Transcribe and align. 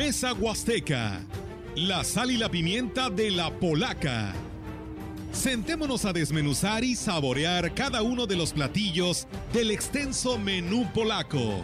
Mesa 0.00 0.32
Huasteca, 0.32 1.20
la 1.74 2.04
sal 2.04 2.30
y 2.30 2.38
la 2.38 2.48
pimienta 2.48 3.10
de 3.10 3.30
la 3.30 3.50
polaca. 3.50 4.32
Sentémonos 5.30 6.06
a 6.06 6.14
desmenuzar 6.14 6.84
y 6.84 6.96
saborear 6.96 7.74
cada 7.74 8.00
uno 8.00 8.26
de 8.26 8.34
los 8.34 8.54
platillos 8.54 9.28
del 9.52 9.70
extenso 9.70 10.38
menú 10.38 10.90
polaco. 10.94 11.62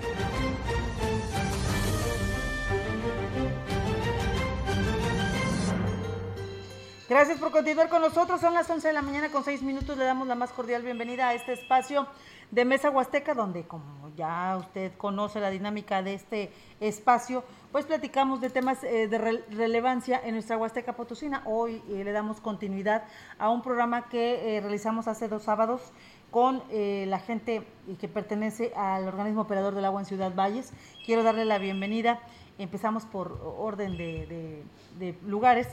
Gracias 7.08 7.38
por 7.38 7.50
continuar 7.52 7.88
con 7.88 8.02
nosotros. 8.02 8.40
Son 8.42 8.52
las 8.52 8.68
11 8.68 8.88
de 8.88 8.92
la 8.92 9.00
mañana 9.00 9.30
con 9.30 9.44
6 9.44 9.62
minutos. 9.62 9.96
Le 9.96 10.04
damos 10.04 10.28
la 10.28 10.34
más 10.34 10.50
cordial 10.50 10.82
bienvenida 10.82 11.28
a 11.28 11.34
este 11.34 11.54
espacio 11.54 12.06
de 12.50 12.64
Mesa 12.64 12.90
Huasteca, 12.90 13.32
donde 13.32 13.66
como 13.66 14.10
ya 14.16 14.56
usted 14.58 14.92
conoce 14.96 15.40
la 15.40 15.50
dinámica 15.50 16.02
de 16.02 16.14
este 16.14 16.52
espacio, 16.80 17.44
pues 17.76 17.84
platicamos 17.84 18.40
de 18.40 18.48
temas 18.48 18.82
eh, 18.84 19.06
de 19.06 19.18
relevancia 19.50 20.18
en 20.24 20.32
nuestra 20.32 20.56
Huasteca 20.56 20.94
Potosina. 20.94 21.42
Hoy 21.44 21.82
eh, 21.90 22.04
le 22.04 22.12
damos 22.12 22.40
continuidad 22.40 23.04
a 23.38 23.50
un 23.50 23.60
programa 23.60 24.08
que 24.08 24.56
eh, 24.56 24.62
realizamos 24.62 25.08
hace 25.08 25.28
dos 25.28 25.42
sábados 25.42 25.82
con 26.30 26.62
la 26.70 27.18
gente 27.18 27.66
que 28.00 28.08
pertenece 28.08 28.72
al 28.74 29.06
organismo 29.06 29.42
operador 29.42 29.74
del 29.74 29.84
agua 29.84 30.00
en 30.00 30.06
Ciudad 30.06 30.34
Valles. 30.34 30.72
Quiero 31.04 31.22
darle 31.22 31.44
la 31.44 31.58
bienvenida. 31.58 32.18
Empezamos 32.56 33.04
por 33.04 33.38
orden 33.58 33.98
de, 33.98 34.62
de 34.98 35.14
lugares. 35.26 35.68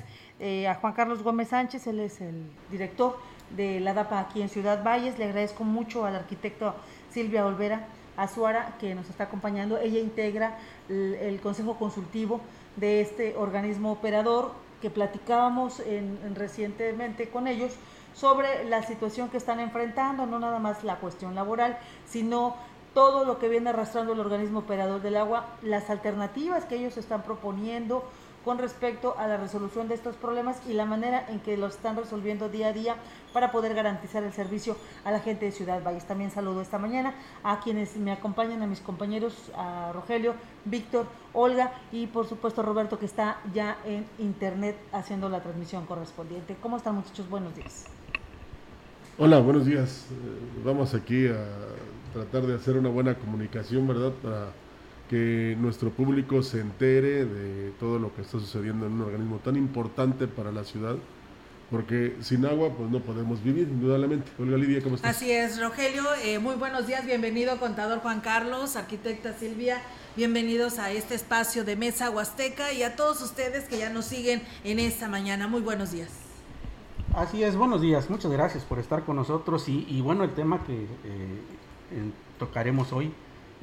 a 0.70 0.76
Juan 0.76 0.94
Carlos 0.94 1.24
Gómez 1.24 1.50
Sánchez, 1.50 1.88
él 1.88 2.02
es 2.02 2.20
el 2.20 2.52
director 2.70 3.18
de 3.56 3.80
la 3.80 3.94
DAPA 3.94 4.20
aquí 4.20 4.42
en 4.42 4.50
Ciudad 4.50 4.84
Valles. 4.84 5.18
Le 5.18 5.26
agradezco 5.26 5.64
mucho 5.64 6.06
al 6.06 6.16
arquitecto 6.16 6.76
Silvia 7.10 7.46
Olvera 7.46 7.88
Azuara 8.17 8.76
que 8.80 8.95
nos 8.95 9.09
está 9.09 9.26
acompañando. 9.26 9.77
Ella 9.77 10.00
integra 10.00 10.58
el, 10.89 11.39
consejo 11.42 11.78
consultivo 11.78 12.42
de 12.75 13.02
este 13.02 13.36
organismo 13.36 13.92
operador 13.92 14.52
que 14.81 14.89
platicábamos 14.89 15.81
recientemente 16.36 17.30
con 17.30 17.47
ellos 17.47 17.72
sobre 18.14 18.66
la 18.66 18.83
situación 18.83 19.30
que 19.30 19.38
están 19.38 19.59
enfrentando, 19.59 20.25
no 20.25 20.39
nada 20.39 20.59
más 20.59 20.83
la 20.83 20.97
cuestión 20.97 21.36
laboral, 21.36 21.78
sino 22.05 22.55
todo 22.94 23.25
lo 23.25 23.39
que 23.39 23.50
viene 23.50 23.72
arrastrando 23.72 24.14
el 24.14 24.20
organismo 24.20 24.59
operador 24.59 25.02
del 25.02 25.17
agua, 25.17 25.48
las 25.64 25.89
alternativas 25.89 26.66
que 26.66 26.75
ellos 26.75 26.98
están 26.98 27.23
proponiendo, 27.23 28.03
con 28.44 28.58
respecto 28.58 29.16
a 29.17 29.27
la 29.27 29.38
resolución 29.38 29.88
de 29.88 29.95
estos 29.95 30.16
problemas 30.16 30.61
y 30.67 30.73
la 30.73 30.86
manera 30.86 31.25
en 31.30 31.39
que 31.39 31.58
lo 31.58 31.67
están 31.67 31.95
resolviendo 31.95 32.49
día 32.49 32.67
a 32.67 32.73
día 32.73 32.95
para 33.31 33.52
poder 33.52 33.73
garantizar 33.73 34.23
el 34.23 34.33
servicio 34.33 34.75
a 35.05 35.11
la 35.11 35.19
gente 35.19 35.45
de 35.45 35.52
Ciudad 35.52 35.83
Valles. 35.83 36.05
También 36.05 36.31
saludo 36.31 36.61
esta 36.61 36.77
mañana 36.77 37.16
a 37.44 37.59
quienes 37.59 37.97
me 37.97 38.11
acompañan, 38.11 38.61
a 38.61 38.67
mis 38.67 38.80
compañeros, 38.80 39.52
a 39.55 39.91
Rogelio, 39.94 40.36
Víctor, 40.66 41.08
Olga 41.33 41.73
y 41.91 42.08
por 42.08 42.27
supuesto 42.27 42.61
Roberto 42.61 42.99
que 42.99 43.05
está 43.05 43.39
ya 43.53 43.77
en 43.86 44.05
internet 44.19 44.77
haciendo 44.91 45.30
la 45.30 45.41
transmisión 45.41 45.86
correspondiente. 45.86 46.55
¿Cómo 46.61 46.77
están 46.77 46.95
muchachos? 46.95 47.30
Buenos 47.30 47.55
días. 47.55 47.86
Hola, 49.17 49.39
buenos 49.39 49.66
días. 49.66 50.08
Eh, 50.11 50.64
vamos 50.66 50.94
aquí 50.94 51.27
a 51.27 51.45
tratar 52.14 52.44
de 52.44 52.55
hacer 52.55 52.77
una 52.77 52.89
buena 52.89 53.16
comunicación, 53.16 53.88
¿verdad? 53.88 54.11
Para 54.21 54.47
que 55.09 55.56
nuestro 55.59 55.90
público 55.90 56.44
se 56.44 56.62
entere 56.62 57.26
de 57.26 57.72
todo 57.80 58.00
lo 58.00 58.14
que 58.16 58.22
está 58.22 58.40
sucediendo 58.40 58.86
en 58.86 58.94
un 58.94 59.02
organismo 59.02 59.40
tan 59.44 59.56
importante 59.56 60.28
para 60.28 60.52
la 60.52 60.64
ciudad, 60.64 60.95
porque 61.70 62.16
sin 62.22 62.45
agua 62.45 62.70
pues 62.70 62.90
no 62.90 63.00
podemos 63.00 63.44
vivir, 63.44 63.68
indudablemente. 63.68 64.32
Olga 64.40 64.58
Lidia, 64.58 64.82
¿cómo 64.82 64.95
estás? 64.95 65.18
Así 65.18 65.32
es, 65.32 65.60
Rogelio, 65.60 66.04
eh, 66.23 66.40
muy 66.40 66.56
buenos 66.56 66.88
días, 66.88 67.06
bienvenido 67.06 67.60
contador 67.60 68.00
Juan 68.00 68.22
Carlos, 68.22 68.76
arquitecta 68.76 69.34
Silvia, 69.34 69.82
bienvenidos 70.16 70.80
a 70.80 70.92
este 70.92 71.16
espacio 71.16 71.64
de 71.64 71.76
Mesa 71.76 72.10
Huasteca 72.10 72.72
y 72.73 72.84
a 72.84 72.95
todos 72.95 73.22
ustedes 73.22 73.66
que 73.66 73.80
ya 73.80 73.89
nos 73.89 74.06
siguen 74.06 74.42
en 74.64 74.80
esta 74.80 75.08
mañana, 75.10 75.48
muy 75.48 75.61
buenos 75.61 75.92
días. 75.92 76.10
Así 77.14 77.44
es, 77.44 77.56
buenos 77.56 77.82
días, 77.82 78.10
muchas 78.10 78.32
gracias 78.32 78.64
por 78.64 78.80
estar 78.80 79.04
con 79.04 79.17
nosotros 79.17 79.67
y, 79.67 80.02
bueno, 80.02 80.23
el 80.23 80.33
tema 80.33 80.64
que 80.64 80.73
eh, 80.73 80.88
tocaremos 82.39 82.92
hoy 82.94 83.11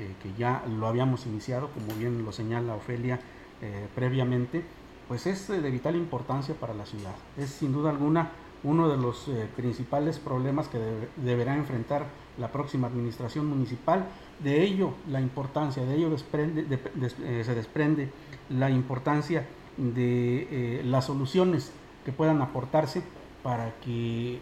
eh, 0.00 0.14
que 0.22 0.32
ya 0.38 0.64
lo 0.66 0.86
habíamos 0.86 1.26
iniciado, 1.26 1.68
como 1.68 1.94
bien 1.98 2.24
lo 2.24 2.32
señala 2.32 2.74
Ofelia 2.74 3.20
eh, 3.60 3.86
previamente, 3.94 4.64
pues 5.08 5.26
es 5.26 5.50
eh, 5.50 5.60
de 5.60 5.70
vital 5.70 5.94
importancia 5.94 6.54
para 6.54 6.72
la 6.72 6.86
ciudad. 6.86 7.14
Es 7.36 7.50
sin 7.50 7.74
duda 7.74 7.90
alguna 7.90 8.30
uno 8.62 8.88
de 8.88 8.96
los 8.96 9.30
principales 9.56 10.18
problemas 10.18 10.68
que 10.68 10.78
deberá 11.16 11.54
enfrentar 11.54 12.06
la 12.38 12.50
próxima 12.52 12.86
administración 12.88 13.46
municipal. 13.46 14.06
De 14.42 14.62
ello, 14.62 14.92
la 15.10 15.20
importancia, 15.20 15.82
de 15.82 15.94
ello 15.96 16.14
se 16.18 17.54
desprende 17.54 18.10
la 18.50 18.68
importancia 18.68 19.46
de 19.78 20.82
las 20.84 21.06
soluciones 21.06 21.72
que 22.04 22.12
puedan 22.12 22.42
aportarse 22.42 23.02
para 23.42 23.72
que 23.80 24.40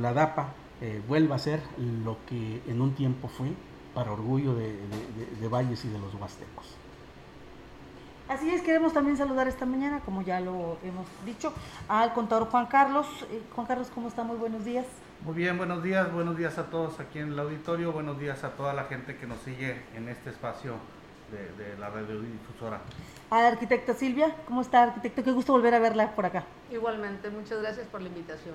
la 0.00 0.12
DAPA 0.12 0.54
vuelva 1.08 1.34
a 1.34 1.40
ser 1.40 1.60
lo 2.04 2.16
que 2.28 2.62
en 2.68 2.80
un 2.80 2.92
tiempo 2.92 3.26
fue, 3.26 3.48
para 3.98 4.12
orgullo 4.12 4.54
de, 4.54 5.48
Valles 5.48 5.84
y 5.84 5.88
de 5.88 5.98
los 5.98 6.14
huastecos. 6.14 6.66
Así 8.28 8.48
es, 8.48 8.62
queremos 8.62 8.92
también 8.92 9.16
saludar 9.16 9.48
esta 9.48 9.66
mañana, 9.66 9.98
como 10.04 10.22
ya 10.22 10.38
lo 10.38 10.78
hemos 10.84 11.04
dicho, 11.26 11.52
al 11.88 12.12
contador 12.12 12.48
Juan 12.48 12.66
Carlos. 12.66 13.08
Eh, 13.32 13.42
Juan 13.56 13.66
Carlos, 13.66 13.88
¿cómo 13.92 14.06
está? 14.06 14.22
Muy 14.22 14.36
buenos 14.36 14.64
días. 14.64 14.86
Muy 15.24 15.34
bien, 15.34 15.58
buenos 15.58 15.82
días, 15.82 16.12
buenos 16.12 16.38
días 16.38 16.58
a 16.58 16.66
todos 16.70 17.00
aquí 17.00 17.18
en 17.18 17.32
el 17.32 17.38
auditorio, 17.40 17.90
buenos 17.90 18.20
días 18.20 18.44
a 18.44 18.50
toda 18.50 18.72
la 18.72 18.84
gente 18.84 19.16
que 19.16 19.26
nos 19.26 19.40
sigue 19.40 19.82
en 19.96 20.08
este 20.08 20.30
espacio 20.30 20.74
de, 21.32 21.64
de 21.64 21.76
la 21.76 21.90
radiodifusora. 21.90 22.78
A 23.30 23.42
la 23.42 23.48
arquitecta 23.48 23.94
Silvia, 23.94 24.32
¿cómo 24.46 24.60
está 24.60 24.84
arquitecto? 24.84 25.24
Qué 25.24 25.32
gusto 25.32 25.54
volver 25.54 25.74
a 25.74 25.80
verla 25.80 26.14
por 26.14 26.24
acá. 26.24 26.44
Igualmente, 26.70 27.30
muchas 27.30 27.60
gracias 27.60 27.88
por 27.88 28.00
la 28.00 28.06
invitación. 28.06 28.54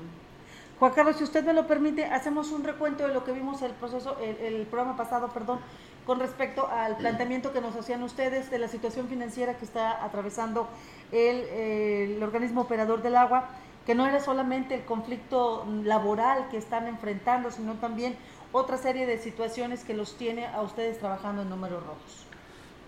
Juan 0.84 0.92
Carlos, 0.96 1.16
si 1.16 1.24
usted 1.24 1.46
me 1.46 1.54
lo 1.54 1.66
permite, 1.66 2.04
hacemos 2.04 2.52
un 2.52 2.62
recuento 2.62 3.08
de 3.08 3.14
lo 3.14 3.24
que 3.24 3.32
vimos 3.32 3.62
el 3.62 3.72
proceso, 3.72 4.18
el, 4.20 4.66
programa 4.66 4.98
pasado, 4.98 5.30
perdón, 5.30 5.62
con 6.06 6.20
respecto 6.20 6.68
al 6.68 6.98
planteamiento 6.98 7.54
que 7.54 7.62
nos 7.62 7.74
hacían 7.78 8.04
ustedes 8.04 8.52
de 8.52 8.60
la 8.60 8.68
situación 8.68 9.08
financiera 9.08 9.56
que 9.56 9.64
está 9.64 10.04
atravesando 10.04 10.68
el, 11.14 12.22
organismo 12.22 12.60
operador 12.60 13.02
del 13.02 13.16
agua, 13.16 13.48
que 13.86 13.96
no 13.96 14.06
era 14.06 14.20
solamente 14.20 14.76
el 14.76 14.84
conflicto 14.84 15.66
laboral 15.86 16.50
que 16.52 16.58
están 16.58 16.88
enfrentando, 16.88 17.50
sino 17.50 17.76
también 17.76 18.18
otra 18.52 18.76
serie 18.78 19.06
de 19.06 19.20
situaciones 19.20 19.86
que 19.86 19.94
los 19.94 20.18
tiene 20.18 20.48
a 20.48 20.60
ustedes 20.64 21.00
trabajando 21.00 21.44
en 21.44 21.50
números 21.50 21.82
rojos. 21.82 22.28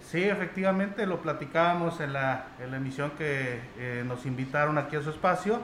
Sí, 0.02 0.22
efectivamente, 0.22 1.06
lo 1.06 1.22
platicábamos 1.22 2.02
en 2.02 2.12
la, 2.12 2.48
emisión 2.60 3.12
que 3.12 3.62
eh, 3.78 4.04
nos 4.06 4.26
invitaron 4.26 4.78
aquí 4.78 4.98
a 4.98 5.02
su 5.02 5.12
espacio 5.12 5.62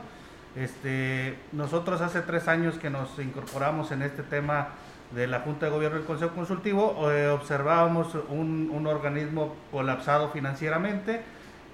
este, 0.56 1.38
nosotros 1.52 2.02
hace 2.02 2.22
tres 2.22 2.48
años 2.48 2.78
que 2.78 2.90
nos 2.90 3.18
incorporamos 3.20 3.92
en 3.92 4.02
este 4.02 4.24
tema 4.24 4.70
de 5.12 5.28
la 5.28 5.42
Junta 5.42 5.66
de 5.66 5.72
Gobierno 5.72 5.98
del 5.98 6.06
Consejo 6.06 6.34
Consultivo, 6.34 7.10
eh, 7.12 7.30
observábamos 7.30 8.16
un, 8.30 8.86
organismo 8.88 9.56
colapsado 9.72 10.30
financieramente, 10.30 11.22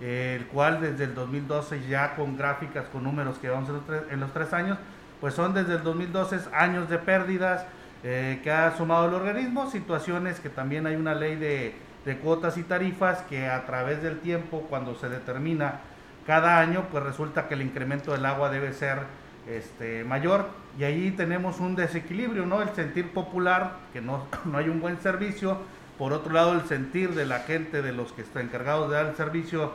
el 0.02 0.46
cual 0.48 0.82
desde 0.82 1.06
el 1.06 1.16
2012 1.16 1.88
ya 1.88 2.16
con 2.16 2.38
gráficas, 2.38 2.88
con 2.88 3.04
números 3.04 3.38
que 3.40 3.50
vamos 3.50 3.70
en 3.70 3.76
los 3.76 3.86
tres, 3.86 4.02
en 4.12 4.20
los 4.20 4.34
tres 4.34 4.54
años, 4.54 4.78
pues 5.20 5.34
son 5.34 5.54
desde 5.54 5.76
el 5.76 5.84
2012 5.84 6.40
años 6.54 6.90
de 6.90 7.00
pérdidas 7.00 7.66
eh, 8.04 8.40
que 8.44 8.52
ha 8.52 8.76
sumado 8.76 9.08
el 9.08 9.14
organismo, 9.16 9.70
situaciones 9.70 10.40
que 10.40 10.50
también 10.50 10.86
hay 10.86 10.96
una 10.96 11.16
ley 11.16 11.36
de, 11.36 11.76
de 12.06 12.18
cuotas 12.18 12.58
y 12.58 12.64
tarifas 12.64 13.22
que 13.24 13.48
a 13.48 13.66
través 13.66 14.04
del 14.04 14.20
tiempo, 14.20 14.66
cuando 14.70 14.94
se 14.96 15.10
determina 15.10 15.80
cada 16.28 16.60
año 16.60 16.88
pues 16.92 17.04
resulta 17.04 17.48
que 17.48 17.54
el 17.54 17.62
incremento 17.62 18.12
del 18.12 18.26
agua 18.26 18.50
debe 18.50 18.74
ser 18.74 19.00
este, 19.48 20.04
mayor 20.04 20.50
y 20.78 20.84
ahí 20.84 21.12
tenemos 21.12 21.62
un 21.62 21.76
desequilibrio, 21.76 22.46
¿no? 22.46 22.62
El 22.62 22.70
sentir 22.76 23.14
popular, 23.14 23.78
que 23.94 24.02
no, 24.02 24.28
no 24.46 24.57
hay 24.57 24.68
un 24.68 24.81
buen 24.81 25.00
servicio, 25.00 25.57
por 25.98 26.13
otro 26.13 26.34
lado 26.34 26.54
el 26.54 26.62
sentir 26.68 27.16
de 27.16 27.25
la 27.25 27.40
gente, 27.40 27.81
de 27.81 27.94
los 27.94 28.12
que 28.12 28.22
están 28.22 28.44
encargados 28.44 28.90
de 28.90 28.98
dar 28.98 29.06
el 29.07 29.16
servicio 29.16 29.72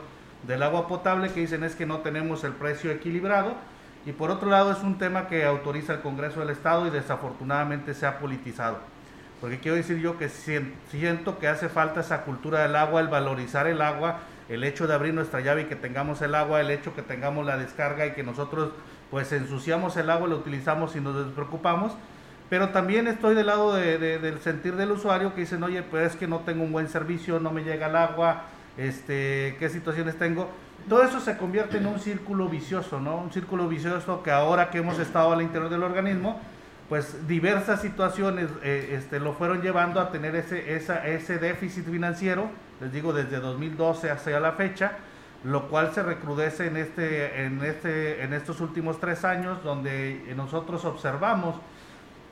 del 0.47 0.61
agua 0.61 0.87
potable, 0.87 1.33
que 1.33 1.39
dicen 1.39 1.63
es 1.63 1.75
que 1.75 1.87
no 1.87 1.99
tenemos 1.99 2.43
el 2.43 2.53
precio 2.53 2.91
equilibrado, 2.91 3.55
y 4.05 4.11
por 4.11 4.29
otro 4.29 4.49
lado 4.49 4.71
es 4.71 4.79
un 4.79 4.97
tema 4.97 5.27
que 5.27 5.45
autoriza 5.45 5.93
el 5.93 6.01
Congreso 6.01 6.41
del 6.41 6.51
Estado 6.51 6.85
y 6.85 6.91
desafortunadamente 6.91 7.93
se 7.93 8.05
ha 8.05 8.19
politizado. 8.19 8.77
Porque 9.41 9.59
quiero 9.59 9.75
decir 9.75 9.97
yo 9.97 10.17
que 10.17 10.29
siento 10.29 11.39
que 11.39 11.47
hace 11.47 11.67
falta 11.67 12.01
esa 12.01 12.21
cultura 12.21 12.61
del 12.61 12.75
agua, 12.75 13.01
el 13.01 13.07
valorizar 13.07 13.67
el 13.67 13.81
agua, 13.81 14.19
el 14.49 14.63
hecho 14.63 14.87
de 14.87 14.93
abrir 14.93 15.13
nuestra 15.13 15.41
llave 15.41 15.63
y 15.63 15.65
que 15.65 15.75
tengamos 15.75 16.21
el 16.21 16.35
agua, 16.35 16.61
el 16.61 16.71
hecho 16.71 16.95
que 16.95 17.01
tengamos 17.01 17.45
la 17.45 17.57
descarga 17.57 18.05
y 18.05 18.11
que 18.11 18.23
nosotros 18.23 18.71
pues 19.09 19.31
ensuciamos 19.31 19.95
el 19.97 20.09
agua, 20.09 20.27
lo 20.27 20.37
utilizamos 20.37 20.95
y 20.95 20.99
nos 20.99 21.25
despreocupamos. 21.25 21.93
Pero 22.49 22.69
también 22.69 23.07
estoy 23.07 23.35
del 23.35 23.47
lado 23.47 23.73
del 23.73 24.39
sentir 24.41 24.75
del 24.75 24.91
usuario 24.91 25.33
que 25.33 25.41
dicen, 25.41 25.63
oye, 25.63 25.81
pues 25.81 26.11
es 26.11 26.15
que 26.17 26.27
no 26.27 26.39
tengo 26.39 26.63
un 26.63 26.71
buen 26.71 26.87
servicio, 26.87 27.39
no 27.39 27.51
me 27.51 27.63
llega 27.63 27.87
el 27.87 27.95
agua, 27.95 28.43
este, 28.77 29.55
qué 29.59 29.69
situaciones 29.69 30.17
tengo. 30.17 30.49
Todo 30.87 31.03
eso 31.03 31.19
se 31.19 31.37
convierte 31.37 31.77
en 31.77 31.85
un 31.85 31.99
círculo 31.99 32.49
vicioso, 32.49 32.99
¿no? 32.99 33.17
Un 33.17 33.31
círculo 33.31 33.67
vicioso 33.67 34.21
que 34.21 34.31
ahora 34.31 34.69
que 34.69 34.79
hemos 34.79 34.99
estado 34.99 35.31
al 35.31 35.41
interior 35.41 35.69
del 35.69 35.81
organismo, 35.81 36.39
pues 36.89 37.27
diversas 37.27 37.81
situaciones 37.81 38.49
eh, 38.61 38.95
este, 38.97 39.19
lo 39.19 39.33
fueron 39.33 39.61
llevando 39.61 39.99
a 39.99 40.11
tener 40.11 40.35
ese, 40.35 40.75
esa, 40.75 41.07
ese 41.07 41.37
déficit 41.37 41.85
financiero, 41.85 42.49
les 42.83 42.91
digo 42.91 43.13
desde 43.13 43.39
2012 43.39 44.11
hasta 44.11 44.39
la 44.41 44.51
fecha, 44.51 44.97
lo 45.45 45.69
cual 45.69 45.93
se 45.93 46.03
recrudece 46.03 46.67
en, 46.67 46.77
este, 46.77 47.45
en, 47.45 47.63
este, 47.63 48.23
en 48.23 48.33
estos 48.33 48.59
últimos 48.59 48.99
tres 48.99 49.23
años, 49.23 49.63
donde 49.63 50.33
nosotros 50.35 50.83
observamos 50.83 51.55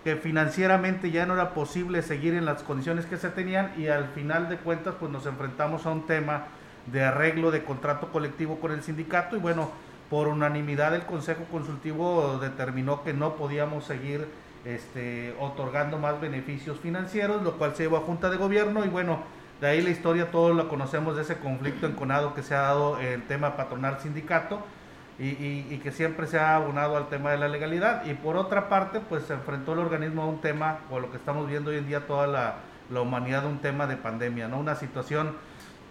que 0.03 0.17
financieramente 0.17 1.09
ya 1.09 1.25
no 1.25 1.35
era 1.35 1.53
posible 1.53 2.01
seguir 2.01 2.33
en 2.33 2.43
las 2.43 2.63
condiciones 2.63 3.05
que 3.05 3.17
se 3.17 3.29
tenían 3.29 3.71
y 3.77 3.87
al 3.87 4.09
final 4.09 4.49
de 4.49 4.57
cuentas 4.57 4.95
pues 4.99 5.11
nos 5.11 5.25
enfrentamos 5.25 5.85
a 5.85 5.91
un 5.91 6.05
tema 6.05 6.47
de 6.87 7.03
arreglo 7.03 7.51
de 7.51 7.63
contrato 7.63 8.11
colectivo 8.11 8.59
con 8.59 8.71
el 8.71 8.81
sindicato 8.81 9.37
y 9.37 9.39
bueno, 9.39 9.71
por 10.09 10.27
unanimidad 10.27 10.95
el 10.95 11.03
Consejo 11.03 11.45
Consultivo 11.45 12.39
determinó 12.41 13.03
que 13.03 13.13
no 13.13 13.35
podíamos 13.35 13.85
seguir 13.85 14.27
este, 14.65 15.33
otorgando 15.39 15.97
más 15.97 16.19
beneficios 16.19 16.79
financieros, 16.79 17.41
lo 17.41 17.53
cual 17.53 17.75
se 17.75 17.83
llevó 17.83 17.97
a 17.97 18.01
Junta 18.01 18.29
de 18.29 18.37
Gobierno 18.37 18.83
y 18.83 18.89
bueno, 18.89 19.23
de 19.61 19.67
ahí 19.67 19.81
la 19.81 19.91
historia 19.91 20.31
todos 20.31 20.55
lo 20.55 20.67
conocemos 20.67 21.15
de 21.15 21.21
ese 21.21 21.37
conflicto 21.37 21.85
enconado 21.85 22.33
que 22.33 22.41
se 22.41 22.55
ha 22.55 22.61
dado 22.61 22.99
el 22.99 23.21
tema 23.27 23.55
patronal 23.55 23.99
sindicato 23.99 24.65
y, 25.19 25.77
que 25.83 25.91
siempre 25.91 26.25
se 26.25 26.39
ha 26.39 26.55
abonado 26.55 26.97
al 26.97 27.07
tema 27.09 27.29
de 27.29 27.37
la 27.37 27.47
legalidad. 27.47 28.05
Y 28.05 28.15
por 28.15 28.37
otra 28.37 28.69
parte, 28.69 28.99
pues 28.99 29.23
se 29.25 29.33
enfrentó 29.33 29.73
el 29.73 29.79
organismo 29.79 30.23
a 30.23 30.25
un 30.25 30.41
tema, 30.41 30.79
o 30.89 30.99
lo 30.99 31.11
que 31.11 31.17
estamos 31.17 31.47
viendo 31.47 31.69
hoy 31.69 31.77
en 31.77 31.87
día 31.87 32.07
toda 32.07 32.25
la, 32.25 32.55
la 32.89 33.01
humanidad, 33.01 33.45
un 33.45 33.59
tema 33.59 33.85
de 33.85 33.97
pandemia, 33.97 34.47
¿no? 34.47 34.57
Una 34.57 34.73
situación, 34.73 35.35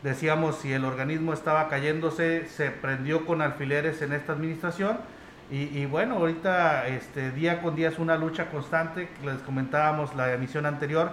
decíamos, 0.03 0.57
si 0.57 0.73
el 0.73 0.85
organismo 0.85 1.33
estaba 1.33 1.69
cayéndose, 1.69 2.49
se 2.49 2.73
prendió 2.73 3.25
con 3.25 3.41
alfileres 3.41 4.03
en 4.03 4.13
esta 4.13 4.33
administración. 4.33 4.99
Y, 5.49 5.79
y, 5.79 5.87
bueno, 5.87 6.17
ahorita 6.17 6.89
este, 6.89 7.31
día 7.31 7.63
con 7.63 7.77
día 7.77 7.89
es 7.89 8.01
una 8.01 8.17
lucha 8.17 8.51
constante, 8.51 9.09
les 9.25 9.39
comentábamos 9.43 10.15
la 10.17 10.33
emisión 10.33 10.67
anterior, 10.67 11.13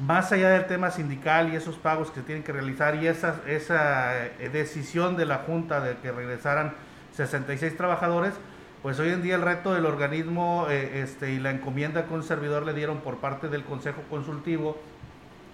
más 0.00 0.32
allá 0.32 0.50
del 0.50 0.66
tema 0.66 0.90
sindical 0.90 1.52
y 1.52 1.56
esos 1.56 1.76
pagos 1.76 2.10
que 2.10 2.22
tienen 2.22 2.42
que 2.42 2.52
realizar 2.52 2.94
y 3.02 3.06
esa, 3.06 3.40
esa 3.46 4.26
eh, 4.26 4.48
decisión 4.50 5.16
de 5.16 5.26
la 5.26 5.38
Junta 5.38 5.80
de 5.80 5.98
que 5.98 6.10
regresaran 6.10 6.72
66 7.12 7.76
trabajadores, 7.76 8.32
pues 8.82 8.98
hoy 8.98 9.10
en 9.10 9.22
día 9.22 9.34
el 9.34 9.42
reto 9.42 9.74
del 9.74 9.84
organismo 9.84 10.66
eh, 10.70 11.02
este, 11.02 11.32
y 11.32 11.38
la 11.38 11.50
encomienda 11.50 12.06
que 12.06 12.14
un 12.14 12.22
servidor 12.22 12.64
le 12.64 12.72
dieron 12.72 13.00
por 13.00 13.18
parte 13.18 13.48
del 13.48 13.62
Consejo 13.62 14.02
Consultivo 14.08 14.80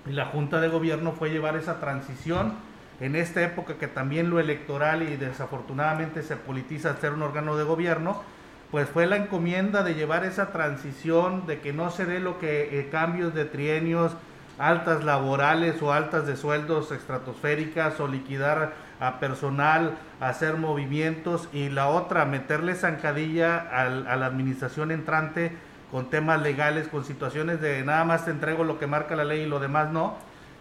y 0.07 0.13
la 0.13 0.27
Junta 0.27 0.61
de 0.61 0.69
Gobierno 0.69 1.13
fue 1.13 1.31
llevar 1.31 1.57
esa 1.57 1.81
transición 1.81 2.55
en 3.01 3.17
esta 3.17 3.43
época 3.43 3.75
que 3.75 3.89
también 3.89 4.31
lo 4.31 4.39
electoral 4.39 5.03
y 5.03 5.17
desafortunadamente 5.17 6.23
se 6.23 6.37
politiza 6.37 6.97
ser 6.97 7.13
un 7.13 7.23
órgano 7.23 7.57
de 7.57 7.65
gobierno, 7.65 8.23
pues 8.71 8.89
fue 8.89 9.07
la 9.07 9.17
encomienda 9.17 9.83
de 9.83 9.95
llevar 9.95 10.25
esa 10.25 10.53
transición, 10.53 11.47
de 11.47 11.61
que 11.61 11.73
no 11.73 11.91
se 11.91 12.07
dé 12.07 12.21
lo 12.21 12.39
que 12.39 12.79
eh, 12.79 12.89
cambios 12.91 13.35
de 13.35 13.45
trienios, 13.45 14.17
altas 14.59 15.05
laborales 15.05 15.81
o 15.83 15.93
altas 15.93 16.27
de 16.27 16.37
sueldos 16.37 16.93
estratosféricas 16.93 18.01
o 18.01 18.09
liquidar 18.09 18.75
a 19.01 19.21
personal, 19.21 19.99
hacer 20.21 20.57
movimientos 20.57 21.49
y 21.53 21.69
la 21.69 21.89
otra, 21.89 22.25
meterle 22.25 22.75
zancadilla 22.75 23.59
al, 23.59 24.07
a 24.07 24.17
la 24.17 24.27
administración 24.27 24.91
entrante 24.91 25.53
con 25.91 26.11
temas 26.11 26.41
legales, 26.41 26.89
con 26.89 27.05
situaciones 27.05 27.61
de 27.61 27.85
nada 27.85 28.05
más 28.05 28.25
te 28.25 28.31
entrego 28.31 28.65
lo 28.65 28.79
que 28.79 28.87
marca 28.87 29.17
la 29.17 29.25
ley 29.25 29.43
y 29.43 29.47
lo 29.47 29.61
demás 29.61 29.91
no. 29.91 30.15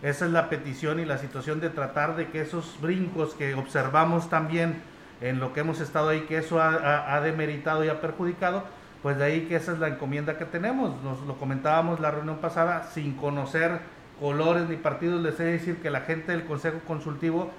Esa 0.03 0.25
es 0.25 0.31
la 0.31 0.49
petición 0.49 0.99
y 0.99 1.05
la 1.05 1.17
situación 1.17 1.61
de 1.61 1.69
tratar 1.69 2.15
de 2.15 2.27
que 2.27 2.41
esos 2.41 2.77
brincos 2.81 3.33
que 3.33 3.55
observamos 3.55 4.29
también 4.29 4.81
en 5.21 5.39
lo 5.39 5.53
que 5.53 5.61
hemos 5.61 5.79
estado 5.79 6.09
ahí, 6.09 6.21
que 6.21 6.37
eso 6.37 6.61
ha, 6.61 7.15
ha 7.15 7.21
demeritado 7.21 7.83
y 7.83 7.89
ha 7.89 8.01
perjudicado, 8.01 8.65
pues 9.05 9.19
de 9.19 9.23
ahí 9.23 9.41
que 9.41 9.55
esa 9.55 9.71
es 9.71 9.77
la 9.77 9.87
encomienda 9.87 10.35
que 10.39 10.45
tenemos. 10.45 10.99
Nos 11.03 11.21
lo 11.27 11.37
comentábamos 11.37 11.99
la 11.99 12.09
reunión 12.09 12.37
pasada, 12.37 12.89
sin 12.91 13.13
conocer 13.13 13.81
colores 14.19 14.67
ni 14.67 14.77
partidos, 14.77 15.21
les 15.21 15.39
he 15.39 15.43
de 15.43 15.51
decir 15.51 15.77
que 15.77 15.91
la 15.91 16.01
gente 16.01 16.31
del 16.31 16.45
Consejo 16.45 16.79
Consultivo 16.87 17.51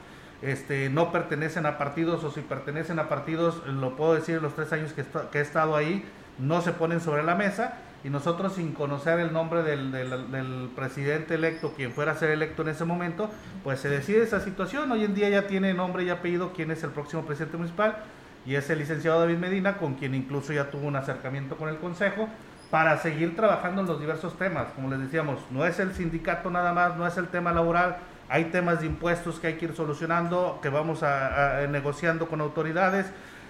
este, 0.43 0.88
no 0.88 1.12
pertenecen 1.12 1.64
a 1.64 1.78
partidos 1.78 2.25
o 2.25 2.32
si 2.32 2.40
pertenecen 2.40 2.98
a 2.98 3.08
partidos, 3.08 3.64
lo 3.64 3.94
puedo 3.94 4.16
decir 4.16 4.43
los 4.43 4.56
tres 4.56 4.72
años 4.72 4.93
que, 4.93 5.04
he 5.38 5.40
estado 5.40 5.76
ahí, 5.76 6.04
no 6.40 6.62
se 6.62 6.72
ponen 6.72 7.00
sobre 7.00 7.22
la 7.22 7.37
mesa 7.37 7.75
y 8.02 8.10
nosotros 8.10 8.54
sin 8.54 8.72
conocer 8.72 9.20
el 9.20 9.32
nombre 9.32 9.62
del, 9.62 10.69
presidente 10.75 11.37
electo, 11.37 11.75
quien 11.76 11.92
fuera 11.92 12.10
a 12.10 12.14
ser 12.16 12.32
electo 12.32 12.62
en 12.62 12.70
ese 12.70 12.84
momento, 12.84 13.31
pues 13.62 13.78
se 13.78 13.88
decide 13.88 14.25
esa 14.25 14.40
situación. 14.40 14.90
Hoy 14.90 15.04
en 15.04 15.14
día 15.14 15.28
ya 15.28 15.46
tiene 15.46 15.75
nombre 15.75 16.02
y 16.02 16.10
apellido 16.10 16.52
quién 16.52 16.72
es 16.72 16.82
el 16.82 16.90
próximo 16.90 17.25
presidente 17.25 17.56
municipal 17.56 18.02
y 18.46 18.54
es 18.54 18.70
el 18.70 18.78
licenciado 18.78 19.20
David 19.20 19.38
Medina, 19.38 19.76
con 19.76 19.94
quien 19.94 20.14
incluso 20.14 20.52
ya 20.52 20.70
tuvo 20.70 20.87
un 20.87 20.96
acercamiento 20.96 21.56
con 21.56 21.69
el 21.69 21.78
Consejo 21.78 22.28
para 22.70 22.96
seguir 22.98 23.34
trabajando 23.34 23.81
en 23.82 23.88
los 23.88 24.00
diversos 24.00 24.38
temas. 24.38 24.69
Como 24.75 24.88
les 24.88 25.00
decíamos, 25.00 25.40
no 25.50 25.66
es 25.66 25.78
el 25.81 25.94
sindicato 25.94 26.50
nada 26.50 26.72
más, 26.72 26.96
no 26.96 27.06
es 27.06 27.16
el 27.16 27.28
tema 27.28 27.52
laboral, 27.52 27.96
hay 28.28 28.46
temas 28.46 28.81
de 28.81 28.87
impuestos 28.87 29.38
que 29.40 29.48
hay 29.48 29.54
que 29.54 29.66
ir 29.66 29.75
solucionando, 29.75 30.60
que 30.62 30.69
vamos 30.69 31.02
a, 31.02 31.58
a, 31.58 31.66
negociando 31.66 32.28
con 32.28 32.40
autoridades, 32.40 33.06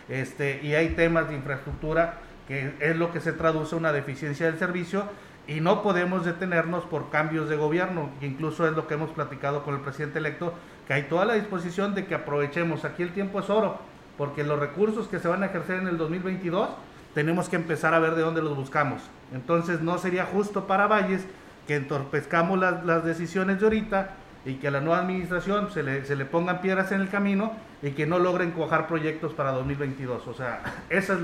este, 0.09 0.61
y 0.63 0.75
hay 0.75 0.91
temas 0.91 1.29
de 1.29 1.35
infraestructura, 1.35 2.15
que 2.49 2.75
es 2.81 2.97
lo 2.97 3.13
que 3.13 3.21
se 3.21 3.33
traduce 3.33 3.75
a 3.75 3.79
una 3.79 3.93
deficiencia 3.93 4.47
del 4.47 4.59
servicio, 4.59 5.05
y 5.49 5.61
no 5.61 5.83
podemos 5.83 6.25
detenernos 6.25 6.85
por 6.85 7.11
cambios 7.11 7.49
de 7.49 7.57
gobierno, 7.57 8.11
incluso 8.21 8.67
es 8.67 8.75
lo 8.75 8.87
que 8.87 8.95
hemos 8.95 9.11
platicado 9.11 9.63
con 9.63 9.75
el 9.75 9.81
presidente 9.81 10.19
electo, 10.19 10.55
que 10.87 10.95
hay 10.95 11.05
toda 11.05 11.25
la 11.25 11.35
disposición 11.35 11.95
de 11.95 12.07
que 12.07 12.15
aprovechemos, 12.15 12.85
aquí 12.85 13.03
el 13.03 13.13
tiempo 13.13 13.41
es 13.41 13.49
oro, 13.49 13.79
porque 14.17 14.45
los 14.45 14.59
recursos 14.59 15.09
que 15.09 15.19
se 15.19 15.29
van 15.29 15.43
a 15.43 15.47
ejercer 15.47 15.81
en 15.81 15.89
el 15.89 15.99
2022 15.99 16.69
tenemos 17.15 17.49
que 17.49 17.57
empezar 17.57 17.95
a 17.95 17.99
ver 17.99 18.15
de 18.15 18.23
dónde 18.23 18.43
los 18.43 18.57
buscamos. 18.57 19.03
Entonces 19.33 19.81
no 19.81 19.99
sería 19.99 20.25
justo 20.27 20.67
para 20.67 20.87
Valles 20.87 21.27
que 21.67 21.77
entorpezcamos 21.77 22.59
las, 22.59 23.05
decisiones 23.05 23.59
de 23.59 23.67
ahorita 23.67 24.11
y 24.45 24.55
que 24.55 24.69
a 24.69 24.71
la 24.71 24.81
nueva 24.81 25.01
administración 25.01 25.71
se 25.71 25.83
le, 25.83 26.05
se 26.05 26.15
le, 26.15 26.25
pongan 26.25 26.61
piedras 26.61 26.93
en 26.93 27.01
el 27.01 27.09
camino 27.09 27.53
y 27.83 27.91
que 27.91 28.07
no 28.07 28.19
logren 28.19 28.53
cojar 28.53 28.87
proyectos 28.87 29.33
para 29.33 29.51
2022. 29.53 30.27
O 30.29 30.35
sea, 30.35 30.61
ese 30.89 31.15
es 31.15 31.19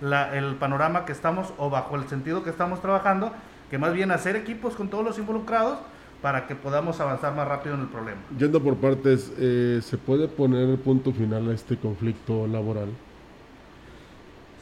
el 0.00 0.54
panorama 0.56 1.04
que 1.04 1.12
estamos 1.12 1.52
o 1.58 1.68
bajo 1.68 1.96
el 1.96 2.08
sentido 2.08 2.42
que 2.42 2.50
estamos 2.50 2.80
trabajando, 2.80 3.32
que 3.70 3.76
más 3.76 3.92
bien 3.92 4.10
hacer 4.10 4.36
equipos 4.36 4.74
con 4.76 4.88
todos 4.88 5.04
los 5.04 5.18
involucrados 5.18 5.78
para 6.22 6.46
que 6.46 6.54
podamos 6.54 7.00
avanzar 7.00 7.34
más 7.34 7.46
rápido 7.46 7.74
en 7.76 7.82
el 7.82 7.88
problema. 7.88 8.20
Yendo 8.36 8.60
por 8.62 8.76
partes, 8.76 9.32
eh, 9.38 9.80
¿se 9.82 9.96
puede 9.98 10.28
poner 10.28 10.76
punto 10.78 11.12
final 11.12 11.48
a 11.50 11.54
este 11.54 11.76
conflicto 11.76 12.46
laboral? 12.46 12.88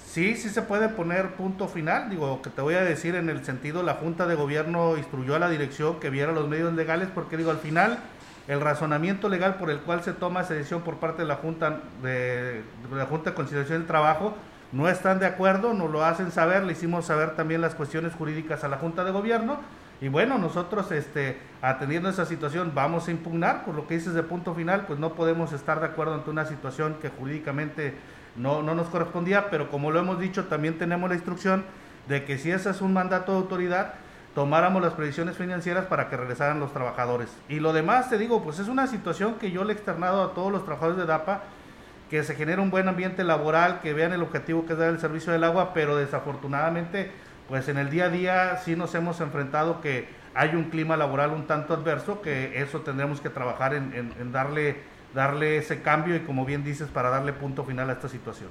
Sí, 0.04 0.34
sí 0.36 0.48
se 0.48 0.62
puede 0.62 0.88
poner 0.88 1.34
punto 1.34 1.68
final. 1.68 2.10
Digo, 2.10 2.40
que 2.42 2.50
te 2.50 2.60
voy 2.62 2.74
a 2.74 2.82
decir 2.82 3.14
en 3.14 3.28
el 3.28 3.44
sentido, 3.44 3.82
la 3.82 3.94
Junta 3.94 4.26
de 4.26 4.34
Gobierno 4.34 4.96
instruyó 4.96 5.34
a 5.34 5.38
la 5.38 5.48
dirección 5.48 6.00
que 6.00 6.10
viera 6.10 6.32
los 6.32 6.48
medios 6.48 6.74
legales, 6.74 7.08
porque 7.14 7.36
digo, 7.36 7.50
al 7.50 7.58
final, 7.58 7.98
el 8.48 8.60
razonamiento 8.60 9.28
legal 9.28 9.56
por 9.56 9.70
el 9.70 9.80
cual 9.80 10.02
se 10.02 10.12
toma 10.12 10.42
esa 10.42 10.54
decisión 10.54 10.82
por 10.82 10.96
parte 10.96 11.22
de 11.22 11.28
la 11.28 11.36
Junta 11.36 11.80
de, 12.02 12.62
de 12.90 12.96
la 12.96 13.06
Junta 13.06 13.30
de 13.30 13.36
Conciliación 13.36 13.78
del 13.78 13.86
Trabajo, 13.86 14.34
no 14.72 14.88
están 14.88 15.18
de 15.20 15.26
acuerdo, 15.26 15.74
nos 15.74 15.90
lo 15.90 16.04
hacen 16.04 16.30
saber, 16.30 16.64
le 16.64 16.72
hicimos 16.72 17.06
saber 17.06 17.36
también 17.36 17.60
las 17.60 17.74
cuestiones 17.74 18.14
jurídicas 18.14 18.64
a 18.64 18.68
la 18.68 18.78
Junta 18.78 19.04
de 19.04 19.10
Gobierno 19.10 19.58
y 20.00 20.08
bueno, 20.08 20.36
nosotros 20.38 20.92
este, 20.92 21.38
atendiendo 21.62 22.08
esa 22.08 22.26
situación 22.26 22.72
vamos 22.74 23.08
a 23.08 23.10
impugnar, 23.10 23.64
por 23.64 23.74
lo 23.74 23.86
que 23.86 23.94
dices 23.94 24.14
de 24.14 24.22
punto 24.22 24.54
final, 24.54 24.84
pues 24.86 24.98
no 24.98 25.14
podemos 25.14 25.52
estar 25.52 25.80
de 25.80 25.86
acuerdo 25.86 26.14
ante 26.14 26.30
una 26.30 26.44
situación 26.44 26.96
que 27.00 27.08
jurídicamente 27.08 27.94
no, 28.36 28.62
no 28.62 28.74
nos 28.74 28.88
correspondía, 28.88 29.48
pero 29.48 29.70
como 29.70 29.90
lo 29.90 29.98
hemos 29.98 30.20
dicho, 30.20 30.44
también 30.44 30.76
tenemos 30.76 31.08
la 31.08 31.14
instrucción 31.14 31.64
de 32.08 32.24
que 32.24 32.36
si 32.38 32.50
ese 32.50 32.70
es 32.70 32.82
un 32.82 32.92
mandato 32.92 33.32
de 33.32 33.38
autoridad, 33.38 33.94
tomáramos 34.34 34.82
las 34.82 34.92
previsiones 34.92 35.36
financieras 35.36 35.86
para 35.86 36.10
que 36.10 36.16
regresaran 36.18 36.60
los 36.60 36.74
trabajadores. 36.74 37.34
Y 37.48 37.58
lo 37.58 37.72
demás, 37.72 38.10
te 38.10 38.18
digo, 38.18 38.42
pues 38.42 38.58
es 38.58 38.68
una 38.68 38.86
situación 38.86 39.36
que 39.36 39.50
yo 39.50 39.64
le 39.64 39.72
he 39.72 39.76
externado 39.76 40.22
a 40.22 40.34
todos 40.34 40.52
los 40.52 40.64
trabajadores 40.64 40.98
de 40.98 41.06
DAPA, 41.06 41.40
que 42.10 42.22
se 42.22 42.34
genere 42.34 42.60
un 42.60 42.70
buen 42.70 42.86
ambiente 42.86 43.24
laboral, 43.24 43.80
que 43.80 43.94
vean 43.94 44.12
el 44.12 44.22
objetivo 44.22 44.66
que 44.66 44.74
es 44.74 44.78
dar 44.78 44.90
el 44.90 45.00
servicio 45.00 45.32
del 45.32 45.42
agua, 45.42 45.72
pero 45.72 45.96
desafortunadamente 45.96 47.10
pues 47.48 47.68
en 47.68 47.78
el 47.78 47.90
día 47.90 48.06
a 48.06 48.08
día 48.10 48.56
sí 48.64 48.76
nos 48.76 48.94
hemos 48.94 49.20
enfrentado 49.20 49.80
que 49.80 50.08
hay 50.34 50.54
un 50.54 50.64
clima 50.64 50.96
laboral 50.96 51.30
un 51.30 51.46
tanto 51.46 51.74
adverso, 51.74 52.20
que 52.20 52.60
eso 52.60 52.80
tendremos 52.80 53.20
que 53.20 53.30
trabajar 53.30 53.74
en, 53.74 54.32
darle, 54.32 54.76
darle 55.14 55.56
ese 55.58 55.80
cambio 55.80 56.14
y 56.14 56.20
como 56.20 56.44
bien 56.44 56.62
dices, 56.62 56.88
para 56.88 57.08
darle 57.08 57.32
punto 57.32 57.64
final 57.64 57.88
a 57.88 57.94
esta 57.94 58.08
situación. 58.08 58.50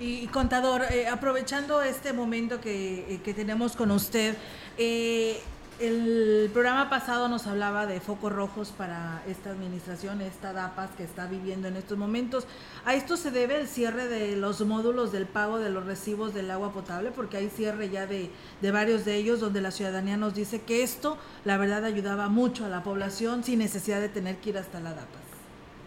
Y 0.00 0.26
contador, 0.26 0.82
eh, 0.90 1.06
aprovechando 1.06 1.80
este 1.80 2.12
momento 2.12 2.60
que, 2.60 3.14
eh, 3.14 3.20
que, 3.22 3.32
tenemos 3.32 3.76
con 3.76 3.92
usted, 3.92 4.36
eh, 4.76 5.40
el 5.80 6.50
programa 6.52 6.88
pasado 6.88 7.28
nos 7.28 7.46
hablaba 7.46 7.86
de 7.86 8.00
focos 8.00 8.32
rojos 8.32 8.72
para 8.76 9.22
esta 9.26 9.50
administración, 9.50 10.20
esta 10.20 10.52
DAPAS 10.52 10.90
que 10.96 11.04
está 11.04 11.26
viviendo 11.26 11.68
en 11.68 11.76
estos 11.76 11.98
momentos. 11.98 12.46
¿A 12.84 12.94
esto 12.94 13.16
se 13.16 13.30
debe 13.30 13.60
el 13.60 13.66
cierre 13.66 14.06
de 14.06 14.36
los 14.36 14.60
módulos 14.64 15.10
del 15.10 15.26
pago 15.26 15.58
de 15.58 15.70
los 15.70 15.84
recibos 15.84 16.32
del 16.32 16.50
agua 16.50 16.72
potable? 16.72 17.10
Porque 17.10 17.38
hay 17.38 17.48
cierre 17.48 17.90
ya 17.90 18.06
de, 18.06 18.30
de 18.60 18.70
varios 18.70 19.04
de 19.04 19.16
ellos 19.16 19.40
donde 19.40 19.60
la 19.60 19.70
ciudadanía 19.70 20.16
nos 20.16 20.34
dice 20.34 20.62
que 20.62 20.82
esto, 20.82 21.18
la 21.44 21.56
verdad, 21.56 21.84
ayudaba 21.84 22.28
mucho 22.28 22.64
a 22.64 22.68
la 22.68 22.82
población 22.82 23.42
sin 23.42 23.58
necesidad 23.58 24.00
de 24.00 24.08
tener 24.08 24.36
que 24.36 24.50
ir 24.50 24.58
hasta 24.58 24.80
la 24.80 24.90
DAPAS. 24.90 25.22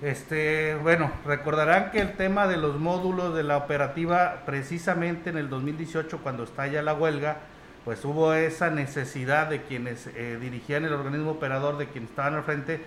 Este, 0.01 0.75
bueno, 0.75 1.11
recordarán 1.25 1.91
que 1.91 1.99
el 2.01 2.17
tema 2.17 2.47
de 2.47 2.57
los 2.57 2.77
módulos 2.77 3.33
de 3.33 3.43
la 3.43 3.57
operativa, 3.57 4.43
precisamente 4.45 5.31
en 5.31 5.37
el 5.37 5.49
2018, 5.49 6.19
cuando 6.21 6.43
estalla 6.43 6.83
la 6.83 6.93
huelga, 6.93 7.37
pues 7.87 8.03
hubo 8.03 8.33
esa 8.33 8.69
necesidad 8.69 9.47
de 9.47 9.61
quienes 9.61 10.07
eh, 10.07 10.37
dirigían 10.41 10.83
el 10.83 10.91
organismo 10.91 11.31
operador, 11.31 11.77
de 11.77 11.87
quienes 11.87 12.09
estaban 12.09 12.33
al 12.33 12.43
frente, 12.43 12.81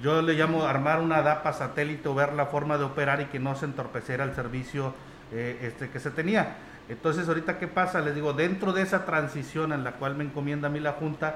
yo 0.00 0.22
le 0.22 0.34
llamo 0.34 0.62
armar 0.62 1.00
una 1.00 1.22
DAPA 1.22 1.52
satélite 1.52 2.08
o 2.08 2.14
ver 2.14 2.34
la 2.34 2.46
forma 2.46 2.78
de 2.78 2.84
operar 2.84 3.20
y 3.20 3.24
que 3.24 3.40
no 3.40 3.56
se 3.56 3.64
entorpeciera 3.64 4.22
el 4.22 4.32
servicio 4.32 4.94
eh, 5.32 5.58
este, 5.62 5.88
que 5.88 5.98
se 5.98 6.12
tenía. 6.12 6.54
Entonces, 6.88 7.26
ahorita, 7.26 7.58
¿qué 7.58 7.66
pasa? 7.66 8.00
Les 8.00 8.14
digo, 8.14 8.32
dentro 8.32 8.72
de 8.72 8.82
esa 8.82 9.04
transición 9.04 9.72
en 9.72 9.82
la 9.82 9.94
cual 9.94 10.14
me 10.14 10.22
encomienda 10.22 10.68
a 10.68 10.70
mí 10.70 10.78
la 10.78 10.92
Junta, 10.92 11.34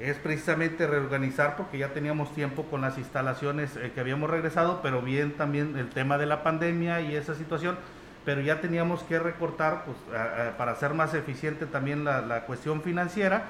es 0.00 0.16
precisamente 0.16 0.86
reorganizar, 0.86 1.56
porque 1.56 1.76
ya 1.76 1.88
teníamos 1.92 2.34
tiempo 2.34 2.62
con 2.62 2.80
las 2.80 2.96
instalaciones 2.96 3.76
eh, 3.76 3.92
que 3.94 4.00
habíamos 4.00 4.30
regresado, 4.30 4.80
pero 4.82 5.02
bien 5.02 5.32
también 5.32 5.76
el 5.76 5.90
tema 5.90 6.16
de 6.16 6.24
la 6.24 6.42
pandemia 6.42 7.02
y 7.02 7.14
esa 7.14 7.34
situación, 7.34 7.76
pero 8.24 8.40
ya 8.40 8.60
teníamos 8.60 9.02
que 9.02 9.18
recortar 9.18 9.84
pues, 9.84 9.96
para 10.56 10.72
hacer 10.72 10.94
más 10.94 11.14
eficiente 11.14 11.66
también 11.66 12.04
la, 12.04 12.20
la 12.20 12.46
cuestión 12.46 12.82
financiera. 12.82 13.44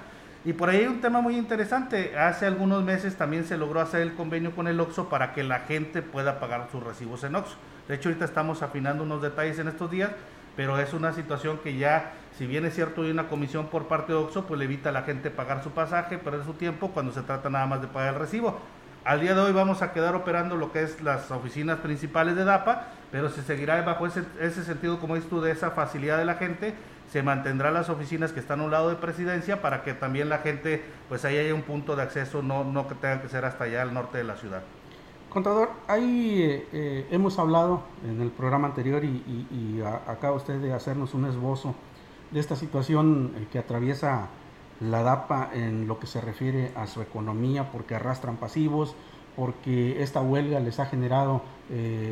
Y 0.44 0.52
por 0.52 0.68
ahí 0.68 0.80
hay 0.80 0.86
un 0.86 1.00
tema 1.00 1.20
muy 1.20 1.36
interesante. 1.36 2.18
Hace 2.18 2.46
algunos 2.46 2.84
meses 2.84 3.16
también 3.16 3.44
se 3.44 3.56
logró 3.56 3.80
hacer 3.80 4.02
el 4.02 4.14
convenio 4.14 4.54
con 4.54 4.68
el 4.68 4.78
OXO 4.78 5.08
para 5.08 5.32
que 5.32 5.42
la 5.42 5.60
gente 5.60 6.02
pueda 6.02 6.38
pagar 6.38 6.68
sus 6.70 6.82
recibos 6.82 7.24
en 7.24 7.36
OXO. 7.36 7.56
De 7.88 7.94
hecho, 7.94 8.08
ahorita 8.08 8.26
estamos 8.26 8.62
afinando 8.62 9.04
unos 9.04 9.22
detalles 9.22 9.58
en 9.58 9.68
estos 9.68 9.90
días 9.90 10.10
pero 10.56 10.78
es 10.78 10.92
una 10.92 11.12
situación 11.12 11.58
que 11.58 11.76
ya, 11.76 12.12
si 12.38 12.46
bien 12.46 12.64
es 12.64 12.74
cierto 12.74 13.02
hay 13.02 13.10
una 13.10 13.28
comisión 13.28 13.66
por 13.66 13.88
parte 13.88 14.12
de 14.12 14.18
OXO, 14.18 14.46
pues 14.46 14.58
le 14.58 14.66
evita 14.66 14.90
a 14.90 14.92
la 14.92 15.02
gente 15.02 15.30
pagar 15.30 15.62
su 15.62 15.70
pasaje, 15.70 16.18
perder 16.18 16.44
su 16.44 16.54
tiempo 16.54 16.90
cuando 16.90 17.12
se 17.12 17.22
trata 17.22 17.50
nada 17.50 17.66
más 17.66 17.80
de 17.80 17.88
pagar 17.88 18.14
el 18.14 18.20
recibo. 18.20 18.60
Al 19.04 19.20
día 19.20 19.34
de 19.34 19.40
hoy 19.42 19.52
vamos 19.52 19.82
a 19.82 19.92
quedar 19.92 20.14
operando 20.14 20.56
lo 20.56 20.72
que 20.72 20.82
es 20.82 21.02
las 21.02 21.30
oficinas 21.30 21.78
principales 21.80 22.36
de 22.36 22.44
DAPA, 22.44 22.88
pero 23.12 23.28
se 23.28 23.42
seguirá 23.42 23.82
bajo 23.82 24.06
ese, 24.06 24.24
ese 24.40 24.64
sentido, 24.64 24.98
como 24.98 25.14
dices 25.14 25.28
tú, 25.28 25.42
de 25.42 25.52
esa 25.52 25.72
facilidad 25.72 26.16
de 26.16 26.24
la 26.24 26.36
gente, 26.36 26.74
se 27.10 27.22
mantendrán 27.22 27.74
las 27.74 27.90
oficinas 27.90 28.32
que 28.32 28.40
están 28.40 28.60
a 28.60 28.64
un 28.64 28.70
lado 28.70 28.88
de 28.88 28.96
presidencia 28.96 29.60
para 29.60 29.82
que 29.82 29.92
también 29.92 30.30
la 30.30 30.38
gente, 30.38 30.82
pues 31.10 31.26
ahí 31.26 31.36
haya 31.36 31.54
un 31.54 31.62
punto 31.62 31.96
de 31.96 32.02
acceso, 32.02 32.42
no, 32.42 32.64
no 32.64 32.88
que 32.88 32.94
tenga 32.94 33.20
que 33.20 33.28
ser 33.28 33.44
hasta 33.44 33.64
allá 33.64 33.82
al 33.82 33.92
norte 33.92 34.16
de 34.16 34.24
la 34.24 34.36
ciudad. 34.36 34.62
Contador, 35.28 35.70
ahí 35.86 36.40
eh, 36.42 36.68
eh, 36.72 37.06
hemos 37.10 37.38
hablado 37.38 37.82
en 38.08 38.22
el 38.22 38.30
programa 38.30 38.68
anterior 38.68 39.04
y, 39.04 39.82
acaba 40.06 40.34
usted 40.36 40.60
de 40.60 40.72
hacernos 40.72 41.12
un 41.12 41.26
esbozo 41.26 41.74
de 42.30 42.40
esta 42.40 42.56
situación 42.56 43.34
eh, 43.36 43.48
que 43.52 43.58
atraviesa 43.58 44.28
la 44.80 45.02
DAPA 45.02 45.50
en 45.54 45.86
lo 45.86 45.98
que 45.98 46.06
se 46.06 46.20
refiere 46.20 46.72
a 46.76 46.86
su 46.86 47.00
economía, 47.00 47.70
porque 47.70 47.94
arrastran 47.94 48.36
pasivos, 48.36 48.94
porque 49.36 50.02
esta 50.02 50.20
huelga 50.20 50.60
les 50.60 50.78
ha 50.80 50.86
generado 50.86 51.42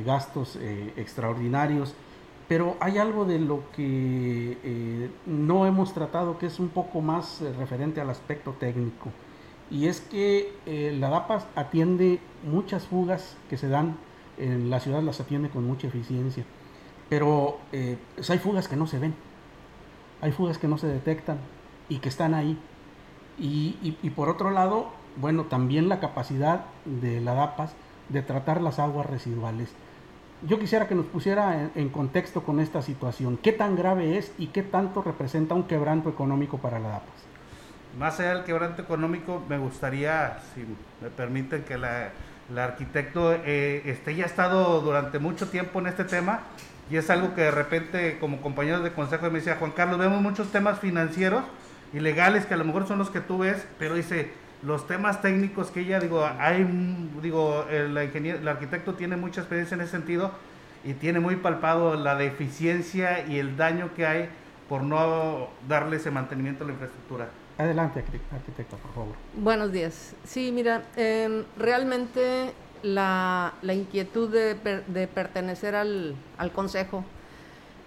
gastos 0.04 0.58
extraordinarios, 0.96 1.94
pero 2.48 2.76
hay 2.80 2.98
algo 2.98 3.24
de 3.24 3.38
lo 3.38 3.62
que 3.76 5.10
no 5.26 5.66
hemos 5.66 5.94
tratado 5.94 6.38
que 6.38 6.46
es 6.46 6.58
un 6.58 6.68
poco 6.68 7.00
más 7.00 7.40
referente 7.58 8.00
al 8.00 8.10
aspecto 8.10 8.56
técnico. 8.58 9.10
Y 9.72 9.86
es 9.86 10.02
que 10.02 10.52
eh, 10.66 10.94
la 10.98 11.08
DAPA 11.08 11.46
atiende 11.56 12.20
muchas 12.44 12.86
fugas 12.86 13.38
que 13.48 13.56
se 13.56 13.68
dan 13.68 13.96
en 14.36 14.68
la 14.68 14.80
ciudad, 14.80 15.02
las 15.02 15.18
atiende 15.18 15.48
con 15.48 15.64
mucha 15.64 15.86
eficiencia, 15.86 16.44
pero 17.08 17.58
eh, 17.72 17.96
pues 18.14 18.28
hay 18.28 18.38
fugas 18.38 18.68
que 18.68 18.76
no 18.76 18.86
se 18.86 18.98
ven, 18.98 19.14
hay 20.20 20.30
fugas 20.32 20.58
que 20.58 20.68
no 20.68 20.76
se 20.76 20.88
detectan 20.88 21.38
y 21.92 21.98
que 21.98 22.08
están 22.08 22.32
ahí. 22.32 22.58
Y, 23.38 24.10
por 24.16 24.28
otro 24.28 24.50
lado, 24.50 24.90
bueno, 25.16 25.44
también 25.44 25.88
la 25.88 26.00
capacidad 26.00 26.64
de 26.84 27.20
la 27.20 27.34
DAPAS 27.34 27.74
de 28.08 28.22
tratar 28.22 28.62
las 28.62 28.78
aguas 28.78 29.06
residuales. 29.06 29.68
Yo 30.48 30.58
quisiera 30.58 30.88
que 30.88 30.94
nos 30.94 31.06
pusiera 31.06 31.70
en, 31.74 31.88
contexto 31.90 32.42
con 32.42 32.60
esta 32.60 32.82
situación. 32.82 33.36
¿Qué 33.36 33.52
tan 33.52 33.76
grave 33.76 34.16
es 34.16 34.32
y 34.38 34.48
qué 34.48 34.62
tanto 34.62 35.02
representa 35.02 35.54
un 35.54 35.64
quebranto 35.64 36.08
económico 36.08 36.58
para 36.58 36.78
la 36.78 36.88
DAPAS? 36.88 37.26
más 37.98 38.18
allá 38.18 38.36
del 38.36 38.44
quebranto 38.44 38.80
económico, 38.80 39.42
me 39.50 39.58
gustaría, 39.58 40.38
si 40.54 40.64
me 41.02 41.10
permiten, 41.10 41.62
que 41.62 41.76
la, 41.76 42.12
arquitecto 42.56 43.34
eh, 43.34 43.82
esté 43.84 44.14
ya 44.14 44.24
ha 44.24 44.26
estado 44.26 44.80
durante 44.80 45.18
mucho 45.18 45.50
tiempo 45.50 45.78
en 45.80 45.88
este 45.88 46.04
tema 46.04 46.40
y 46.90 46.96
es 46.96 47.10
algo 47.10 47.34
que 47.34 47.42
de 47.42 47.50
repente 47.50 48.18
como 48.18 48.40
compañeros 48.40 48.82
de 48.82 48.92
consejo 48.92 49.26
me 49.26 49.40
decía, 49.40 49.56
Juan 49.56 49.72
Carlos, 49.72 49.98
vemos 49.98 50.22
muchos 50.22 50.50
temas 50.50 50.78
financieros 50.78 51.44
y 51.92 52.00
legales 52.00 52.46
que 52.46 52.54
a 52.54 52.56
lo 52.56 52.64
mejor 52.64 52.86
son 52.86 52.98
los 52.98 53.10
que 53.10 53.20
tú 53.20 53.38
ves, 53.38 53.66
pero 53.78 53.94
dice, 53.94 54.32
los 54.62 54.86
temas 54.86 55.20
técnicos 55.20 55.70
que 55.70 55.80
ella, 55.80 56.00
digo, 56.00 56.24
hay, 56.38 56.64
digo, 57.22 57.66
el, 57.70 57.96
el 57.96 58.48
arquitecto 58.48 58.94
tiene 58.94 59.16
mucha 59.16 59.40
experiencia 59.40 59.74
en 59.74 59.80
ese 59.82 59.92
sentido 59.92 60.32
y 60.84 60.94
tiene 60.94 61.20
muy 61.20 61.36
palpado 61.36 61.94
la 61.94 62.16
deficiencia 62.16 63.26
y 63.26 63.38
el 63.38 63.56
daño 63.56 63.90
que 63.94 64.06
hay 64.06 64.28
por 64.68 64.82
no 64.82 65.48
darle 65.68 65.96
ese 65.96 66.10
mantenimiento 66.10 66.64
a 66.64 66.66
la 66.66 66.72
infraestructura. 66.72 67.28
Adelante, 67.58 68.02
arquitecto, 68.32 68.76
por 68.76 68.94
favor. 68.94 69.14
Buenos 69.36 69.70
días. 69.70 70.14
Sí, 70.24 70.50
mira, 70.52 70.82
em, 70.96 71.44
realmente 71.58 72.52
la, 72.82 73.52
inquietud 73.62 74.30
de, 74.30 75.06
pertenecer 75.06 75.74
al, 75.74 76.16
consejo 76.54 77.04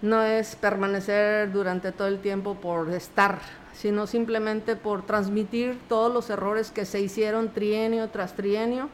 no 0.02 0.22
es 0.22 0.56
permanecer 0.56 1.50
durante 1.52 1.92
todo 1.92 2.08
el 2.08 2.20
tiempo 2.20 2.54
por 2.54 2.90
estar, 2.90 3.40
sino 3.76 4.06
simplemente 4.06 4.74
por 4.74 5.04
transmitir 5.04 5.78
todos 5.88 6.12
los 6.12 6.30
errores 6.30 6.70
que 6.70 6.86
se 6.86 7.00
hicieron 7.00 7.50
trienio 7.50 8.08
tras 8.08 8.34
trienio 8.34 8.88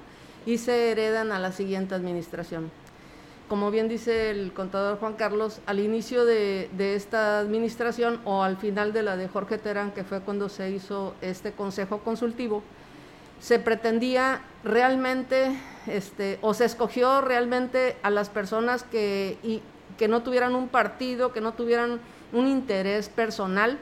y 0.45 0.59
se 0.59 0.91
heredan 0.91 1.31
a 1.31 1.39
la 1.39 1.53
siguiente 1.53 1.95
administración. 1.95 2.71
Como 3.49 3.71
bien 3.71 3.89
dice 3.89 4.31
el 4.31 4.53
contador 4.53 4.99
Juan 4.99 5.15
Carlos, 5.15 5.61
al 5.67 5.79
inicio 5.79 6.25
de, 6.25 6.69
esta 6.79 7.39
administración 7.39 8.21
o 8.25 8.43
al 8.43 8.57
final 8.57 8.93
de 8.93 9.03
la 9.03 9.17
de 9.17 9.29
Jorge 9.29 9.59
Terán, 9.59 9.93
que 9.93 10.05
fue 10.05 10.21
cuando 10.21 10.49
se 10.49 10.71
hizo 10.71 11.15
este 11.21 11.53
consejo 11.53 11.99
consultivo, 11.99 12.63
se 13.41 13.59
pretendía 13.59 14.41
realmente, 14.65 15.57
este, 15.87 16.39
o 16.41 16.55
se 16.55 16.65
escogió 16.65 17.21
realmente 17.21 17.97
a 18.03 18.11
las 18.11 18.31
personas 18.31 18.85
que, 18.85 19.61
que 19.99 20.09
no 20.09 20.23
tuvieran 20.23 20.55
un 20.55 20.69
partido, 20.69 21.33
que 21.33 21.41
no 21.41 21.53
tuvieran 21.53 22.01
un 22.33 22.47
interés 22.47 23.09
personal 23.09 23.79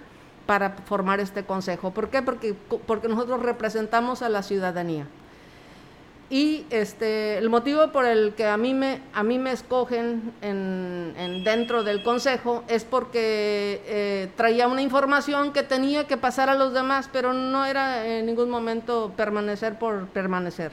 para 0.51 0.71
formar 0.71 1.21
este 1.21 1.45
consejo. 1.45 1.93
¿Por 1.93 2.11
qué? 2.11 2.23
Porque, 2.23 2.55
porque 2.55 3.07
nosotros 3.07 3.41
representamos 3.41 4.21
a 4.21 4.29
la 4.29 4.43
ciudadanía. 4.43 5.07
Y 6.29 6.67
este, 6.71 7.39
el 7.39 7.49
motivo 7.49 7.93
por 7.93 8.05
el 8.05 8.35
que 8.35 8.49
a 8.49 8.57
mí 8.57 8.75
me, 8.75 9.01
a 9.15 9.23
mí 9.23 9.39
me 9.39 9.53
escogen 9.53 10.33
en, 10.43 11.45
dentro 11.45 11.85
del 11.85 12.03
consejo 12.03 12.65
es 12.67 12.83
porque 12.83 13.81
eh, 13.87 14.29
traía 14.35 14.67
una 14.67 14.83
información 14.83 15.53
que 15.53 15.63
tenía 15.63 16.09
que 16.09 16.17
pasar 16.17 16.49
a 16.49 16.57
los 16.57 16.75
demás, 16.75 17.09
pero 17.13 17.33
no 17.33 17.65
era 17.65 18.05
en 18.05 18.27
ningún 18.27 18.51
momento 18.51 19.13
permanecer 19.17 19.79
por 19.79 20.09
permanecer. 20.09 20.73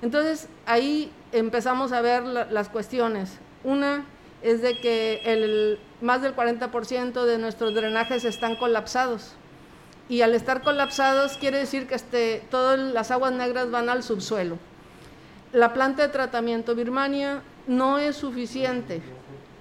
Entonces 0.00 0.48
ahí 0.64 1.12
empezamos 1.32 1.92
a 1.92 2.00
ver 2.00 2.22
las 2.22 2.70
cuestiones. 2.70 3.40
Una 3.62 4.06
es 4.40 4.62
de 4.62 4.78
que 4.78 5.20
el, 5.26 5.80
más 6.00 6.22
del 6.22 6.34
40% 6.34 7.24
de 7.24 7.38
nuestros 7.38 7.74
drenajes 7.74 8.24
están 8.24 8.56
colapsados 8.56 9.32
y 10.08 10.22
al 10.22 10.34
estar 10.34 10.62
colapsados 10.62 11.36
quiere 11.36 11.58
decir 11.58 11.86
que 11.86 11.94
este, 11.94 12.42
todas 12.50 12.78
las 12.78 13.10
aguas 13.10 13.32
negras 13.32 13.70
van 13.70 13.88
al 13.88 14.02
subsuelo. 14.02 14.58
La 15.52 15.72
planta 15.72 16.02
de 16.02 16.08
tratamiento 16.08 16.74
Birmania 16.74 17.42
no 17.66 17.98
es 17.98 18.16
suficiente 18.16 19.02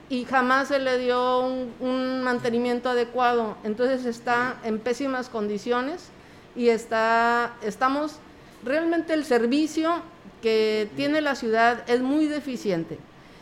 y 0.10 0.26
jamás 0.26 0.68
se 0.68 0.80
le 0.80 1.00
dio 1.00 1.40
un, 1.48 2.22
mantenimiento 2.24 2.90
adecuado, 2.90 3.58
entonces 3.64 4.06
está 4.06 4.58
en 4.64 4.80
pésimas 4.80 5.30
condiciones 5.30 6.10
y 6.56 6.70
está, 6.70 7.54
estamos, 7.64 8.18
realmente 8.64 9.14
el 9.14 9.26
servicio 9.26 10.02
que 10.42 10.90
tiene 10.96 11.22
la 11.22 11.36
ciudad 11.36 11.84
es 11.90 12.02
muy 12.02 12.28
deficiente. 12.28 13.00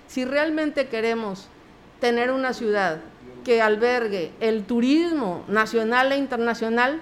Si 0.08 0.26
realmente 0.26 0.88
queremos 0.88 1.48
tener 2.04 2.32
una 2.32 2.52
ciudad 2.52 3.00
que 3.46 3.62
albergue 3.62 4.34
el 4.42 4.66
turismo 4.66 5.46
nacional 5.48 6.12
e 6.12 6.18
internacional, 6.18 7.00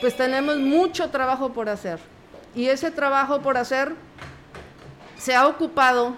pues 0.00 0.16
tenemos 0.16 0.56
mucho 0.56 1.10
trabajo 1.10 1.52
por 1.52 1.68
hacer. 1.68 1.98
Y 2.54 2.68
ese 2.68 2.90
trabajo 2.90 3.42
por 3.42 3.58
hacer 3.58 3.92
se 5.18 5.34
ha 5.34 5.46
ocupado, 5.46 6.16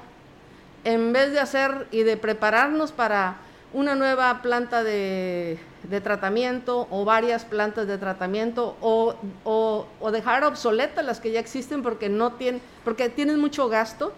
en 0.84 1.12
vez 1.12 1.32
de 1.32 1.40
hacer 1.40 1.88
y 1.90 2.04
de 2.04 2.16
prepararnos 2.16 2.92
para 2.92 3.38
una 3.72 3.96
nueva 3.96 4.42
planta 4.42 4.84
de, 4.84 5.58
tratamiento 6.04 6.86
o 6.88 7.04
varias 7.04 7.44
plantas 7.44 7.88
de 7.88 7.98
tratamiento 7.98 8.76
o, 8.80 9.16
o, 9.42 10.10
dejar 10.12 10.44
obsoletas 10.44 11.04
las 11.04 11.18
que 11.18 11.32
ya 11.32 11.40
existen 11.40 11.82
porque, 11.82 12.08
no 12.08 12.34
tienen, 12.34 12.62
porque 12.84 13.08
tienen 13.08 13.40
mucho 13.40 13.68
gasto. 13.68 14.12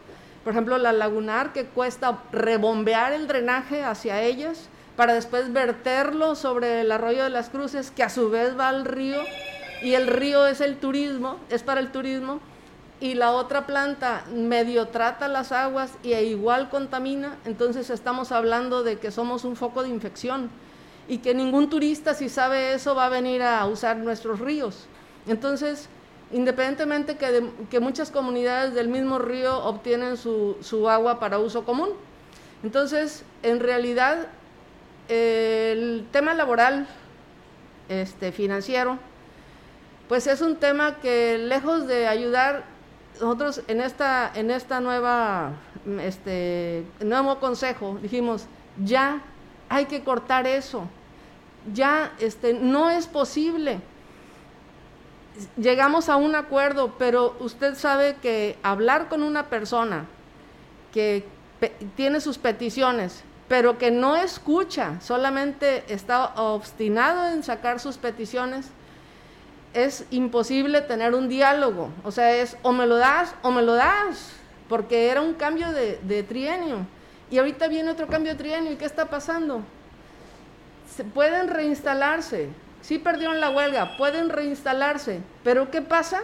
Por 0.45 0.53
ejemplo, 0.53 0.79
la 0.79 0.93
lagunar 0.93 1.53
que 1.53 1.67
cuesta 1.67 2.19
rebombear 2.33 3.13
el 3.13 3.29
drenaje 3.29 3.85
hacia 3.85 4.23
ellas 4.23 4.69
para 4.97 5.15
después 5.15 5.53
verterlo 5.53 6.35
sobre 6.35 6.81
el 6.81 6.93
arroyo 6.93 7.25
de 7.25 7.31
las 7.31 7.49
cruces, 7.49 7.91
que 7.91 8.03
a 8.03 8.11
su 8.11 8.31
vez 8.31 8.59
va 8.59 8.69
al 8.69 8.85
río, 8.85 9.23
y 9.83 9.95
el 9.95 10.07
río 10.07 10.47
es 10.47 10.61
el 10.61 10.77
turismo, 10.77 11.39
es 11.49 11.63
para 11.63 11.81
el 11.81 11.91
turismo, 11.91 12.41
y 13.01 13.15
la 13.15 13.33
otra 13.33 13.67
planta 13.67 14.25
medio 14.33 14.89
trata 14.89 15.27
las 15.27 15.51
aguas 15.51 15.93
y 16.05 16.13
e 16.13 16.23
igual 16.25 16.71
contamina, 16.71 17.37
entonces 17.45 17.91
estamos 17.91 18.31
hablando 18.31 18.85
de 18.85 18.99
que 18.99 19.11
somos 19.11 19.45
un 19.45 19.57
foco 19.57 19.83
de 19.83 19.89
infección 19.89 20.51
y 21.09 21.19
que 21.19 21.35
ningún 21.35 21.69
turista 21.69 22.15
si 22.15 22.29
sabe 22.29 22.75
eso 22.75 22.95
va 22.95 23.07
a 23.07 23.09
venir 23.09 23.43
a 23.43 23.67
usar 23.67 23.97
nuestros 23.97 24.39
ríos. 24.39 24.87
Entonces, 25.27 25.89
independientemente 26.33 27.17
que, 27.17 27.51
que 27.71 27.81
muchas 27.81 28.11
comunidades 28.11 28.75
del 28.75 28.89
mismo 28.89 29.19
río 29.19 29.63
obtienen 29.65 30.17
su, 30.17 30.57
su 30.61 30.89
agua 30.89 31.21
para 31.21 31.39
uso 31.39 31.65
común. 31.65 31.91
Entonces, 32.63 33.25
en 33.43 33.61
realidad, 33.61 34.29
el 35.09 36.07
tema 36.11 36.35
laboral, 36.35 36.87
este, 37.89 38.33
financiero, 38.33 38.99
pues 40.09 40.27
es 40.27 40.41
un 40.41 40.57
tema 40.57 40.97
que 41.01 41.39
lejos 41.39 41.87
de 41.87 42.07
ayudar, 42.07 42.65
nosotros 43.21 43.63
en 43.69 43.81
esta, 43.81 44.31
en 44.35 44.51
esta 44.51 44.81
nueva, 44.81 45.53
este, 46.01 46.85
nuevo 47.01 47.39
consejo 47.41 47.99
dijimos, 48.01 48.47
ya 48.83 49.21
hay 49.69 49.87
que 49.87 50.03
cortar 50.03 50.47
eso, 50.47 50.85
ya 51.73 52.13
este, 52.19 52.55
no 52.55 52.91
es 52.91 53.07
posible. 53.07 53.81
Llegamos 55.57 56.09
a 56.09 56.17
un 56.17 56.35
acuerdo, 56.35 56.95
pero 56.99 57.37
usted 57.41 57.75
sabe 57.75 58.17
que 58.21 58.59
hablar 58.63 59.09
con 59.09 59.23
una 59.23 59.47
persona 59.47 60.07
que 60.93 61.25
tiene 61.97 62.21
sus 62.21 62.39
peticiones, 62.39 63.25
pero 63.49 63.79
que 63.79 63.91
no 63.91 64.17
escucha, 64.17 65.01
solamente 65.01 65.85
está 65.89 66.35
obstinado 66.35 67.33
en 67.33 67.43
sacar 67.43 67.81
sus 67.81 67.97
peticiones, 67.97 68.71
es 69.75 70.05
imposible 70.11 70.81
tener 70.83 71.15
un 71.15 71.29
diálogo. 71.29 71.91
O 72.05 72.11
sea, 72.11 72.35
es 72.35 72.57
o 72.63 72.73
me 72.73 72.87
lo 72.87 72.97
das 72.97 73.35
o 73.43 73.51
me 73.51 73.63
lo 73.63 73.75
das, 73.75 74.33
porque 74.69 75.09
era 75.09 75.21
un 75.21 75.35
cambio 75.35 75.73
de, 75.73 76.23
trienio. 76.23 76.87
Y 77.31 77.39
ahorita 77.39 77.69
viene 77.69 77.91
otro 77.91 78.07
cambio 78.07 78.33
de 78.33 78.39
trienio. 78.39 78.73
¿Y 78.73 78.77
qué 78.77 78.85
está 78.85 79.07
pasando? 79.07 79.63
Se 80.95 81.05
pueden 81.05 81.49
reinstalarse. 81.49 82.49
Sí 82.83 82.99
perdieron 82.99 83.41
la 83.41 83.51
huelga, 83.51 83.97
pueden 83.97 84.29
reinstalarse. 84.29 85.21
Pero 85.43 85.71
¿qué 85.71 85.81
pasa? 85.81 86.23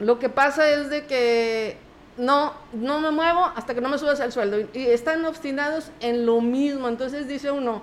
Lo 0.00 0.18
que 0.18 0.28
pasa 0.28 0.68
es 0.70 0.90
de 0.90 1.06
que 1.06 1.76
no, 2.16 2.52
no 2.72 3.00
me 3.00 3.10
muevo 3.10 3.52
hasta 3.54 3.74
que 3.74 3.80
no 3.80 3.88
me 3.88 3.98
subas 3.98 4.20
el 4.20 4.32
sueldo. 4.32 4.68
Y 4.74 4.86
están 4.86 5.24
obstinados 5.24 5.90
en 6.00 6.26
lo 6.26 6.40
mismo. 6.40 6.88
Entonces 6.88 7.28
dice 7.28 7.50
uno, 7.50 7.82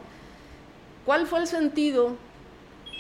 ¿cuál 1.05 1.27
fue 1.27 1.39
el 1.39 1.47
sentido 1.47 2.15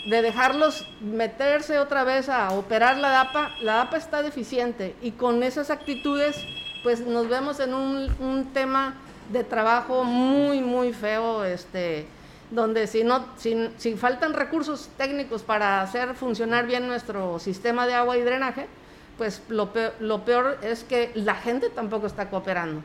de 0.07 0.21
dejarlos 0.21 0.87
meterse 1.01 1.79
otra 1.79 2.03
vez 2.03 2.29
a 2.29 2.51
operar 2.51 2.97
la 2.97 3.09
DAPA? 3.09 3.51
La 3.61 3.75
DAPA 3.75 3.97
está 3.97 4.21
deficiente 4.21 4.95
y 5.01 5.11
con 5.11 5.43
esas 5.43 5.69
actitudes 5.71 6.37
pues 6.85 6.99
nos 6.99 7.27
vemos 7.27 7.59
en 7.59 7.73
un, 7.73 8.51
tema 8.53 8.93
de 9.31 9.43
trabajo 9.43 10.03
muy, 10.03 10.61
muy 10.61 10.93
feo, 10.93 11.43
este, 11.43 12.05
donde 12.51 12.87
si, 12.87 13.03
no, 13.03 13.25
si, 13.37 13.95
faltan 13.95 14.33
recursos 14.33 14.89
técnicos 14.97 15.43
para 15.43 15.81
hacer 15.81 16.15
funcionar 16.15 16.67
bien 16.67 16.87
nuestro 16.87 17.39
sistema 17.39 17.87
de 17.87 17.95
agua 17.95 18.17
y 18.17 18.21
drenaje, 18.21 18.67
pues 19.17 19.41
lo 19.49 19.71
peor, 19.73 20.57
es 20.61 20.83
que 20.83 21.11
la 21.15 21.35
gente 21.35 21.69
tampoco 21.69 22.07
está 22.07 22.29
cooperando. 22.29 22.81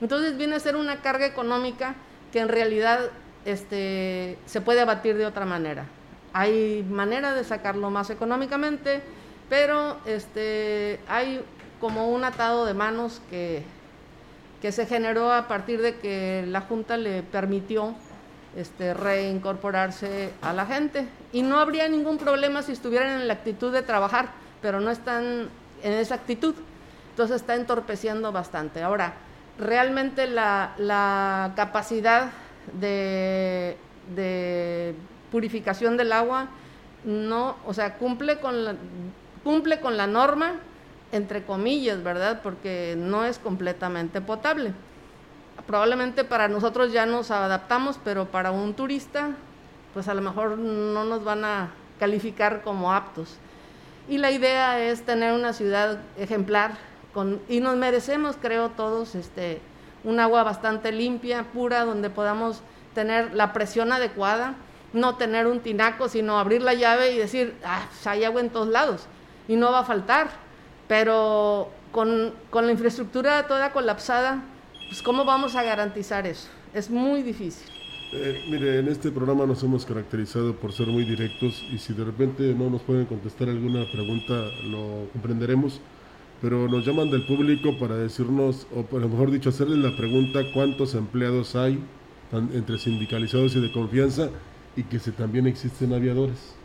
Entonces 0.00 0.36
viene 0.36 0.56
a 0.56 0.60
ser 0.60 0.76
una 0.76 1.00
carga 1.00 1.26
económica 1.26 1.94
que 2.32 2.40
en 2.40 2.48
realidad 2.48 3.10
este, 3.44 4.38
se 4.46 4.60
puede 4.60 4.80
abatir 4.80 5.16
de 5.16 5.26
otra 5.26 5.44
manera. 5.44 5.86
Hay 6.32 6.84
manera 6.88 7.34
de 7.34 7.44
sacarlo 7.44 7.90
más 7.90 8.10
económicamente, 8.10 9.00
pero 9.48 9.96
este, 10.04 11.00
hay 11.08 11.40
como 11.80 12.10
un 12.10 12.24
atado 12.24 12.66
de 12.66 12.74
manos 12.74 13.22
que, 13.30 13.62
que 14.60 14.72
se 14.72 14.86
generó 14.86 15.32
a 15.32 15.48
partir 15.48 15.80
de 15.80 15.96
que 15.96 16.44
la 16.46 16.60
Junta 16.60 16.96
le 16.96 17.22
permitió 17.22 17.94
este, 18.56 18.94
reincorporarse 18.94 20.32
a 20.42 20.52
la 20.52 20.66
gente. 20.66 21.06
Y 21.32 21.42
no 21.42 21.58
habría 21.58 21.88
ningún 21.88 22.18
problema 22.18 22.62
si 22.62 22.72
estuvieran 22.72 23.20
en 23.20 23.28
la 23.28 23.34
actitud 23.34 23.72
de 23.72 23.82
trabajar, 23.82 24.30
pero 24.62 24.80
no 24.80 24.90
están 24.90 25.48
en 25.82 25.92
esa 25.92 26.14
actitud. 26.16 26.54
Entonces 27.10 27.36
está 27.36 27.54
entorpeciendo 27.54 28.32
bastante. 28.32 28.82
Ahora, 28.82 29.14
realmente 29.58 30.26
la, 30.26 31.52
capacidad 31.56 32.30
de, 32.72 33.76
purificación 35.30 35.96
del 35.96 36.12
agua 36.12 36.48
no, 37.04 37.56
o 37.66 37.74
sea, 37.74 37.96
cumple 37.96 38.38
con 38.38 38.64
la, 38.64 38.74
cumple 39.44 39.80
con 39.80 39.96
la 39.96 40.06
norma, 40.06 40.54
entre 41.12 41.44
comillas, 41.44 42.02
¿verdad? 42.02 42.40
Porque 42.42 42.94
no 42.96 43.24
es 43.24 43.38
completamente 43.38 44.20
potable. 44.20 44.72
Probablemente 45.68 46.24
para 46.24 46.48
nosotros 46.48 46.92
ya 46.92 47.04
nos 47.04 47.30
adaptamos, 47.30 48.00
pero 48.02 48.24
para 48.24 48.52
un 48.52 48.72
turista, 48.72 49.32
pues 49.92 50.08
a 50.08 50.14
lo 50.14 50.22
mejor 50.22 50.56
no 50.56 51.04
nos 51.04 51.22
van 51.24 51.44
a 51.44 51.68
calificar 52.00 52.62
como 52.62 52.94
aptos. 52.94 53.36
Y 54.08 54.16
la 54.16 54.30
idea 54.30 54.82
es 54.82 55.04
tener 55.04 55.34
una 55.34 55.52
ciudad 55.52 55.98
ejemplar 56.16 56.78
y 57.50 57.60
nos 57.60 57.76
merecemos, 57.76 58.36
creo 58.40 58.70
todos, 58.70 59.14
este, 59.14 59.60
un 60.04 60.20
agua 60.20 60.42
bastante 60.42 60.90
limpia, 60.90 61.44
pura, 61.52 61.84
donde 61.84 62.08
podamos 62.08 62.62
tener 62.94 63.34
la 63.34 63.52
presión 63.52 63.92
adecuada, 63.92 64.54
no 64.94 65.16
tener 65.16 65.46
un 65.46 65.60
tinaco, 65.60 66.08
sino 66.08 66.38
abrir 66.38 66.62
la 66.62 66.72
llave 66.72 67.12
y 67.12 67.18
decir, 67.18 67.54
ah, 67.62 67.82
pues 67.90 68.06
hay 68.06 68.24
agua 68.24 68.40
en 68.40 68.48
todos 68.48 68.68
lados 68.68 69.06
y 69.46 69.56
no 69.56 69.70
va 69.70 69.80
a 69.80 69.84
faltar, 69.84 70.28
pero 70.88 71.68
con, 71.92 72.32
con 72.48 72.64
la 72.64 72.72
infraestructura 72.72 73.46
toda 73.46 73.72
colapsada, 73.72 74.40
pues 74.88 75.02
¿cómo 75.02 75.24
vamos 75.24 75.54
a 75.54 75.62
garantizar 75.62 76.26
eso? 76.26 76.48
Es 76.74 76.90
muy 76.90 77.22
difícil. 77.22 77.68
Eh, 78.10 78.42
mire, 78.50 78.78
en 78.78 78.88
este 78.88 79.10
programa 79.10 79.44
nos 79.44 79.62
hemos 79.62 79.84
caracterizado 79.84 80.54
por 80.56 80.72
ser 80.72 80.86
muy 80.86 81.04
directos 81.04 81.62
y 81.70 81.76
si 81.76 81.92
de 81.92 82.04
repente 82.04 82.54
no 82.54 82.70
nos 82.70 82.80
pueden 82.80 83.04
contestar 83.04 83.50
alguna 83.50 83.84
pregunta 83.92 84.46
lo 84.64 85.08
comprenderemos, 85.12 85.80
pero 86.40 86.68
nos 86.68 86.86
llaman 86.86 87.10
del 87.10 87.26
público 87.26 87.78
para 87.78 87.96
decirnos, 87.96 88.66
o 88.74 88.82
por 88.82 89.06
mejor 89.06 89.30
dicho, 89.30 89.50
hacerles 89.50 89.78
la 89.78 89.94
pregunta 89.94 90.40
cuántos 90.54 90.94
empleados 90.94 91.54
hay 91.54 91.78
entre 92.32 92.78
sindicalizados 92.78 93.56
y 93.56 93.60
de 93.60 93.72
confianza 93.72 94.30
y 94.74 94.84
que 94.84 94.98
si 94.98 95.10
también 95.10 95.46
existen 95.46 95.92
aviadores. 95.92 96.57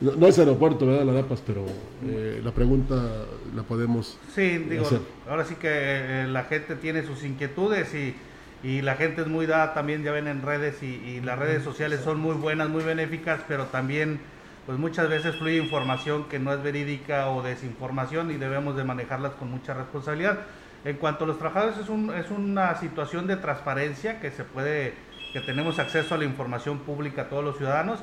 No, 0.00 0.26
es 0.26 0.38
aeropuerto, 0.38 0.86
¿verdad? 0.86 1.04
La 1.04 1.12
DAPAS, 1.12 1.42
pero 1.46 1.66
eh, 2.06 2.40
la 2.42 2.52
pregunta 2.52 3.26
la 3.54 3.62
podemos 3.62 4.18
sí, 4.34 4.58
digo, 4.58 4.86
Ahora 5.28 5.44
sí 5.44 5.56
que 5.56 5.68
eh, 5.70 6.26
la 6.26 6.44
gente 6.44 6.74
tiene 6.76 7.02
sus 7.02 7.22
inquietudes 7.22 7.94
y 7.94 8.14
y 8.62 8.82
la 8.82 8.94
gente 8.96 9.22
es 9.22 9.26
muy 9.26 9.46
dada 9.46 9.72
también, 9.72 10.02
ya 10.02 10.12
ven 10.12 10.28
en 10.28 10.42
redes 10.42 10.82
y, 10.82 11.20
las 11.22 11.38
redes 11.38 11.62
sociales 11.62 12.00
son 12.00 12.20
muy 12.20 12.34
buenas, 12.34 12.68
muy 12.68 12.82
benéficas, 12.82 13.40
pero 13.48 13.66
también 13.66 14.20
pues 14.66 14.78
muchas 14.78 15.08
veces 15.08 15.36
fluye 15.36 15.56
información 15.56 16.24
que 16.28 16.38
no 16.38 16.52
es 16.52 16.62
verídica 16.62 17.30
o 17.30 17.42
desinformación 17.42 18.30
y 18.30 18.36
debemos 18.36 18.76
de 18.76 18.84
manejarlas 18.84 19.32
con 19.32 19.50
mucha 19.50 19.72
responsabilidad. 19.72 20.40
En 20.84 20.96
cuanto 20.96 21.24
a 21.24 21.26
los 21.26 21.38
trabajadores 21.38 21.78
es, 21.78 21.88
un, 21.88 22.14
es 22.14 22.30
una 22.30 22.74
situación 22.76 23.26
de 23.26 23.36
transparencia 23.36 24.20
que 24.20 24.30
se 24.30 24.44
puede, 24.44 24.94
que 25.32 25.40
tenemos 25.40 25.78
acceso 25.78 26.14
a 26.14 26.18
la 26.18 26.24
información 26.24 26.80
pública 26.80 27.22
a 27.22 27.28
todos 27.30 27.42
los 27.42 27.56
ciudadanos. 27.56 28.00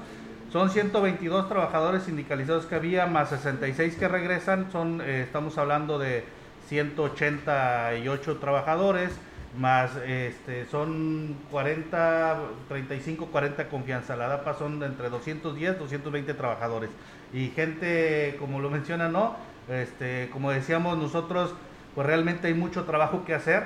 Son 0.52 0.70
122 0.70 1.50
trabajadores 1.50 2.04
sindicalizados 2.04 2.66
que 2.66 2.76
había, 2.76 3.06
más 3.06 3.30
66 3.30 3.96
que 3.96 4.08
regresan, 4.08 4.72
son, 4.72 5.02
eh, 5.02 5.22
estamos 5.24 5.58
hablando 5.58 6.00
de 6.00 6.24
188 6.68 8.38
trabajadores 8.38 9.12
más 9.58 9.96
este 10.06 10.66
son 10.66 11.36
40, 11.52 12.38
35, 12.70 13.28
40 13.28 13.70
confianza. 13.70 14.16
La 14.16 14.28
DAPA 14.28 14.54
son 14.54 14.84
entre 14.84 15.10
210, 15.10 15.80
220 15.80 16.34
trabajadores. 16.34 16.90
Y 17.34 17.50
gente, 17.50 18.36
como 18.40 18.60
lo 18.60 18.70
menciona, 18.70 19.10
¿no? 19.10 19.36
Este, 19.70 20.30
como 20.32 20.52
decíamos 20.52 20.98
nosotros, 20.98 21.54
pues 21.96 22.08
realmente 22.08 22.48
hay 22.48 22.54
mucho 22.54 22.86
trabajo 22.86 23.26
que 23.26 23.34
hacer. 23.34 23.66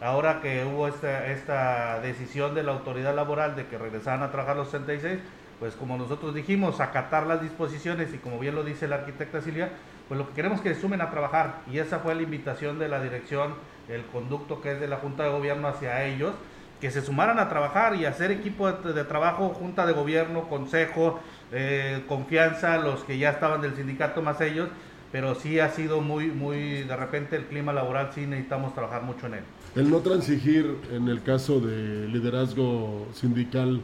Ahora 0.00 0.40
que 0.40 0.64
hubo 0.64 0.88
esta, 0.88 1.26
esta 1.26 2.00
decisión 2.00 2.54
de 2.54 2.62
la 2.62 2.72
autoridad 2.72 3.14
laboral 3.14 3.54
de 3.56 3.66
que 3.66 3.76
regresaran 3.76 4.22
a 4.22 4.30
trabajar 4.30 4.56
los 4.56 4.70
66, 4.70 5.18
pues 5.60 5.74
como 5.74 5.98
nosotros 5.98 6.34
dijimos, 6.34 6.80
acatar 6.80 7.26
las 7.26 7.42
disposiciones 7.42 8.12
y 8.14 8.18
como 8.18 8.38
bien 8.38 8.54
lo 8.54 8.64
dice 8.64 8.88
la 8.88 8.96
arquitecta 8.96 9.42
Silvia, 9.42 9.70
pues 10.08 10.18
lo 10.18 10.26
que 10.26 10.34
queremos 10.34 10.58
es 10.58 10.62
que 10.64 10.74
se 10.74 10.80
sumen 10.80 11.02
a 11.02 11.10
trabajar. 11.10 11.60
Y 11.70 11.78
esa 11.78 12.00
fue 12.00 12.14
la 12.14 12.22
invitación 12.22 12.78
de 12.78 12.88
la 12.88 13.00
dirección 13.00 13.54
el 13.88 14.04
conducto 14.06 14.60
que 14.60 14.72
es 14.72 14.80
de 14.80 14.88
la 14.88 14.96
Junta 14.96 15.24
de 15.24 15.30
Gobierno 15.30 15.68
hacia 15.68 16.04
ellos, 16.04 16.32
que 16.80 16.90
se 16.90 17.02
sumaran 17.02 17.38
a 17.38 17.48
trabajar 17.48 17.94
y 17.96 18.06
hacer 18.06 18.30
equipo 18.30 18.70
de, 18.72 19.04
trabajo, 19.04 19.50
Junta 19.50 19.84
de 19.84 19.92
Gobierno, 19.92 20.48
Consejo, 20.48 21.20
eh, 21.52 22.04
confianza, 22.08 22.78
los 22.78 23.04
que 23.04 23.18
ya 23.18 23.30
estaban 23.30 23.60
del 23.60 23.76
sindicato 23.76 24.22
más 24.22 24.40
ellos, 24.40 24.68
pero 25.12 25.34
sí 25.34 25.58
ha 25.58 25.70
sido 25.70 26.00
muy, 26.00 26.28
muy, 26.28 26.84
de 26.84 26.96
repente 26.96 27.36
el 27.36 27.44
clima 27.44 27.72
laboral 27.72 28.10
sí 28.14 28.26
necesitamos 28.26 28.74
trabajar 28.74 29.02
mucho 29.02 29.26
en 29.26 29.34
él. 29.34 29.44
El 29.74 29.90
no 29.90 29.98
transigir 29.98 30.76
en 30.92 31.08
el 31.08 31.22
caso 31.22 31.60
de 31.60 32.08
liderazgo 32.08 33.08
sindical 33.12 33.82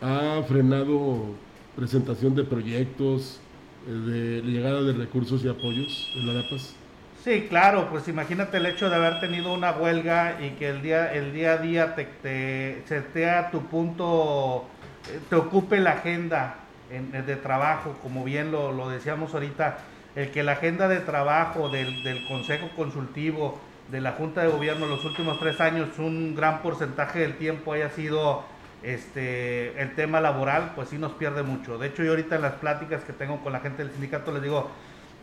ha 0.00 0.42
frenado 0.46 1.34
presentación 1.76 2.34
de 2.34 2.44
proyectos, 2.44 3.40
eh, 3.86 3.90
de 3.90 4.42
llegada 4.42 4.82
de 4.82 4.92
recursos 4.92 5.44
y 5.44 5.48
apoyos 5.48 6.12
en 6.16 6.26
la 6.26 6.34
DAPAS. 6.34 6.74
Sí, 7.22 7.46
claro, 7.48 7.88
pues 7.90 8.08
imagínate 8.08 8.56
el 8.56 8.66
hecho 8.66 8.88
de 8.88 8.96
haber 8.96 9.20
tenido 9.20 9.52
una 9.52 9.72
huelga 9.72 10.38
y 10.40 10.50
que 10.50 10.70
el 10.70 10.80
día, 10.80 11.12
el 11.12 11.34
día 11.34 11.52
a 11.52 11.56
día 11.58 11.94
te, 11.94 12.06
te 13.12 13.30
a 13.30 13.50
tu 13.50 13.62
punto, 13.66 14.64
eh, 15.10 15.20
te 15.28 15.36
ocupe 15.36 15.80
la 15.80 15.92
agenda 15.92 16.56
de 16.90 17.36
trabajo, 17.36 17.96
como 18.02 18.24
bien 18.24 18.50
lo, 18.50 18.72
lo, 18.72 18.88
decíamos 18.88 19.32
ahorita, 19.32 19.78
el 20.16 20.32
que 20.32 20.42
la 20.42 20.52
agenda 20.52 20.88
de 20.88 20.98
trabajo 20.98 21.68
del, 21.68 22.02
del 22.02 22.26
Consejo 22.26 22.68
Consultivo, 22.74 23.60
de 23.92 24.00
la 24.00 24.12
Junta 24.12 24.42
de 24.42 24.48
Gobierno 24.48 24.86
los 24.86 25.04
últimos 25.04 25.38
tres 25.38 25.60
años, 25.60 25.98
un 25.98 26.34
gran 26.34 26.62
porcentaje 26.62 27.20
del 27.20 27.36
tiempo 27.36 27.72
haya 27.72 27.90
sido 27.90 28.44
este, 28.82 29.80
el 29.80 29.94
tema 29.94 30.20
laboral, 30.20 30.72
pues 30.74 30.88
sí 30.88 30.98
nos 30.98 31.12
pierde 31.12 31.42
mucho. 31.42 31.78
De 31.78 31.88
hecho, 31.88 32.02
yo 32.02 32.10
ahorita 32.10 32.36
en 32.36 32.42
las 32.42 32.54
pláticas 32.54 33.04
que 33.04 33.12
tengo 33.12 33.40
con 33.42 33.52
la 33.52 33.60
gente 33.60 33.82
del 33.82 33.92
sindicato 33.92 34.32
les 34.32 34.42
digo, 34.42 34.70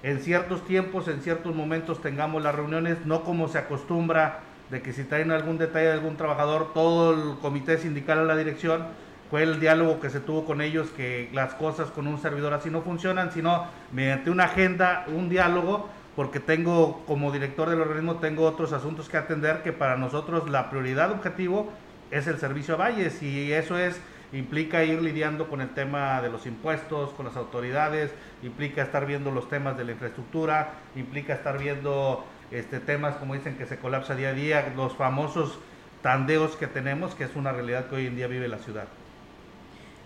en 0.03 0.19
ciertos 0.19 0.63
tiempos, 0.65 1.07
en 1.07 1.21
ciertos 1.21 1.55
momentos 1.55 2.01
tengamos 2.01 2.43
las 2.43 2.53
reuniones, 2.53 3.05
no 3.05 3.23
como 3.23 3.47
se 3.47 3.57
acostumbra 3.57 4.41
de 4.69 4.81
que 4.81 4.93
si 4.93 5.03
traen 5.03 5.31
algún 5.31 5.57
detalle 5.57 5.87
de 5.87 5.93
algún 5.93 6.17
trabajador, 6.17 6.73
todo 6.73 7.13
el 7.13 7.39
comité 7.39 7.77
sindical 7.77 8.19
a 8.19 8.23
la 8.23 8.35
dirección, 8.35 8.85
fue 9.29 9.43
el 9.43 9.59
diálogo 9.59 9.99
que 9.99 10.09
se 10.09 10.19
tuvo 10.19 10.45
con 10.45 10.61
ellos, 10.61 10.89
que 10.95 11.29
las 11.33 11.53
cosas 11.53 11.89
con 11.89 12.07
un 12.07 12.19
servidor 12.19 12.53
así 12.53 12.69
no 12.69 12.81
funcionan, 12.81 13.31
sino 13.31 13.65
mediante 13.91 14.29
una 14.29 14.45
agenda, 14.45 15.05
un 15.07 15.29
diálogo, 15.29 15.89
porque 16.15 16.39
tengo 16.39 17.03
como 17.05 17.31
director 17.31 17.69
del 17.69 17.81
organismo, 17.81 18.15
tengo 18.15 18.45
otros 18.45 18.73
asuntos 18.73 19.09
que 19.09 19.17
atender, 19.17 19.63
que 19.63 19.73
para 19.73 19.97
nosotros 19.97 20.49
la 20.49 20.69
prioridad 20.69 21.11
objetivo 21.11 21.71
es 22.11 22.27
el 22.27 22.39
servicio 22.39 22.75
a 22.75 22.77
Valles 22.77 23.21
y 23.21 23.51
eso 23.53 23.77
es 23.77 23.99
implica 24.33 24.83
ir 24.83 25.01
lidiando 25.01 25.47
con 25.47 25.61
el 25.61 25.69
tema 25.69 26.21
de 26.21 26.29
los 26.29 26.45
impuestos, 26.45 27.11
con 27.11 27.25
las 27.25 27.37
autoridades, 27.37 28.11
implica 28.43 28.81
estar 28.81 29.05
viendo 29.05 29.31
los 29.31 29.49
temas 29.49 29.77
de 29.77 29.85
la 29.85 29.93
infraestructura, 29.93 30.73
implica 30.95 31.33
estar 31.33 31.57
viendo 31.57 32.25
este, 32.51 32.79
temas 32.79 33.15
como 33.15 33.33
dicen 33.33 33.57
que 33.57 33.65
se 33.65 33.77
colapsa 33.77 34.15
día 34.15 34.29
a 34.29 34.33
día, 34.33 34.73
los 34.75 34.95
famosos 34.95 35.59
tandeos 36.01 36.55
que 36.55 36.67
tenemos, 36.67 37.15
que 37.15 37.23
es 37.23 37.35
una 37.35 37.51
realidad 37.51 37.87
que 37.87 37.95
hoy 37.95 38.07
en 38.07 38.15
día 38.15 38.27
vive 38.27 38.47
la 38.47 38.59
ciudad. 38.59 38.87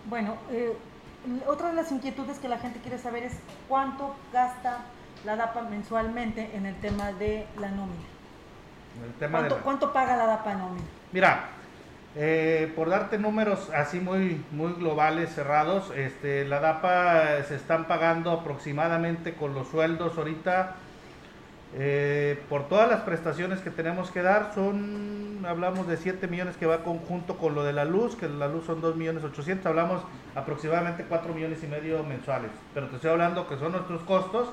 Bueno, 0.09 0.37
eh, 0.51 0.73
otra 1.47 1.69
de 1.69 1.75
las 1.75 1.91
inquietudes 1.91 2.39
que 2.39 2.47
la 2.47 2.57
gente 2.57 2.79
quiere 2.79 2.97
saber 2.97 3.23
es 3.23 3.33
cuánto 3.67 4.15
gasta 4.33 4.79
la 5.25 5.35
DAPA 5.35 5.63
mensualmente 5.63 6.49
en 6.55 6.65
el 6.65 6.75
tema 6.79 7.11
de 7.13 7.45
la 7.59 7.69
nómina. 7.69 8.01
¿Cuánto, 9.29 9.57
¿Cuánto 9.59 9.93
paga 9.93 10.17
la 10.17 10.25
DAPA 10.25 10.53
nómina? 10.55 10.85
Mira, 11.11 11.49
eh, 12.15 12.71
por 12.75 12.89
darte 12.89 13.17
números 13.17 13.69
así 13.73 14.01
muy, 14.01 14.43
muy 14.51 14.73
globales, 14.73 15.33
cerrados, 15.33 15.91
este, 15.95 16.43
la 16.45 16.59
DAPA 16.59 17.43
se 17.43 17.55
están 17.55 17.87
pagando 17.87 18.31
aproximadamente 18.31 19.33
con 19.33 19.53
los 19.53 19.69
sueldos 19.69 20.17
ahorita, 20.17 20.75
eh, 21.73 22.37
por 22.49 22.67
todas 22.67 22.89
las 22.89 23.01
prestaciones 23.03 23.61
que 23.61 23.69
tenemos 23.69 24.11
que 24.11 24.21
dar, 24.21 24.51
son, 24.53 25.45
hablamos 25.47 25.87
de 25.87 25.95
7 25.95 26.27
millones 26.27 26.57
que 26.57 26.65
va 26.65 26.83
conjunto 26.83 27.37
con 27.37 27.55
lo 27.55 27.63
de 27.63 27.71
la 27.71 27.85
luz, 27.85 28.17
que 28.17 28.27
la 28.27 28.49
luz 28.49 28.65
son 28.65 28.81
2 28.81 28.97
millones 28.97 29.23
800, 29.23 29.65
hablamos 29.65 30.01
aproximadamente 30.35 31.05
4 31.07 31.33
millones 31.33 31.63
y 31.63 31.67
medio 31.67 32.03
mensuales, 32.03 32.51
pero 32.73 32.87
te 32.87 32.97
estoy 32.97 33.11
hablando 33.11 33.47
que 33.47 33.57
son 33.57 33.71
nuestros 33.71 34.01
costos 34.01 34.49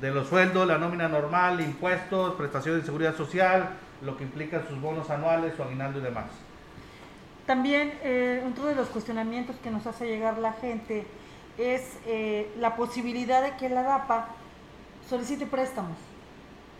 de 0.00 0.10
los 0.12 0.28
sueldos, 0.28 0.66
la 0.66 0.78
nómina 0.78 1.08
normal, 1.08 1.60
impuestos, 1.60 2.36
prestaciones 2.36 2.80
de 2.80 2.86
seguridad 2.86 3.14
social, 3.16 3.68
lo 4.00 4.16
que 4.16 4.24
implica 4.24 4.62
sus 4.66 4.80
bonos 4.80 5.10
anuales, 5.10 5.52
su 5.54 5.62
aguinaldo 5.62 5.98
y 5.98 6.02
demás. 6.02 6.30
También 7.52 7.92
eh, 8.02 8.42
otro 8.50 8.64
de 8.64 8.74
los 8.74 8.88
cuestionamientos 8.88 9.56
que 9.62 9.70
nos 9.70 9.86
hace 9.86 10.06
llegar 10.06 10.38
la 10.38 10.54
gente 10.54 11.04
es 11.58 11.98
eh, 12.06 12.50
la 12.58 12.76
posibilidad 12.76 13.42
de 13.42 13.58
que 13.58 13.68
la 13.68 13.82
DAPA 13.82 14.28
solicite 15.06 15.44
préstamos 15.44 15.98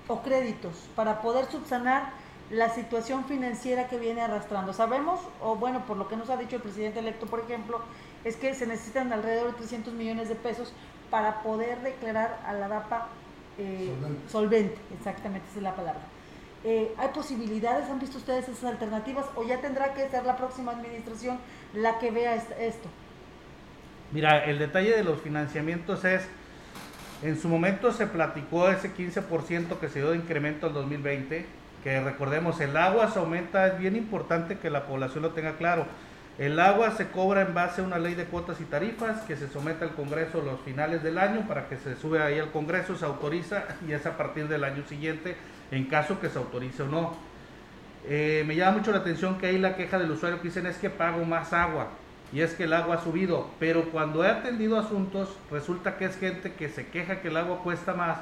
o 0.08 0.22
créditos 0.22 0.88
para 0.96 1.20
poder 1.20 1.44
subsanar 1.50 2.12
la 2.48 2.70
situación 2.70 3.26
financiera 3.26 3.86
que 3.86 3.98
viene 3.98 4.22
arrastrando. 4.22 4.72
Sabemos, 4.72 5.20
o 5.42 5.56
bueno, 5.56 5.84
por 5.84 5.98
lo 5.98 6.08
que 6.08 6.16
nos 6.16 6.30
ha 6.30 6.38
dicho 6.38 6.56
el 6.56 6.62
presidente 6.62 7.00
electo, 7.00 7.26
por 7.26 7.40
ejemplo, 7.40 7.82
es 8.24 8.36
que 8.36 8.54
se 8.54 8.66
necesitan 8.66 9.12
alrededor 9.12 9.48
de 9.48 9.58
300 9.58 9.92
millones 9.92 10.30
de 10.30 10.36
pesos 10.36 10.72
para 11.10 11.42
poder 11.42 11.82
declarar 11.82 12.40
a 12.46 12.54
la 12.54 12.68
DAPA 12.68 13.08
eh, 13.58 13.92
solvente. 14.00 14.30
solvente. 14.32 14.78
exactamente, 14.96 15.46
esa 15.50 15.58
es 15.58 15.64
la 15.64 15.76
palabra. 15.76 16.00
Eh, 16.64 16.94
¿Hay 16.96 17.08
posibilidades? 17.08 17.90
¿Han 17.90 17.98
visto 17.98 18.18
ustedes 18.18 18.48
esas 18.48 18.64
alternativas? 18.64 19.26
¿O 19.34 19.44
ya 19.44 19.60
tendrá 19.60 19.94
que 19.94 20.08
ser 20.08 20.24
la 20.24 20.36
próxima 20.36 20.72
administración 20.72 21.38
la 21.74 21.98
que 21.98 22.10
vea 22.10 22.36
esto? 22.36 22.88
Mira, 24.12 24.44
el 24.44 24.58
detalle 24.58 24.96
de 24.96 25.02
los 25.02 25.20
financiamientos 25.20 26.04
es, 26.04 26.22
en 27.22 27.40
su 27.40 27.48
momento 27.48 27.92
se 27.92 28.06
platicó 28.06 28.68
ese 28.68 28.94
15% 28.94 29.78
que 29.78 29.88
se 29.88 30.00
dio 30.00 30.10
de 30.10 30.18
incremento 30.18 30.66
al 30.68 30.74
2020, 30.74 31.46
que 31.82 32.00
recordemos, 32.00 32.60
el 32.60 32.76
agua 32.76 33.10
se 33.10 33.18
aumenta, 33.18 33.66
es 33.66 33.78
bien 33.78 33.96
importante 33.96 34.58
que 34.58 34.70
la 34.70 34.86
población 34.86 35.22
lo 35.22 35.30
tenga 35.30 35.56
claro. 35.56 35.86
El 36.38 36.60
agua 36.60 36.92
se 36.92 37.08
cobra 37.08 37.42
en 37.42 37.54
base 37.54 37.80
a 37.80 37.84
una 37.84 37.98
ley 37.98 38.14
de 38.14 38.24
cuotas 38.24 38.60
y 38.60 38.64
tarifas 38.64 39.22
que 39.22 39.36
se 39.36 39.48
somete 39.48 39.84
al 39.84 39.94
Congreso 39.94 40.40
los 40.40 40.60
finales 40.60 41.02
del 41.02 41.18
año 41.18 41.46
para 41.46 41.68
que 41.68 41.76
se 41.76 41.96
sube 41.96 42.22
ahí 42.22 42.38
al 42.38 42.50
Congreso, 42.52 42.96
se 42.96 43.04
autoriza 43.04 43.64
y 43.86 43.92
es 43.92 44.06
a 44.06 44.16
partir 44.16 44.48
del 44.48 44.64
año 44.64 44.84
siguiente 44.86 45.36
en 45.72 45.86
caso 45.86 46.20
que 46.20 46.28
se 46.28 46.38
autorice 46.38 46.84
o 46.84 46.86
no. 46.86 47.16
Eh, 48.06 48.44
me 48.46 48.54
llama 48.54 48.78
mucho 48.78 48.92
la 48.92 48.98
atención 48.98 49.38
que 49.38 49.46
ahí 49.46 49.58
la 49.58 49.74
queja 49.74 49.98
del 49.98 50.10
usuario 50.10 50.40
que 50.40 50.48
dicen 50.48 50.66
es 50.66 50.76
que 50.76 50.90
pago 50.90 51.24
más 51.24 51.52
agua 51.52 51.88
y 52.32 52.40
es 52.40 52.54
que 52.54 52.64
el 52.64 52.72
agua 52.72 52.96
ha 52.96 53.00
subido, 53.00 53.48
pero 53.58 53.90
cuando 53.90 54.24
he 54.24 54.28
atendido 54.28 54.78
asuntos 54.78 55.28
resulta 55.50 55.96
que 55.96 56.06
es 56.06 56.16
gente 56.16 56.52
que 56.52 56.68
se 56.68 56.86
queja 56.86 57.20
que 57.20 57.28
el 57.28 57.36
agua 57.36 57.62
cuesta 57.62 57.94
más, 57.94 58.18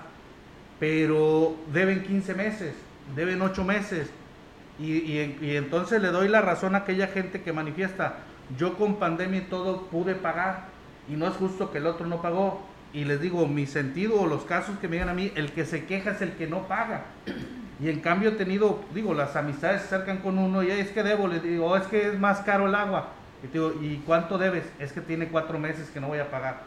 pero 0.79 1.57
deben 1.73 2.03
15 2.03 2.35
meses, 2.35 2.75
deben 3.17 3.41
8 3.41 3.65
meses 3.65 4.11
y, 4.79 4.93
y 4.95 5.57
entonces 5.57 6.03
le 6.03 6.09
doy 6.09 6.29
la 6.29 6.41
razón 6.41 6.75
a 6.75 6.79
aquella 6.79 7.07
gente 7.07 7.43
que 7.43 7.53
manifiesta, 7.53 8.19
yo 8.59 8.77
con 8.77 8.97
pandemia 8.97 9.41
y 9.41 9.45
todo 9.45 9.83
pude 9.87 10.15
pagar 10.15 10.67
y 11.09 11.13
no 11.13 11.27
es 11.27 11.35
justo 11.35 11.71
que 11.71 11.79
el 11.79 11.87
otro 11.87 12.07
no 12.07 12.21
pagó 12.21 12.63
y 12.93 13.05
les 13.05 13.21
digo, 13.21 13.47
mi 13.47 13.67
sentido 13.67 14.21
o 14.21 14.27
los 14.27 14.45
casos 14.45 14.79
que 14.79 14.89
me 14.89 14.97
digan 14.97 15.09
a 15.09 15.15
mí, 15.15 15.33
el 15.37 15.53
que 15.53 15.65
se 15.65 15.85
queja 15.85 16.13
es 16.13 16.23
el 16.23 16.33
que 16.33 16.47
no 16.47 16.67
paga. 16.67 17.05
Y 17.81 17.89
en 17.89 18.01
cambio 18.01 18.31
he 18.31 18.33
tenido, 18.33 18.81
digo, 18.95 19.15
las 19.15 19.37
amistades 19.37 19.83
se 19.83 19.95
acercan 19.95 20.19
con 20.19 20.39
uno 20.39 20.63
y 20.63 20.71
es 20.71 20.91
que 20.91 21.03
debo, 21.03 21.29
le 21.29 21.41
digo, 21.41 21.77
es 21.77 21.87
que 21.87 22.09
es 22.09 22.19
más 22.19 22.41
caro 22.41 22.67
el 22.67 22.75
agua. 22.75 23.11
Y 23.43 23.47
digo, 23.47 23.73
¿y 23.81 24.03
cuánto 24.07 24.39
debes? 24.39 24.65
Es 24.79 24.93
que 24.93 25.01
tiene 25.01 25.29
cuatro 25.29 25.59
meses 25.59 25.89
que 25.91 26.01
no 26.01 26.09
voy 26.09 26.19
a 26.19 26.31
pagar. 26.31 26.63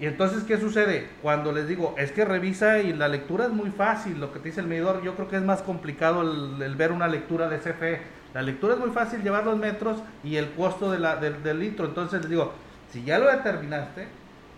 Y 0.00 0.06
entonces, 0.06 0.42
¿qué 0.42 0.58
sucede? 0.58 1.08
Cuando 1.22 1.52
les 1.52 1.68
digo, 1.68 1.94
es 1.96 2.10
que 2.10 2.24
revisa 2.24 2.80
y 2.80 2.92
la 2.92 3.06
lectura 3.06 3.44
es 3.44 3.52
muy 3.52 3.70
fácil, 3.70 4.18
lo 4.18 4.32
que 4.32 4.40
te 4.40 4.48
dice 4.48 4.60
el 4.60 4.66
medidor, 4.66 5.02
yo 5.02 5.14
creo 5.14 5.28
que 5.28 5.36
es 5.36 5.42
más 5.42 5.62
complicado 5.62 6.22
el, 6.22 6.74
ver 6.74 6.90
una 6.90 7.06
lectura 7.06 7.48
de 7.48 7.58
CFE. 7.58 8.00
La 8.34 8.42
lectura 8.42 8.74
es 8.74 8.80
muy 8.80 8.90
fácil, 8.90 9.22
llevar 9.22 9.44
los 9.44 9.56
metros 9.56 10.02
y 10.24 10.36
el 10.36 10.50
costo 10.52 10.90
de 10.90 10.98
la, 10.98 11.16
del 11.16 11.60
litro. 11.60 11.86
Entonces 11.86 12.22
les 12.22 12.30
digo, 12.30 12.52
si 12.90 13.04
ya 13.04 13.18
lo 13.18 13.30
determinaste, 13.30 14.08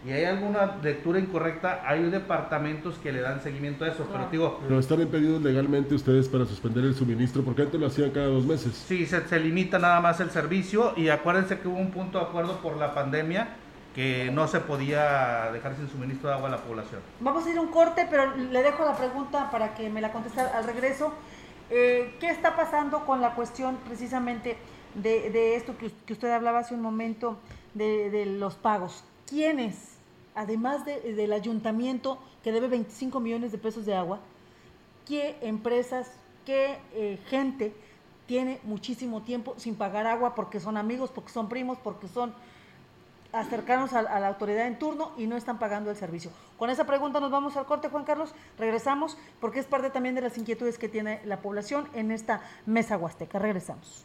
y 0.06 0.12
hay 0.12 0.24
alguna 0.24 0.76
lectura 0.82 1.18
incorrecta, 1.18 1.82
hay 1.86 2.02
departamentos 2.10 2.96
que 2.98 3.10
le 3.10 3.22
dan 3.22 3.40
seguimiento 3.42 3.84
a 3.84 3.88
eso. 3.88 4.06
Pero 4.12 4.28
digo. 4.30 4.60
Pero 4.62 4.78
están 4.78 5.00
impedidos 5.00 5.42
legalmente 5.42 5.94
ustedes 5.94 6.28
para 6.28 6.44
suspender 6.44 6.84
el 6.84 6.94
suministro, 6.94 7.42
porque 7.42 7.62
antes 7.62 7.80
lo 7.80 7.86
hacían 7.86 8.10
cada 8.10 8.26
dos 8.26 8.44
meses. 8.44 8.74
Sí, 8.86 9.06
se, 9.06 9.26
se 9.26 9.40
limita 9.40 9.78
nada 9.78 10.00
más 10.00 10.20
el 10.20 10.30
servicio 10.30 10.92
y 10.96 11.08
acuérdense 11.08 11.58
que 11.58 11.68
hubo 11.68 11.78
un 11.78 11.90
punto 11.90 12.18
de 12.18 12.24
acuerdo 12.24 12.58
por 12.58 12.76
la 12.76 12.94
pandemia 12.94 13.56
que 13.94 14.30
no 14.30 14.46
se 14.46 14.60
podía 14.60 15.50
dejar 15.52 15.76
sin 15.76 15.88
suministro 15.88 16.28
de 16.28 16.34
agua 16.34 16.48
a 16.48 16.52
la 16.52 16.58
población. 16.58 17.00
Vamos 17.20 17.46
a 17.46 17.50
ir 17.50 17.58
un 17.58 17.68
corte, 17.68 18.06
pero 18.10 18.36
le 18.36 18.62
dejo 18.62 18.84
la 18.84 18.96
pregunta 18.96 19.50
para 19.50 19.74
que 19.74 19.88
me 19.88 20.00
la 20.00 20.12
conteste 20.12 20.40
al 20.40 20.64
regreso. 20.64 21.14
Eh, 21.70 22.16
¿Qué 22.20 22.28
está 22.28 22.56
pasando 22.56 23.06
con 23.06 23.22
la 23.22 23.34
cuestión 23.34 23.78
precisamente 23.86 24.58
de, 24.96 25.30
de 25.30 25.56
esto 25.56 25.78
que, 25.78 25.90
que, 26.04 26.12
usted 26.12 26.30
hablaba 26.30 26.58
hace 26.58 26.74
un 26.74 26.82
momento 26.82 27.38
de, 27.72 28.10
de 28.10 28.26
los 28.26 28.56
pagos? 28.56 29.04
¿Quiénes 29.26 29.93
además 30.35 30.85
del 30.85 31.33
ayuntamiento 31.33 32.18
que 32.42 32.53
debe 32.53 32.68
25 32.68 33.20
millones 33.20 33.53
de 33.53 33.59
pesos 33.59 33.87
de 33.87 33.94
agua, 33.94 34.20
qué 35.07 35.37
empresas, 35.42 36.11
qué 36.44 36.79
eh, 36.92 37.18
gente 37.29 37.75
tiene 38.27 38.61
muchísimo 38.64 39.23
tiempo 39.23 39.55
sin 39.59 39.75
pagar 39.75 40.07
agua 40.07 40.35
porque 40.35 40.61
son 40.61 40.77
amigos, 40.77 41.11
porque 41.11 41.31
son 41.31 41.49
primos, 41.49 41.79
porque 41.79 42.09
son 42.09 42.35
acercanos 43.33 43.92
a, 43.92 44.03
la 44.03 44.29
autoridad 44.29 44.66
en 44.66 44.79
turno 44.79 45.11
y 45.16 45.27
no 45.27 45.37
están 45.37 45.59
pagando 45.59 45.90
el 45.90 45.97
servicio. 45.97 46.31
Con 46.57 46.70
esa 46.70 46.85
pregunta 46.87 47.20
nos 47.20 47.31
vamos 47.31 47.57
al 47.57 47.66
corte, 47.66 47.88
Juan 47.88 48.05
Carlos. 48.05 48.33
Regresamos 48.59 49.18
porque 49.40 49.59
es 49.59 49.66
parte 49.66 49.90
también 49.90 50.14
de 50.14 50.20
las 50.20 50.38
inquietudes 50.38 50.79
que 50.79 50.88
tiene 50.88 51.20
la 51.25 51.40
población 51.40 51.88
en 51.94 52.12
esta 52.12 52.40
mesa 52.64 52.97
huasteca. 52.97 53.38
Regresamos. 53.38 54.05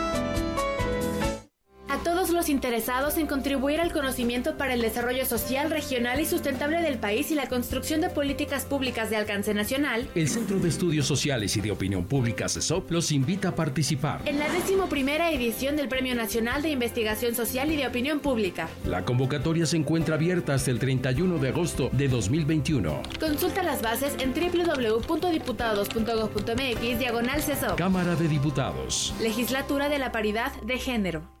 los 2.41 2.49
interesados 2.49 3.19
en 3.19 3.27
contribuir 3.27 3.79
al 3.81 3.93
conocimiento 3.93 4.57
para 4.57 4.73
el 4.73 4.81
desarrollo 4.81 5.27
social, 5.27 5.69
regional 5.69 6.19
y 6.19 6.25
sustentable 6.25 6.81
del 6.81 6.97
país 6.97 7.29
y 7.29 7.35
la 7.35 7.47
construcción 7.47 8.01
de 8.01 8.09
políticas 8.09 8.65
públicas 8.65 9.11
de 9.11 9.17
alcance 9.17 9.53
nacional, 9.53 10.07
el 10.15 10.27
Centro 10.27 10.57
de 10.57 10.69
Estudios 10.69 11.05
Sociales 11.05 11.55
y 11.55 11.61
de 11.61 11.69
Opinión 11.69 12.05
Pública 12.05 12.49
CESOP 12.49 12.89
los 12.89 13.11
invita 13.11 13.49
a 13.49 13.55
participar 13.55 14.21
en 14.25 14.39
la 14.39 14.47
primera 14.89 15.29
edición 15.29 15.75
del 15.75 15.87
Premio 15.87 16.15
Nacional 16.15 16.63
de 16.63 16.71
Investigación 16.71 17.35
Social 17.35 17.71
y 17.71 17.75
de 17.75 17.85
Opinión 17.85 18.21
Pública. 18.21 18.67
La 18.87 19.05
convocatoria 19.05 19.67
se 19.67 19.77
encuentra 19.77 20.15
abierta 20.15 20.55
hasta 20.55 20.71
el 20.71 20.79
31 20.79 21.37
de 21.37 21.49
agosto 21.49 21.91
de 21.91 22.07
2021. 22.07 23.03
Consulta 23.19 23.61
las 23.61 23.83
bases 23.83 24.15
en 24.17 24.33
www.diputados.gov.mx 24.33 26.97
diagonal 26.97 27.43
CESOP. 27.43 27.77
Cámara 27.77 28.15
de 28.15 28.27
Diputados. 28.27 29.13
Legislatura 29.21 29.89
de 29.89 29.99
la 29.99 30.11
Paridad 30.11 30.59
de 30.63 30.79
Género 30.79 31.40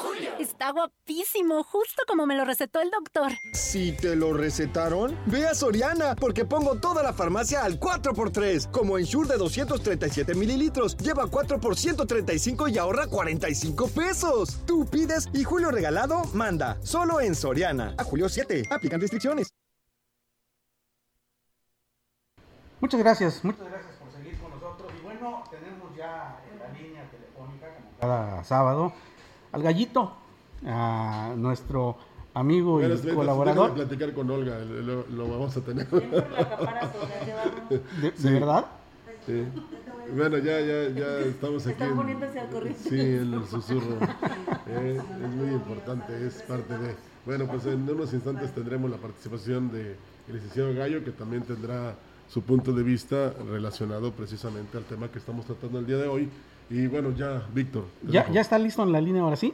Está 0.61 0.73
guapísimo, 0.73 1.63
justo 1.63 2.03
como 2.07 2.27
me 2.27 2.35
lo 2.35 2.45
recetó 2.45 2.81
el 2.81 2.91
doctor. 2.91 3.31
Si 3.51 3.93
te 3.93 4.15
lo 4.15 4.31
recetaron, 4.31 5.17
ve 5.25 5.47
a 5.47 5.55
Soriana, 5.55 6.15
porque 6.15 6.45
pongo 6.45 6.75
toda 6.75 7.01
la 7.01 7.13
farmacia 7.13 7.63
al 7.63 7.79
4x3. 7.79 8.69
Como 8.69 8.99
Ensure 8.99 9.27
de 9.27 9.37
237 9.39 10.35
mililitros, 10.35 10.95
lleva 10.97 11.25
4 11.25 11.59
por 11.59 11.75
135 11.75 12.67
y 12.67 12.77
ahorra 12.77 13.07
45 13.07 13.87
pesos. 13.87 14.59
Tú 14.67 14.85
pides 14.85 15.29
y 15.33 15.43
Julio 15.43 15.71
Regalado 15.71 16.25
manda. 16.35 16.77
Solo 16.83 17.21
en 17.21 17.33
Soriana. 17.33 17.95
A 17.97 18.03
julio 18.03 18.29
7. 18.29 18.65
Aplican 18.69 19.01
restricciones. 19.01 19.49
Muchas 22.79 22.99
gracias, 22.99 23.43
muchas 23.43 23.67
gracias 23.67 23.95
por 23.95 24.11
seguir 24.11 24.39
con 24.39 24.51
nosotros. 24.51 24.91
Y 24.95 25.03
bueno, 25.03 25.43
tenemos 25.49 25.97
ya 25.97 26.39
en 26.53 26.59
la 26.59 26.67
línea 26.79 27.09
telefónica, 27.09 27.65
como 27.73 27.97
cada 27.99 28.43
sábado, 28.43 28.93
al 29.53 29.63
gallito 29.63 30.21
a 30.65 31.33
nuestro 31.37 31.97
amigo 32.33 32.81
y 32.81 32.87
colaborador. 33.13 33.73
platicar 33.73 34.13
con 34.13 34.29
Olga, 34.29 34.59
lo, 34.59 35.27
vamos 35.27 35.57
a 35.57 35.61
tener. 35.61 35.87
¿De, 35.89 35.99
verdad? 38.31 38.65
Sí. 39.25 39.43
Bueno, 40.15 40.37
ya, 40.39 40.59
ya, 40.59 40.89
ya 40.89 41.19
estamos 41.19 41.65
aquí. 41.67 41.83
Están 41.83 41.95
poniéndose 41.95 42.39
al 42.39 42.49
corriente. 42.49 42.89
Sí, 42.89 42.99
el 42.99 43.45
susurro. 43.47 43.97
Eh, 44.67 44.99
es 45.23 45.29
muy 45.29 45.49
importante, 45.49 46.27
es 46.27 46.41
parte 46.43 46.77
de. 46.77 46.95
Bueno, 47.25 47.45
pues 47.45 47.65
en 47.65 47.89
unos 47.89 48.13
instantes 48.13 48.53
tendremos 48.53 48.89
la 48.89 48.97
participación 48.97 49.71
de 49.71 49.95
el 50.27 50.33
licenciado 50.33 50.73
Gallo, 50.73 51.03
que 51.03 51.11
también 51.11 51.43
tendrá 51.43 51.95
su 52.27 52.41
punto 52.41 52.71
de 52.71 52.83
vista 52.83 53.33
relacionado 53.49 54.11
precisamente 54.11 54.77
al 54.77 54.85
tema 54.85 55.11
que 55.11 55.19
estamos 55.19 55.45
tratando 55.45 55.79
el 55.79 55.85
día 55.85 55.97
de 55.97 56.07
hoy. 56.07 56.29
Y 56.71 56.87
bueno, 56.87 57.13
ya, 57.13 57.45
Víctor. 57.53 57.83
¿Ya, 58.07 58.31
¿Ya 58.31 58.39
está 58.39 58.57
listo 58.57 58.81
en 58.83 58.93
la 58.93 59.01
línea 59.01 59.21
ahora 59.21 59.35
sí? 59.35 59.53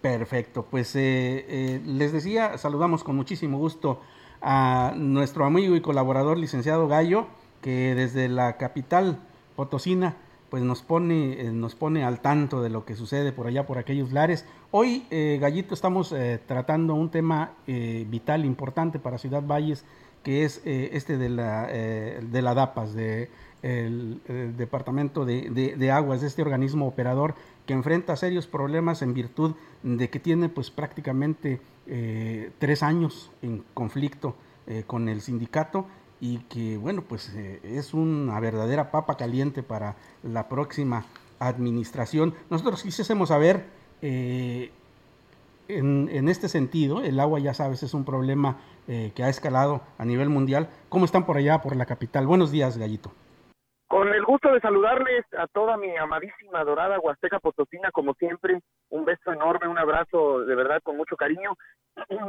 Perfecto, 0.00 0.66
pues 0.68 0.94
eh, 0.96 1.46
eh, 1.48 1.80
les 1.86 2.12
decía, 2.12 2.58
saludamos 2.58 3.04
con 3.04 3.14
muchísimo 3.14 3.58
gusto 3.58 4.00
a 4.42 4.92
nuestro 4.96 5.44
amigo 5.44 5.76
y 5.76 5.80
colaborador 5.80 6.36
licenciado 6.36 6.88
Gallo, 6.88 7.28
que 7.62 7.94
desde 7.94 8.28
la 8.28 8.56
capital 8.56 9.20
potosina 9.54 10.16
pues 10.50 10.62
nos 10.62 10.82
pone, 10.82 11.40
eh, 11.40 11.52
nos 11.52 11.76
pone 11.76 12.04
al 12.04 12.20
tanto 12.20 12.60
de 12.60 12.70
lo 12.70 12.84
que 12.84 12.96
sucede 12.96 13.32
por 13.32 13.46
allá, 13.46 13.66
por 13.66 13.78
aquellos 13.78 14.12
lares. 14.12 14.44
Hoy, 14.70 15.04
Gallito, 15.10 15.74
estamos 15.74 16.14
tratando 16.46 16.94
un 16.94 17.10
tema 17.10 17.52
vital, 17.66 18.44
importante 18.44 18.98
para 18.98 19.18
Ciudad 19.18 19.42
Valles, 19.42 19.84
que 20.22 20.44
es 20.44 20.62
este 20.64 21.18
de 21.18 21.28
la, 21.28 21.66
de 21.66 22.42
la 22.42 22.54
DAPAS, 22.54 22.94
de 22.94 23.30
el, 23.62 24.20
Departamento 24.56 25.24
de, 25.24 25.74
de, 25.76 25.90
Aguas, 25.90 26.20
de 26.20 26.26
este 26.26 26.42
organismo 26.42 26.86
operador 26.86 27.34
que 27.66 27.74
enfrenta 27.74 28.16
serios 28.16 28.46
problemas 28.46 29.02
en 29.02 29.14
virtud 29.14 29.54
de 29.82 30.08
que 30.10 30.20
tiene 30.20 30.48
pues 30.48 30.70
prácticamente 30.70 31.60
eh, 31.86 32.50
tres 32.58 32.82
años 32.82 33.30
en 33.42 33.64
conflicto 33.74 34.36
eh, 34.66 34.84
con 34.86 35.08
el 35.08 35.20
sindicato 35.20 35.86
y 36.20 36.38
que 36.48 36.76
bueno 36.76 37.02
pues 37.02 37.32
eh, 37.34 37.60
es 37.62 37.94
una 37.94 38.38
verdadera 38.40 38.90
papa 38.90 39.16
caliente 39.16 39.62
para 39.62 39.96
la 40.22 40.48
próxima 40.48 41.04
administración. 41.38 42.34
Nosotros 42.50 42.82
quisiésemos 42.82 43.28
saber 43.28 43.66
en, 44.00 44.70
en, 45.68 46.28
este 46.28 46.48
sentido, 46.48 47.02
el 47.02 47.18
agua 47.18 47.40
ya 47.40 47.52
sabes 47.52 47.82
es 47.82 47.94
un 47.94 48.04
problema 48.04 48.58
que 48.86 49.22
ha 49.22 49.28
escalado 49.28 49.82
a 49.98 50.04
nivel 50.04 50.28
mundial. 50.28 50.68
¿Cómo 50.88 51.04
están 51.04 51.26
por 51.26 51.36
allá, 51.36 51.60
por 51.60 51.76
la 51.76 51.86
capital? 51.86 52.26
Buenos 52.26 52.50
días, 52.50 52.78
Gallito. 52.78 53.12
Con 53.88 54.12
el 54.12 54.22
gusto 54.22 54.52
de 54.52 54.60
saludarles 54.60 55.24
a 55.32 55.46
toda 55.46 55.78
mi 55.78 55.96
amadísima 55.96 56.62
dorada 56.62 57.00
Huasteca 57.00 57.40
Potosina, 57.40 57.90
como 57.90 58.12
siempre, 58.14 58.60
un 58.90 59.06
beso 59.06 59.32
enorme, 59.32 59.66
un 59.66 59.78
abrazo 59.78 60.44
de 60.44 60.54
verdad 60.54 60.82
con 60.82 60.98
mucho 60.98 61.16
cariño. 61.16 61.54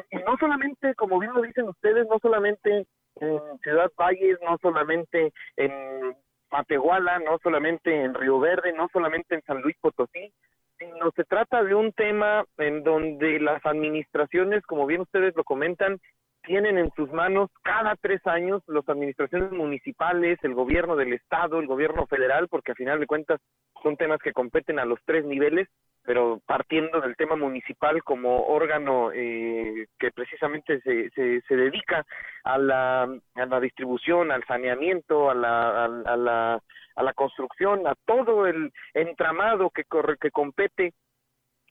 Y 0.09 0.17
no 0.19 0.37
solamente, 0.39 0.95
como 0.95 1.19
bien 1.19 1.33
lo 1.33 1.41
dicen 1.41 1.67
ustedes, 1.67 2.07
no 2.07 2.17
solamente 2.19 2.87
en 3.19 3.39
Ciudad 3.61 3.91
Valles, 3.97 4.39
no 4.41 4.57
solamente 4.61 5.33
en 5.57 6.15
Matehuala, 6.49 7.19
no 7.19 7.37
solamente 7.43 8.03
en 8.03 8.13
Río 8.13 8.39
Verde, 8.39 8.71
no 8.71 8.87
solamente 8.93 9.35
en 9.35 9.41
San 9.43 9.61
Luis 9.61 9.75
Potosí, 9.81 10.31
sino 10.77 11.11
se 11.11 11.25
trata 11.25 11.61
de 11.61 11.75
un 11.75 11.91
tema 11.91 12.45
en 12.57 12.83
donde 12.83 13.37
las 13.41 13.63
administraciones, 13.65 14.65
como 14.65 14.85
bien 14.85 15.01
ustedes 15.01 15.35
lo 15.35 15.43
comentan, 15.43 15.99
tienen 16.49 16.79
en 16.79 16.91
sus 16.95 17.11
manos 17.11 17.51
cada 17.61 17.95
tres 17.95 18.25
años 18.25 18.63
las 18.65 18.89
administraciones 18.89 19.51
municipales, 19.51 20.39
el 20.41 20.55
gobierno 20.55 20.95
del 20.95 21.13
estado, 21.13 21.59
el 21.59 21.67
gobierno 21.67 22.07
federal, 22.07 22.47
porque 22.47 22.71
a 22.71 22.75
final 22.75 22.99
de 22.99 23.05
cuentas 23.05 23.39
son 23.83 23.95
temas 23.97 24.19
que 24.19 24.33
competen 24.33 24.79
a 24.79 24.85
los 24.85 24.97
tres 25.05 25.23
niveles, 25.25 25.67
pero 26.01 26.41
partiendo 26.47 27.01
del 27.01 27.15
tema 27.15 27.35
municipal 27.35 28.03
como 28.03 28.47
órgano 28.47 29.11
eh, 29.13 29.85
que 29.99 30.09
precisamente 30.09 30.81
se, 30.81 31.11
se, 31.11 31.55
dedica 31.55 32.03
a 32.43 32.57
la, 32.57 33.03
a 33.03 33.45
la 33.45 33.59
distribución, 33.59 34.31
al 34.31 34.43
saneamiento, 34.45 35.29
a 35.29 35.35
la, 35.35 35.85
a, 35.85 36.17
la, 36.17 36.59
a 36.95 37.03
la 37.03 37.13
construcción, 37.13 37.85
a 37.85 37.93
todo 38.07 38.47
el 38.47 38.73
entramado 38.95 39.69
que, 39.69 39.83
corre, 39.83 40.17
que 40.17 40.31
compete 40.31 40.95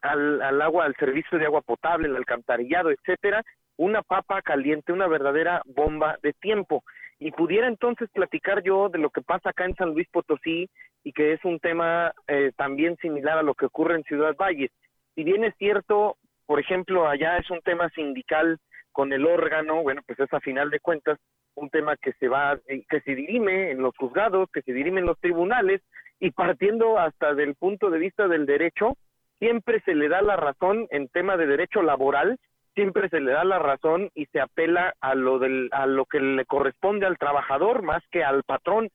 al, 0.02 0.40
al 0.40 0.62
agua, 0.62 0.84
al 0.84 0.94
servicio 0.94 1.36
de 1.36 1.46
agua 1.46 1.62
potable, 1.62 2.06
el 2.06 2.14
alcantarillado, 2.14 2.92
etcétera, 2.92 3.42
una 3.78 4.02
papa 4.02 4.42
caliente, 4.42 4.92
una 4.92 5.06
verdadera 5.06 5.62
bomba 5.64 6.18
de 6.22 6.34
tiempo. 6.34 6.84
Y 7.18 7.30
pudiera 7.30 7.66
entonces 7.66 8.10
platicar 8.12 8.62
yo 8.62 8.88
de 8.88 8.98
lo 8.98 9.10
que 9.10 9.22
pasa 9.22 9.50
acá 9.50 9.64
en 9.64 9.74
San 9.76 9.94
Luis 9.94 10.08
Potosí 10.10 10.68
y 11.02 11.12
que 11.12 11.32
es 11.32 11.44
un 11.44 11.58
tema 11.58 12.12
eh, 12.26 12.52
también 12.56 12.96
similar 12.96 13.38
a 13.38 13.42
lo 13.42 13.54
que 13.54 13.66
ocurre 13.66 13.94
en 13.94 14.04
Ciudad 14.04 14.36
Valles. 14.36 14.70
Si 15.14 15.24
bien 15.24 15.44
es 15.44 15.54
cierto, 15.56 16.16
por 16.46 16.60
ejemplo, 16.60 17.08
allá 17.08 17.38
es 17.38 17.50
un 17.50 17.60
tema 17.60 17.88
sindical 17.90 18.58
con 18.92 19.12
el 19.12 19.26
órgano, 19.26 19.82
bueno, 19.82 20.02
pues 20.06 20.18
es 20.18 20.32
a 20.32 20.40
final 20.40 20.70
de 20.70 20.80
cuentas 20.80 21.18
un 21.54 21.70
tema 21.70 21.96
que 21.96 22.12
se 22.14 22.28
va, 22.28 22.58
que 22.66 23.00
se 23.00 23.14
dirime 23.14 23.70
en 23.70 23.82
los 23.82 23.96
juzgados, 23.96 24.50
que 24.52 24.62
se 24.62 24.72
dirime 24.72 25.00
en 25.00 25.06
los 25.06 25.18
tribunales 25.18 25.82
y 26.20 26.30
partiendo 26.30 26.98
hasta 26.98 27.34
del 27.34 27.54
punto 27.54 27.90
de 27.90 27.98
vista 27.98 28.28
del 28.28 28.46
derecho, 28.46 28.96
siempre 29.38 29.80
se 29.80 29.94
le 29.94 30.08
da 30.08 30.22
la 30.22 30.36
razón 30.36 30.86
en 30.90 31.08
tema 31.08 31.36
de 31.36 31.46
derecho 31.46 31.82
laboral 31.82 32.38
siempre 32.78 33.08
se 33.08 33.18
le 33.18 33.32
da 33.32 33.42
la 33.42 33.58
razón 33.58 34.08
y 34.14 34.26
se 34.26 34.40
apela 34.40 34.94
a 35.00 35.16
lo 35.16 35.40
del 35.40 35.68
a 35.72 35.86
lo 35.86 36.04
que 36.04 36.20
le 36.20 36.44
corresponde 36.44 37.06
al 37.06 37.18
trabajador 37.18 37.82
más 37.82 38.04
que 38.12 38.22
al 38.22 38.44
patrón. 38.44 38.88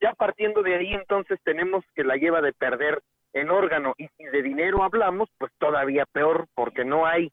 Ya 0.00 0.14
partiendo 0.14 0.62
de 0.62 0.76
ahí 0.76 0.94
entonces 0.94 1.38
tenemos 1.44 1.84
que 1.94 2.04
la 2.04 2.16
lleva 2.16 2.40
de 2.40 2.54
perder 2.54 3.02
en 3.34 3.50
órgano 3.50 3.92
y 3.98 4.08
si 4.16 4.24
de 4.24 4.42
dinero 4.42 4.82
hablamos, 4.82 5.28
pues 5.36 5.52
todavía 5.58 6.06
peor 6.10 6.46
porque 6.54 6.86
no 6.86 7.04
hay 7.04 7.30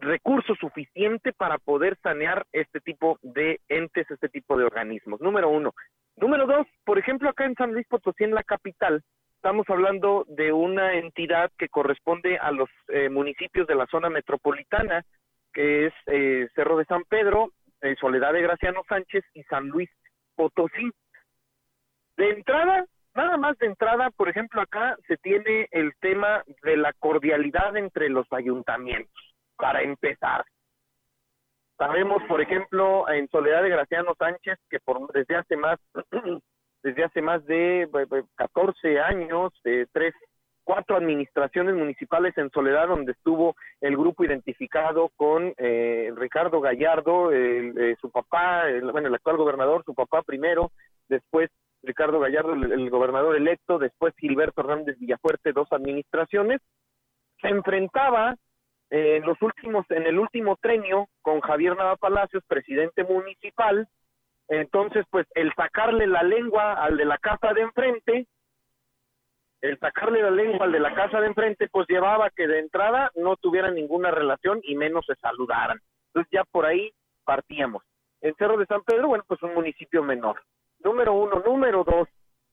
recurso 0.00 0.56
suficiente 0.56 1.32
para 1.32 1.58
poder 1.58 1.96
sanear 2.02 2.44
este 2.50 2.80
tipo 2.80 3.20
de 3.22 3.60
entes, 3.68 4.10
este 4.10 4.28
tipo 4.28 4.56
de 4.56 4.64
organismos. 4.64 5.20
Número 5.20 5.48
uno. 5.50 5.72
Número 6.16 6.48
dos, 6.48 6.66
por 6.84 6.98
ejemplo, 6.98 7.28
acá 7.28 7.44
en 7.44 7.54
San 7.54 7.72
Luis 7.72 7.86
Potosí, 7.86 8.24
en 8.24 8.34
la 8.34 8.42
capital, 8.42 9.04
estamos 9.36 9.66
hablando 9.68 10.24
de 10.26 10.52
una 10.52 10.94
entidad 10.94 11.52
que 11.56 11.68
corresponde 11.68 12.38
a 12.38 12.50
los 12.50 12.68
eh, 12.88 13.08
municipios 13.08 13.68
de 13.68 13.76
la 13.76 13.86
zona 13.86 14.10
metropolitana, 14.10 15.04
es 15.58 15.92
eh, 16.06 16.48
Cerro 16.54 16.76
de 16.76 16.84
San 16.84 17.02
Pedro, 17.08 17.50
eh, 17.80 17.96
Soledad 18.00 18.32
de 18.32 18.42
Graciano 18.42 18.82
Sánchez 18.88 19.24
y 19.34 19.42
San 19.42 19.66
Luis 19.68 19.90
Potosí. 20.36 20.92
De 22.16 22.30
entrada, 22.30 22.84
nada 23.14 23.36
más 23.36 23.58
de 23.58 23.66
entrada, 23.66 24.10
por 24.10 24.28
ejemplo, 24.28 24.60
acá 24.60 24.96
se 25.08 25.16
tiene 25.16 25.66
el 25.72 25.92
tema 26.00 26.44
de 26.62 26.76
la 26.76 26.92
cordialidad 26.92 27.76
entre 27.76 28.08
los 28.08 28.32
ayuntamientos, 28.32 29.34
para 29.56 29.82
empezar. 29.82 30.44
Sabemos, 31.76 32.22
por 32.28 32.40
ejemplo, 32.40 33.08
en 33.08 33.28
Soledad 33.28 33.64
de 33.64 33.70
Graciano 33.70 34.14
Sánchez, 34.16 34.58
que 34.70 34.78
por, 34.78 35.12
desde 35.12 35.34
hace 35.34 35.56
más 35.56 35.80
desde 36.84 37.02
hace 37.04 37.20
más 37.20 37.44
de 37.46 37.88
14 38.36 39.00
años, 39.00 39.52
de 39.64 39.88
tres, 39.92 40.14
cuatro 40.68 40.98
administraciones 40.98 41.74
municipales 41.74 42.36
en 42.36 42.50
Soledad, 42.50 42.88
donde 42.88 43.12
estuvo 43.12 43.56
el 43.80 43.96
grupo 43.96 44.22
identificado 44.22 45.10
con 45.16 45.54
eh, 45.56 46.12
Ricardo 46.14 46.60
Gallardo, 46.60 47.32
eh, 47.32 47.96
su 48.02 48.10
papá, 48.10 48.64
bueno, 48.92 49.08
el 49.08 49.14
actual 49.14 49.38
gobernador, 49.38 49.82
su 49.86 49.94
papá 49.94 50.20
primero, 50.20 50.70
después 51.08 51.48
Ricardo 51.82 52.20
Gallardo, 52.20 52.52
el, 52.52 52.90
gobernador 52.90 53.34
electo, 53.34 53.78
después 53.78 54.14
Gilberto 54.18 54.60
Hernández 54.60 54.98
Villafuerte, 54.98 55.54
dos 55.54 55.72
administraciones, 55.72 56.60
se 57.40 57.48
enfrentaba 57.48 58.36
eh, 58.90 59.16
en 59.16 59.22
los 59.22 59.40
últimos, 59.40 59.86
en 59.88 60.02
el 60.02 60.18
último 60.18 60.58
trenio 60.60 61.06
con 61.22 61.40
Javier 61.40 61.78
Nava 61.78 61.96
Palacios, 61.96 62.44
presidente 62.46 63.04
municipal, 63.04 63.88
entonces, 64.48 65.06
pues 65.10 65.26
el 65.34 65.50
sacarle 65.54 66.06
la 66.06 66.22
lengua 66.22 66.74
al 66.74 66.98
de 66.98 67.06
la 67.06 67.16
casa 67.16 67.54
de 67.54 67.62
enfrente, 67.62 68.26
el 69.60 69.78
sacarle 69.78 70.22
la 70.22 70.30
lengua 70.30 70.66
al 70.66 70.72
de 70.72 70.80
la 70.80 70.94
casa 70.94 71.20
de 71.20 71.26
enfrente, 71.26 71.68
pues 71.68 71.86
llevaba 71.88 72.30
que 72.30 72.46
de 72.46 72.60
entrada 72.60 73.10
no 73.16 73.36
tuvieran 73.36 73.74
ninguna 73.74 74.10
relación 74.10 74.60
y 74.62 74.76
menos 74.76 75.04
se 75.06 75.16
saludaran. 75.16 75.80
Entonces 76.08 76.30
ya 76.32 76.44
por 76.44 76.66
ahí 76.66 76.92
partíamos. 77.24 77.82
En 78.20 78.34
Cerro 78.34 78.56
de 78.56 78.66
San 78.66 78.82
Pedro, 78.82 79.08
bueno, 79.08 79.24
pues 79.26 79.42
un 79.42 79.54
municipio 79.54 80.02
menor. 80.02 80.42
Número 80.80 81.12
uno. 81.12 81.42
Número 81.44 81.84
dos, 81.84 82.08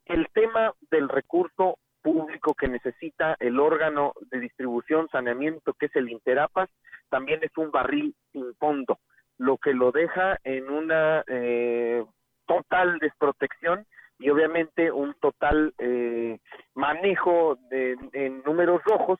el 0.06 0.28
tema 0.34 0.74
del 0.92 1.10
recurso 1.10 1.78
público 2.02 2.54
que 2.54 2.68
necesita 2.68 3.36
el 3.40 3.60
órgano 3.60 4.14
de 4.32 4.40
distribución, 4.40 5.08
saneamiento, 5.10 5.74
que 5.74 5.88
es 5.88 5.96
el 5.96 6.10
Interapas, 6.10 6.70
también 7.10 7.40
es 7.44 7.56
un 7.58 7.72
barril 7.72 8.16
sin 8.32 8.54
fondo 8.56 9.00
lo 9.38 9.58
que 9.58 9.74
lo 9.74 9.92
deja 9.92 10.38
en 10.44 10.70
una 10.70 11.24
eh, 11.28 12.06
total 12.46 13.00
desprotección 13.00 13.86
y 14.20 14.30
obviamente 14.30 14.92
un 14.92 15.14
total 15.16 15.74
eh, 15.78 16.40
manejo 16.74 17.58
de, 17.70 17.98
en 18.14 18.42
números 18.44 18.82
rojos 18.84 19.20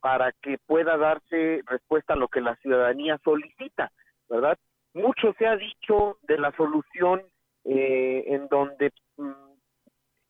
para 0.00 0.32
que 0.42 0.58
pueda 0.66 0.96
darse 0.96 1.62
respuesta 1.66 2.12
a 2.12 2.16
lo 2.16 2.28
que 2.28 2.40
la 2.40 2.56
ciudadanía 2.56 3.18
solicita, 3.24 3.90
¿verdad? 4.28 4.58
Mucho 4.92 5.32
se 5.38 5.46
ha 5.46 5.56
dicho 5.56 6.18
de 6.22 6.38
la 6.38 6.52
solución 6.56 7.22
eh, 7.64 8.24
en 8.26 8.46
donde 8.48 8.92
mm, 9.16 9.32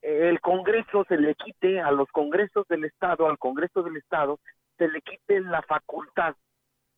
el 0.02 0.40
Congreso 0.40 1.04
se 1.08 1.16
le 1.16 1.34
quite 1.34 1.80
a 1.80 1.90
los 1.90 2.08
Congresos 2.10 2.66
del 2.68 2.84
Estado, 2.84 3.26
al 3.26 3.38
Congreso 3.38 3.82
del 3.82 3.96
Estado, 3.96 4.38
se 4.78 4.86
le 4.88 5.00
quite 5.00 5.40
la 5.40 5.62
facultad 5.62 6.36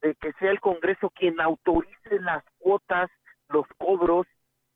de 0.03 0.15
que 0.17 0.33
sea 0.35 0.51
el 0.51 0.61
Congreso 0.61 1.11
quien 1.11 1.41
autorice 1.41 2.21
las 2.21 2.45
cuotas, 2.59 3.11
los 3.49 3.67
cobros 3.79 4.27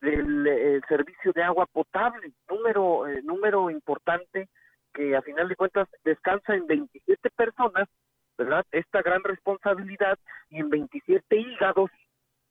del 0.01 0.47
eh, 0.47 0.81
servicio 0.89 1.33
de 1.33 1.43
agua 1.43 1.67
potable, 1.67 2.33
número 2.49 3.07
eh, 3.07 3.21
número 3.23 3.71
importante 3.71 4.49
que 4.93 5.15
a 5.17 5.23
final 5.23 5.49
de 5.49 5.57
cuentas 5.57 5.89
descansa 6.05 6.55
en 6.55 6.67
27 6.67 7.31
personas, 7.31 7.89
¿verdad? 8.37 8.65
Esta 8.73 9.03
gran 9.03 9.23
responsabilidad 9.23 10.19
y 10.49 10.59
en 10.59 10.71
27 10.71 11.37
hígados 11.37 11.91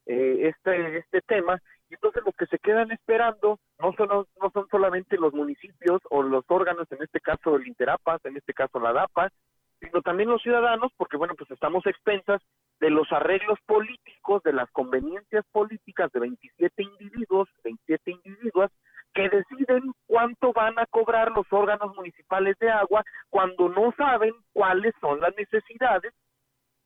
eh, 0.06 0.50
este 0.54 1.00
este 1.00 1.22
tema 1.22 1.60
y 1.90 1.96
entonces 1.96 2.24
los 2.24 2.36
que 2.36 2.46
se 2.46 2.60
quedan 2.60 2.92
esperando 2.92 3.60
no 3.80 3.94
son 3.94 4.08
no 4.10 4.52
son 4.54 4.68
solamente 4.70 5.18
los 5.18 5.34
municipios 5.34 6.02
o 6.10 6.22
los 6.22 6.46
órganos, 6.48 6.92
en 6.92 7.02
este 7.02 7.20
caso 7.20 7.56
el 7.56 7.68
Interapas, 7.68 8.24
en 8.26 8.38
este 8.38 8.54
caso 8.54 8.80
la 8.80 8.94
DAPA, 8.94 9.32
sino 9.80 10.02
también 10.02 10.30
los 10.30 10.42
ciudadanos, 10.42 10.92
porque 10.98 11.18
bueno, 11.18 11.34
pues 11.36 11.50
estamos 11.52 11.86
expensas 11.88 12.42
de 12.80 12.90
los 12.90 13.12
arreglos 13.12 13.60
políticos, 13.66 14.42
de 14.44 14.54
las 14.54 14.70
conveniencias 14.72 15.46
políticas 15.52 16.12
de 16.12 16.20
27 16.22 16.84
individuos, 16.84 17.50
27 17.64 18.12
individuas, 18.12 18.72
que 19.14 19.30
deciden 19.30 19.92
cuánto 20.06 20.54
van 20.54 20.78
a 20.80 20.86
cobrar 20.86 21.32
los 21.32 21.46
órganos 21.52 21.96
municipales 21.96 22.56
de 22.60 22.70
agua 22.70 23.04
cuando 23.30 23.70
no 23.70 23.92
saben 23.98 24.34
cuáles 24.54 24.94
son 25.02 25.20
las 25.20 25.36
necesidades, 25.36 26.14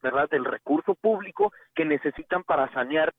¿verdad?, 0.01 0.29
del 0.29 0.45
recurso 0.45 0.95
público 0.95 1.51
que 1.75 1.86
necesitan 1.86 2.43
para 2.43 2.71
sanear 2.73 3.12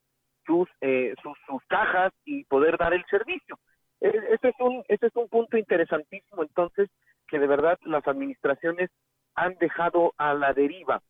sus, 0.45 0.67
eh, 0.81 1.13
sus, 1.21 1.37
sus 1.47 1.63
cajas 1.67 2.11
y 2.25 2.43
poder 2.45 2.77
dar 2.77 2.93
el 2.93 3.05
servicio. 3.09 3.57
E, 4.01 4.09
ese 4.31 4.49
es 4.49 4.55
un, 4.59 4.83
ese 4.87 5.07
es 5.07 5.15
un 5.15 5.29
punto 5.29 5.57
interesantísimo, 5.57 6.43
entonces, 6.43 6.89
que 7.27 7.39
de 7.39 7.47
verdad 7.47 7.79
las 7.85 8.07
administraciones 8.07 8.89
han 9.35 9.55
dejado 9.55 10.13
a 10.17 10.33
la 10.33 10.53
deriva 10.53 11.01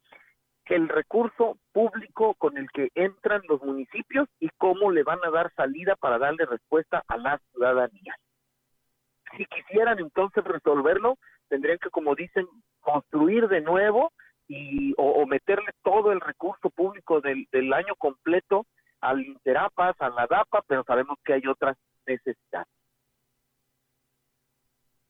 que 0.65 0.75
el 0.75 0.89
recurso 0.89 1.57
público 1.71 2.33
con 2.35 2.57
el 2.57 2.69
que 2.71 2.89
entran 2.95 3.41
los 3.47 3.61
municipios 3.61 4.27
y 4.39 4.49
cómo 4.57 4.91
le 4.91 5.03
van 5.03 5.19
a 5.23 5.29
dar 5.29 5.53
salida 5.55 5.95
para 5.95 6.17
darle 6.17 6.45
respuesta 6.45 7.03
a 7.07 7.17
la 7.17 7.39
ciudadanía. 7.51 8.15
Si 9.37 9.45
quisieran 9.45 9.99
entonces 9.99 10.43
resolverlo, 10.43 11.17
tendrían 11.49 11.77
que, 11.77 11.89
como 11.89 12.15
dicen, 12.15 12.47
construir 12.81 13.47
de 13.47 13.61
nuevo 13.61 14.11
y 14.47 14.93
o, 14.97 15.25
meterle 15.25 15.71
todo 15.83 16.11
el 16.11 16.19
recurso 16.19 16.69
público 16.69 17.21
del, 17.21 17.73
año 17.73 17.95
completo 17.97 18.65
al 19.01 19.21
Interapas, 19.21 19.95
a 19.99 20.09
la 20.09 20.27
DAPA, 20.27 20.63
pero 20.67 20.83
sabemos 20.83 21.17
que 21.23 21.33
hay 21.33 21.47
otras 21.47 21.77
necesidades. 22.07 22.67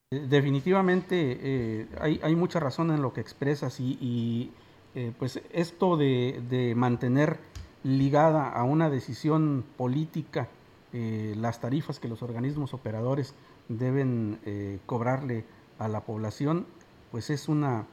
Definitivamente 0.10 1.38
eh, 1.42 1.88
hay, 2.00 2.20
hay, 2.24 2.36
mucha 2.36 2.60
razón 2.60 2.92
en 2.92 3.02
lo 3.02 3.12
que 3.12 3.22
expresas 3.22 3.80
y, 3.80 4.54
eh, 4.96 5.12
pues 5.18 5.42
esto 5.52 5.98
de, 5.98 6.74
mantener 6.76 7.38
ligada 7.84 8.50
a 8.50 8.64
una 8.64 8.90
decisión 8.90 9.64
política 9.78 10.48
eh, 10.94 11.36
las 11.38 11.60
tarifas 11.60 12.00
que 12.00 12.08
los 12.08 12.24
organismos 12.24 12.74
operadores 12.74 13.36
deben 13.68 14.40
cobrarle 14.86 15.44
a 15.80 15.88
la 15.88 16.02
población, 16.02 16.66
pues 17.12 17.30
es 17.30 17.50
una 17.50 17.88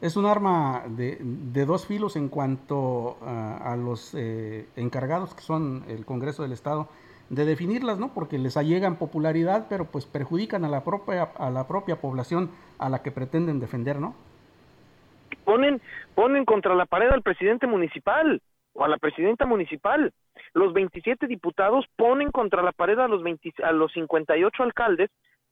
es 0.00 0.16
un 0.16 0.24
arma 0.24 0.84
de, 0.88 1.18
de 1.20 1.66
dos 1.66 1.86
filos 1.86 2.16
en 2.16 2.28
cuanto 2.28 3.16
a 3.22 3.76
los 3.76 4.14
encargados 4.14 5.34
que 5.34 5.42
son 5.42 5.84
el 5.88 6.04
Congreso 6.04 6.42
del 6.42 6.52
Estado 6.52 6.88
de 7.30 7.44
definirlas, 7.44 7.98
¿no? 7.98 8.12
Porque 8.12 8.38
les 8.38 8.56
allegan 8.56 8.96
popularidad, 8.96 9.66
pero 9.68 9.86
pues 9.86 10.04
perjudican 10.04 10.64
a 10.64 10.68
la 10.68 10.84
propia 10.84 11.22
a 11.22 11.50
la 11.50 11.66
propia 11.66 12.00
población 12.00 12.50
a 12.78 12.88
la 12.88 13.02
que 13.02 13.10
pretenden 13.10 13.60
defender, 13.60 14.00
¿no? 14.00 14.14
Ponen 15.50 15.80
ponen 16.14 16.44
contra 16.44 16.76
la 16.76 16.86
pared 16.86 17.10
al 17.10 17.22
presidente 17.22 17.66
municipal 17.66 18.40
o 18.72 18.84
a 18.84 18.88
la 18.88 18.98
presidenta 18.98 19.46
municipal. 19.46 20.12
Los 20.54 20.72
27 20.72 21.26
diputados 21.26 21.86
ponen 21.96 22.30
contra 22.30 22.62
la 22.62 22.70
pared 22.70 23.00
a 23.00 23.08
los 23.08 23.24
20, 23.24 23.54
a 23.64 23.72
los 23.72 23.90
58 23.92 24.62
alcaldes 24.62 25.10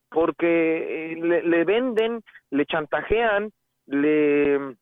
porque 0.09 1.15
eh, 1.15 1.17
le, 1.17 1.65
venden, 1.65 2.23
le 2.51 2.65
chantajean, 2.65 3.51
le 3.87 4.77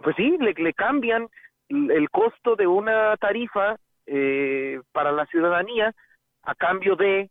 pues 0.00 0.14
sí, 0.14 0.36
le, 0.38 0.52
le 0.52 0.74
cambian 0.74 1.26
el 1.68 2.08
costo 2.08 2.54
de 2.54 2.68
una 2.68 3.16
tarifa 3.16 3.76
eh, 4.06 4.80
para 4.92 5.10
la 5.10 5.26
ciudadanía 5.26 5.92
a 6.44 6.54
cambio 6.54 6.94
de 6.94 7.30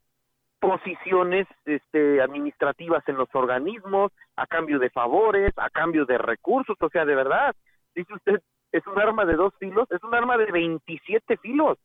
posiciones 0.59 1.47
este, 1.65 2.21
administrativas 2.21 3.07
en 3.07 3.15
los 3.15 3.29
organismos, 3.33 4.11
a 4.35 4.45
cambio 4.47 4.79
de 4.79 4.89
favores, 4.89 5.53
a 5.57 5.69
cambio 5.69 6.05
de 6.05 6.17
recursos, 6.17 6.77
o 6.79 6.89
sea, 6.89 7.05
de 7.05 7.15
verdad, 7.15 7.55
dice 7.95 8.13
usted, 8.13 8.41
es 8.71 8.85
un 8.87 8.99
arma 8.99 9.25
de 9.25 9.35
dos 9.35 9.53
filos, 9.59 9.89
es 9.91 10.03
un 10.03 10.13
arma 10.13 10.37
de 10.37 10.51
27 10.51 11.37
filos. 11.37 11.77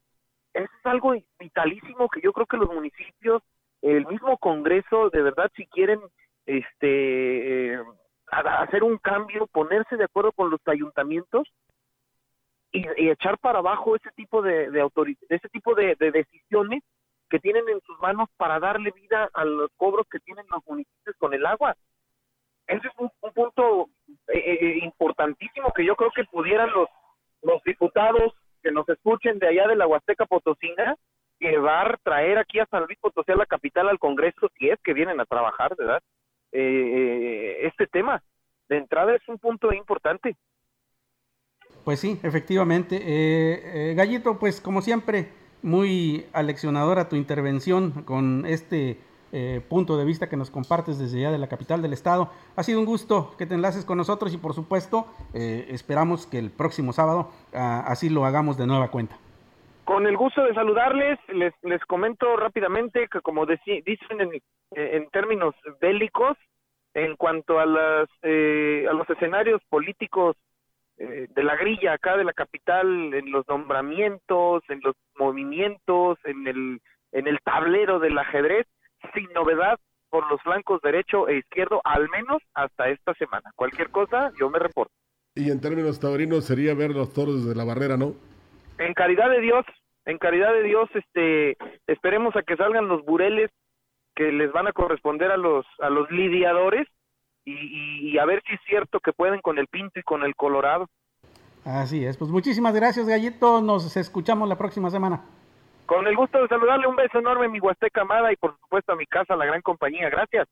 Eso 0.52 0.70
es 0.78 0.86
algo 0.86 1.14
vitalísimo 1.38 2.08
que 2.08 2.20
yo 2.20 2.32
creo 2.32 2.46
que 2.46 2.56
los 2.56 2.72
municipios, 2.72 3.42
el 3.82 4.06
mismo 4.06 4.38
Congreso, 4.38 5.10
de 5.10 5.22
verdad, 5.22 5.50
si 5.56 5.66
quieren 5.66 6.00
este 6.46 7.74
eh, 7.74 7.82
hacer 8.30 8.82
un 8.82 8.98
cambio, 8.98 9.46
ponerse 9.46 9.96
de 9.96 10.04
acuerdo 10.04 10.32
con 10.32 10.50
los 10.50 10.60
ayuntamientos, 10.66 11.48
y, 12.72 13.08
echar 13.08 13.38
para 13.38 13.60
abajo 13.60 13.96
ese 13.96 14.10
tipo 14.16 14.42
de, 14.42 14.70
de 14.70 14.88
ese 15.28 15.48
tipo 15.48 15.74
de, 15.74 15.94
decisiones 15.96 16.82
que 17.30 17.38
tienen 17.38 17.68
en 17.68 17.80
sus 17.82 17.98
manos 18.00 18.28
para 18.36 18.60
darle 18.60 18.90
vida 18.92 19.28
a 19.32 19.44
los 19.44 19.70
cobros 19.76 20.06
que 20.10 20.20
tienen 20.20 20.44
los 20.50 20.64
municipios 20.66 21.16
con 21.18 21.34
el 21.34 21.44
agua. 21.46 21.76
Ese 22.66 22.86
es 22.86 22.92
un, 22.98 23.10
punto 23.32 23.88
eh, 24.28 24.38
eh, 24.38 24.58
eh, 24.60 24.78
importantísimo 24.82 25.72
que 25.72 25.84
yo 25.84 25.96
creo 25.96 26.10
que 26.12 26.24
pudieran 26.24 26.70
los, 26.72 26.88
los 27.42 27.62
diputados 27.64 28.32
que 28.62 28.70
nos 28.70 28.88
escuchen 28.88 29.38
de 29.38 29.48
allá 29.48 29.68
de 29.68 29.76
la 29.76 29.86
Huasteca 29.86 30.26
Potosina 30.26 30.96
llevar, 31.38 31.98
traer 32.02 32.38
aquí 32.38 32.58
a 32.58 32.66
San 32.66 32.84
Luis 32.84 32.98
Potosí, 32.98 33.32
a 33.32 33.36
la 33.36 33.44
capital, 33.44 33.88
al 33.88 33.98
Congreso, 33.98 34.48
si 34.56 34.70
es 34.70 34.80
que 34.80 34.94
vienen 34.94 35.20
a 35.20 35.26
trabajar, 35.26 35.76
¿verdad? 35.76 36.00
este 36.52 37.88
tema. 37.88 38.22
De 38.68 38.76
entrada 38.76 39.14
es 39.14 39.28
un 39.28 39.38
punto 39.38 39.72
importante. 39.72 40.36
Pues 41.84 42.00
sí, 42.00 42.18
efectivamente. 42.22 42.96
Eh, 42.96 43.90
eh, 43.90 43.94
Gallito, 43.94 44.38
pues 44.38 44.60
como 44.60 44.80
siempre, 44.80 45.28
muy 45.64 46.26
aleccionadora 46.34 47.08
tu 47.08 47.16
intervención 47.16 48.02
con 48.04 48.44
este 48.44 48.98
eh, 49.32 49.62
punto 49.66 49.96
de 49.96 50.04
vista 50.04 50.28
que 50.28 50.36
nos 50.36 50.50
compartes 50.50 50.98
desde 50.98 51.20
allá 51.20 51.32
de 51.32 51.38
la 51.38 51.48
capital 51.48 51.80
del 51.80 51.94
estado. 51.94 52.30
Ha 52.54 52.62
sido 52.62 52.78
un 52.78 52.84
gusto 52.84 53.34
que 53.38 53.46
te 53.46 53.54
enlaces 53.54 53.86
con 53.86 53.96
nosotros 53.96 54.34
y 54.34 54.36
por 54.36 54.52
supuesto 54.52 55.06
eh, 55.32 55.66
esperamos 55.70 56.26
que 56.26 56.38
el 56.38 56.50
próximo 56.50 56.92
sábado 56.92 57.30
ah, 57.54 57.82
así 57.86 58.10
lo 58.10 58.26
hagamos 58.26 58.58
de 58.58 58.66
nueva 58.66 58.90
cuenta. 58.90 59.16
Con 59.86 60.06
el 60.06 60.18
gusto 60.18 60.44
de 60.44 60.52
saludarles, 60.52 61.18
les, 61.28 61.54
les 61.62 61.82
comento 61.86 62.36
rápidamente 62.36 63.08
que 63.10 63.22
como 63.22 63.46
dicen 63.46 64.20
en, 64.20 64.30
en, 64.72 65.08
términos 65.10 65.54
bélicos, 65.80 66.36
en 66.92 67.16
cuanto 67.16 67.58
a, 67.58 67.66
las, 67.66 68.08
a 68.22 68.92
los 68.92 69.08
escenarios 69.10 69.62
políticos 69.68 70.36
de 70.96 71.42
la 71.42 71.56
grilla 71.56 71.94
acá 71.94 72.16
de 72.16 72.24
la 72.24 72.32
capital, 72.32 73.12
en 73.14 73.30
los 73.30 73.46
nombramientos, 73.48 74.62
en 74.68 74.80
los 74.82 74.94
movimientos, 75.18 76.18
en 76.24 76.46
el, 76.46 76.80
en 77.12 77.26
el 77.26 77.38
tablero 77.42 77.98
del 77.98 78.18
ajedrez, 78.18 78.66
sin 79.12 79.32
novedad 79.32 79.78
por 80.08 80.30
los 80.30 80.40
flancos 80.42 80.80
derecho 80.82 81.28
e 81.28 81.38
izquierdo, 81.38 81.80
al 81.84 82.08
menos 82.08 82.40
hasta 82.54 82.88
esta 82.88 83.14
semana. 83.14 83.50
Cualquier 83.56 83.90
cosa, 83.90 84.30
yo 84.38 84.48
me 84.48 84.60
reporto. 84.60 84.92
Y 85.34 85.50
en 85.50 85.60
términos 85.60 85.98
taurinos 85.98 86.44
sería 86.44 86.74
ver 86.74 86.90
los 86.90 87.12
toros 87.12 87.44
desde 87.44 87.56
la 87.56 87.64
barrera, 87.64 87.96
¿no? 87.96 88.14
En 88.78 88.94
caridad 88.94 89.28
de 89.28 89.40
Dios, 89.40 89.64
en 90.04 90.18
caridad 90.18 90.52
de 90.52 90.62
Dios, 90.62 90.88
este, 90.94 91.56
esperemos 91.88 92.36
a 92.36 92.42
que 92.42 92.56
salgan 92.56 92.86
los 92.86 93.04
bureles 93.04 93.50
que 94.14 94.30
les 94.30 94.52
van 94.52 94.68
a 94.68 94.72
corresponder 94.72 95.32
a 95.32 95.36
los 95.36 95.66
a 95.80 95.90
los 95.90 96.08
lidiadores 96.10 96.86
y, 97.44 98.10
y 98.10 98.18
a 98.18 98.24
ver 98.24 98.42
si 98.46 98.54
es 98.54 98.60
cierto 98.66 99.00
que 99.00 99.12
pueden 99.12 99.40
con 99.40 99.58
el 99.58 99.66
pinto 99.66 99.98
y 99.98 100.02
con 100.02 100.22
el 100.22 100.34
colorado. 100.34 100.88
Así 101.64 102.04
es, 102.04 102.16
pues 102.16 102.30
muchísimas 102.30 102.74
gracias 102.74 103.06
Gallito, 103.06 103.62
nos 103.62 103.96
escuchamos 103.96 104.48
la 104.48 104.56
próxima 104.56 104.90
semana. 104.90 105.22
Con 105.86 106.06
el 106.06 106.16
gusto 106.16 106.40
de 106.40 106.48
saludarle, 106.48 106.86
un 106.86 106.96
beso 106.96 107.18
enorme 107.18 107.46
a 107.46 107.48
mi 107.48 107.60
Huasteca 107.60 108.02
amada 108.02 108.32
y 108.32 108.36
por 108.36 108.56
supuesto 108.58 108.92
a 108.92 108.96
mi 108.96 109.06
casa, 109.06 109.36
la 109.36 109.44
gran 109.44 109.60
compañía. 109.60 110.08
Gracias. 110.08 110.48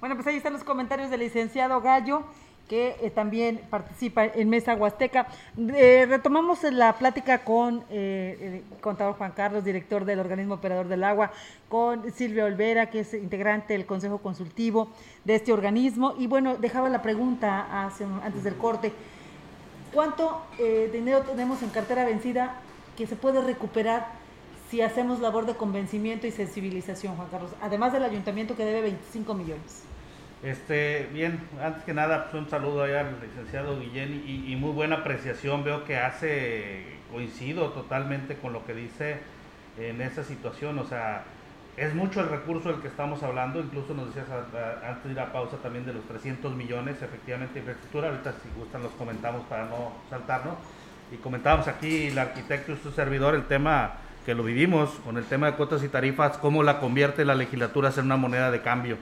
Bueno, 0.00 0.14
pues 0.14 0.26
ahí 0.26 0.36
están 0.36 0.52
los 0.52 0.64
comentarios 0.64 1.10
del 1.10 1.20
licenciado 1.20 1.80
Gallo 1.80 2.24
que 2.68 2.96
eh, 3.00 3.10
también 3.10 3.60
participa 3.70 4.26
en 4.26 4.48
Mesa 4.48 4.74
Huasteca. 4.74 5.26
Eh, 5.56 6.06
retomamos 6.08 6.62
la 6.64 6.92
plática 6.98 7.44
con 7.44 7.82
eh, 7.90 8.62
el 8.70 8.80
contador 8.80 9.14
Juan 9.14 9.32
Carlos, 9.32 9.64
director 9.64 10.04
del 10.04 10.20
organismo 10.20 10.54
operador 10.54 10.86
del 10.88 11.02
agua, 11.02 11.32
con 11.68 12.12
Silvia 12.12 12.44
Olvera, 12.44 12.90
que 12.90 13.00
es 13.00 13.14
integrante 13.14 13.72
del 13.72 13.86
Consejo 13.86 14.18
Consultivo 14.18 14.90
de 15.24 15.34
este 15.34 15.52
organismo. 15.52 16.14
Y 16.18 16.26
bueno, 16.26 16.56
dejaba 16.56 16.88
la 16.88 17.02
pregunta 17.02 17.66
antes 18.22 18.44
del 18.44 18.56
corte. 18.56 18.92
¿Cuánto 19.92 20.42
dinero 20.92 21.20
tenemos 21.20 21.62
en 21.62 21.70
cartera 21.70 22.04
vencida 22.04 22.60
que 22.96 23.06
se 23.06 23.16
puede 23.16 23.40
recuperar 23.40 24.06
si 24.70 24.82
hacemos 24.82 25.20
labor 25.20 25.46
de 25.46 25.54
convencimiento 25.54 26.26
y 26.26 26.30
sensibilización, 26.30 27.16
Juan 27.16 27.28
Carlos, 27.30 27.52
además 27.62 27.94
del 27.94 28.04
ayuntamiento 28.04 28.54
que 28.54 28.66
debe 28.66 28.82
25 28.82 29.32
millones. 29.32 29.87
Este, 30.42 31.08
bien, 31.12 31.40
antes 31.60 31.82
que 31.82 31.92
nada, 31.92 32.30
pues 32.30 32.42
un 32.42 32.48
saludo 32.48 32.84
allá 32.84 33.00
al 33.00 33.20
licenciado 33.20 33.80
Guillén 33.80 34.22
y, 34.26 34.54
muy 34.56 34.70
buena 34.70 34.96
apreciación. 34.96 35.64
Veo 35.64 35.84
que 35.84 35.96
hace, 35.98 36.84
coincido 37.10 37.70
totalmente 37.70 38.36
con 38.36 38.52
lo 38.52 38.64
que 38.64 38.74
dice 38.74 39.18
en 39.78 40.00
esa 40.00 40.22
situación. 40.22 40.78
O 40.78 40.84
sea, 40.84 41.24
es 41.76 41.92
mucho 41.94 42.20
el 42.20 42.28
recurso 42.28 42.70
del 42.70 42.80
que 42.80 42.88
estamos 42.88 43.22
hablando. 43.24 43.60
Incluso 43.60 43.94
nos 43.94 44.14
decías 44.14 44.26
antes 44.86 45.04
de 45.04 45.12
ir 45.12 45.20
a 45.20 45.32
pausa 45.32 45.56
también 45.56 45.84
de 45.84 45.92
los 45.92 46.04
300 46.04 46.54
millones, 46.54 47.02
efectivamente, 47.02 47.58
infraestructura. 47.58 48.08
Ahorita, 48.08 48.32
si 48.32 48.48
gustan, 48.56 48.84
los 48.84 48.92
comentamos 48.92 49.42
para 49.46 49.64
no 49.64 49.92
saltarnos 50.08 50.54
y 51.10 51.16
comentábamos 51.16 51.66
aquí 51.68 52.08
el 52.08 52.18
arquitecto 52.18 52.72
y 52.72 52.76
su 52.76 52.92
servidor 52.92 53.34
el 53.34 53.46
tema 53.46 53.94
que 54.26 54.34
lo 54.34 54.44
vivimos 54.44 54.90
con 55.04 55.16
el 55.16 55.24
tema 55.24 55.46
de 55.46 55.54
cuotas 55.54 55.82
y 55.82 55.88
tarifas, 55.88 56.36
cómo 56.36 56.62
la 56.62 56.80
convierte 56.80 57.24
la 57.24 57.34
legislatura 57.34 57.90
en 57.96 58.04
una 58.04 58.18
moneda 58.18 58.50
de 58.50 58.60
cambio. 58.60 58.98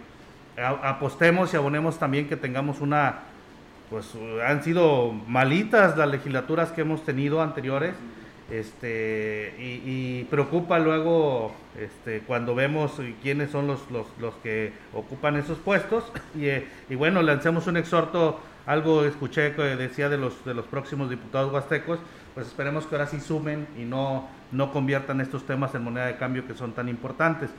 Apostemos 0.57 1.53
y 1.53 1.57
abonemos 1.57 1.99
también 1.99 2.29
que 2.29 2.37
tengamos 2.37 2.81
una, 2.81 3.21
pues 3.91 4.13
han 4.47 4.63
sido 4.63 5.13
malitas 5.13 5.97
las 5.97 6.09
legislaturas 6.09 6.73
que 6.73 6.83
hemos 6.83 7.05
tenido 7.05 7.43
anteriores, 7.43 7.95
este, 8.51 9.55
y, 9.59 10.25
preocupa 10.31 10.79
luego 10.79 11.53
este, 11.77 12.21
cuando 12.21 12.55
vemos 12.55 12.93
quiénes 13.21 13.51
son 13.51 13.67
los, 13.67 13.91
los, 13.91 14.07
los 14.21 14.35
que 14.37 14.73
ocupan 14.95 15.37
esos 15.37 15.59
puestos, 15.59 16.05
y, 16.35 16.47
y 16.93 16.97
bueno, 16.97 17.23
lancemos 17.23 17.67
un 17.67 17.77
exhorto 17.77 18.41
algo 18.67 19.05
escuché 19.05 19.55
que 19.55 19.63
decía 19.77 20.09
de 20.09 20.19
los, 20.19 20.45
de 20.45 20.53
los 20.53 20.67
próximos 20.67 21.09
diputados 21.09 21.53
huastecos, 21.53 22.01
pues 22.35 22.49
esperemos 22.49 22.87
que 22.87 22.97
ahora 22.97 23.07
sí 23.07 23.21
sumen 23.21 23.67
y 23.79 23.85
no, 23.85 24.29
no 24.51 24.73
conviertan 24.73 25.21
estos 25.21 25.47
temas 25.47 25.75
en 25.75 25.85
moneda 25.85 26.07
de 26.07 26.17
cambio 26.17 26.47
que 26.47 26.55
son 26.55 26.73
tan 26.73 26.89
importantes. 26.89 27.51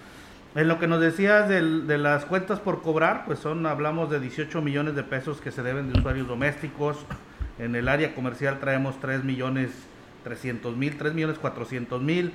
En 0.58 0.68
lo 0.68 0.80
que 0.80 0.88
nos 0.88 1.00
decías 1.00 1.48
de, 1.48 1.62
las 2.00 2.26
cuentas 2.26 2.60
por 2.60 2.82
cobrar, 2.82 3.26
pues 3.28 3.38
son, 3.38 3.68
hablamos 3.68 4.10
de 4.10 4.20
18 4.20 4.60
millones 4.64 4.96
de 4.96 5.04
pesos 5.04 5.40
que 5.40 5.52
se 5.52 5.62
deben 5.62 5.94
de 5.94 6.00
usuarios 6.00 6.28
domésticos. 6.28 6.98
En 7.60 7.76
el 7.76 7.88
área 7.88 8.16
comercial 8.16 8.60
traemos 8.60 9.00
3 9.00 9.24
millones 9.24 9.70
300 10.24 10.76
mil, 10.76 10.98
3 10.98 11.14
millones 11.14 11.38
400 11.38 12.02
mil. 12.02 12.34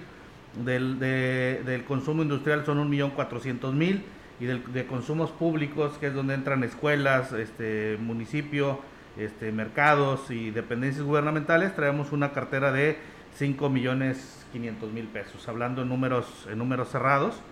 Del, 0.65 1.85
consumo 1.85 2.23
industrial 2.23 2.65
son 2.65 2.79
1 2.79 2.89
millón 2.89 3.11
400 3.11 3.75
mil 3.75 4.05
y 4.39 4.47
de 4.47 4.87
consumos 4.87 5.33
públicos, 5.33 5.99
que 5.99 6.07
es 6.07 6.15
donde 6.15 6.35
entran 6.35 6.63
escuelas, 6.63 7.33
este, 7.33 7.99
municipio, 8.01 8.79
este, 9.17 9.51
mercados 9.51 10.31
y 10.31 10.53
dependencias 10.53 11.05
gubernamentales, 11.05 11.75
traemos 11.75 12.13
una 12.13 12.31
cartera 12.31 12.71
de 12.71 12.99
5 13.35 13.69
millones 13.69 14.47
500 14.53 14.93
mil 14.93 15.09
pesos, 15.09 15.49
hablando 15.49 15.85
números, 15.85 16.47
en 16.49 16.59
números 16.59 16.89
cerrados. 16.89 17.43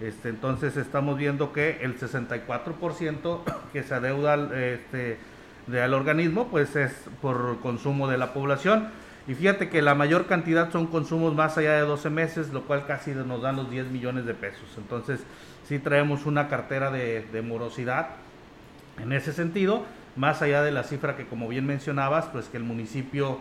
Este, 0.00 0.28
entonces 0.28 0.76
estamos 0.76 1.18
viendo 1.18 1.52
que 1.52 1.78
el 1.82 1.98
64% 1.98 3.40
que 3.72 3.82
se 3.82 3.94
adeuda 3.94 4.34
este, 4.56 5.18
de, 5.66 5.82
al 5.82 5.92
organismo 5.92 6.48
pues 6.48 6.76
es 6.76 6.92
por 7.20 7.58
consumo 7.60 8.08
de 8.08 8.18
la 8.18 8.32
población. 8.32 8.88
Y 9.26 9.34
fíjate 9.34 9.68
que 9.68 9.82
la 9.82 9.94
mayor 9.94 10.26
cantidad 10.26 10.72
son 10.72 10.86
consumos 10.86 11.34
más 11.34 11.58
allá 11.58 11.74
de 11.74 11.82
12 11.82 12.08
meses, 12.08 12.50
lo 12.50 12.62
cual 12.62 12.86
casi 12.86 13.10
nos 13.10 13.42
dan 13.42 13.56
los 13.56 13.70
10 13.70 13.88
millones 13.88 14.24
de 14.24 14.32
pesos. 14.32 14.66
Entonces, 14.78 15.20
sí 15.68 15.78
traemos 15.78 16.24
una 16.24 16.48
cartera 16.48 16.90
de, 16.90 17.42
morosidad 17.46 18.08
en 18.98 19.12
ese 19.12 19.34
sentido, 19.34 19.84
más 20.16 20.40
allá 20.40 20.62
de 20.62 20.72
la 20.72 20.82
cifra 20.82 21.14
que 21.14 21.26
como 21.26 21.46
bien 21.46 21.66
mencionabas, 21.66 22.24
pues 22.26 22.46
que 22.46 22.56
el 22.56 22.64
municipio, 22.64 23.38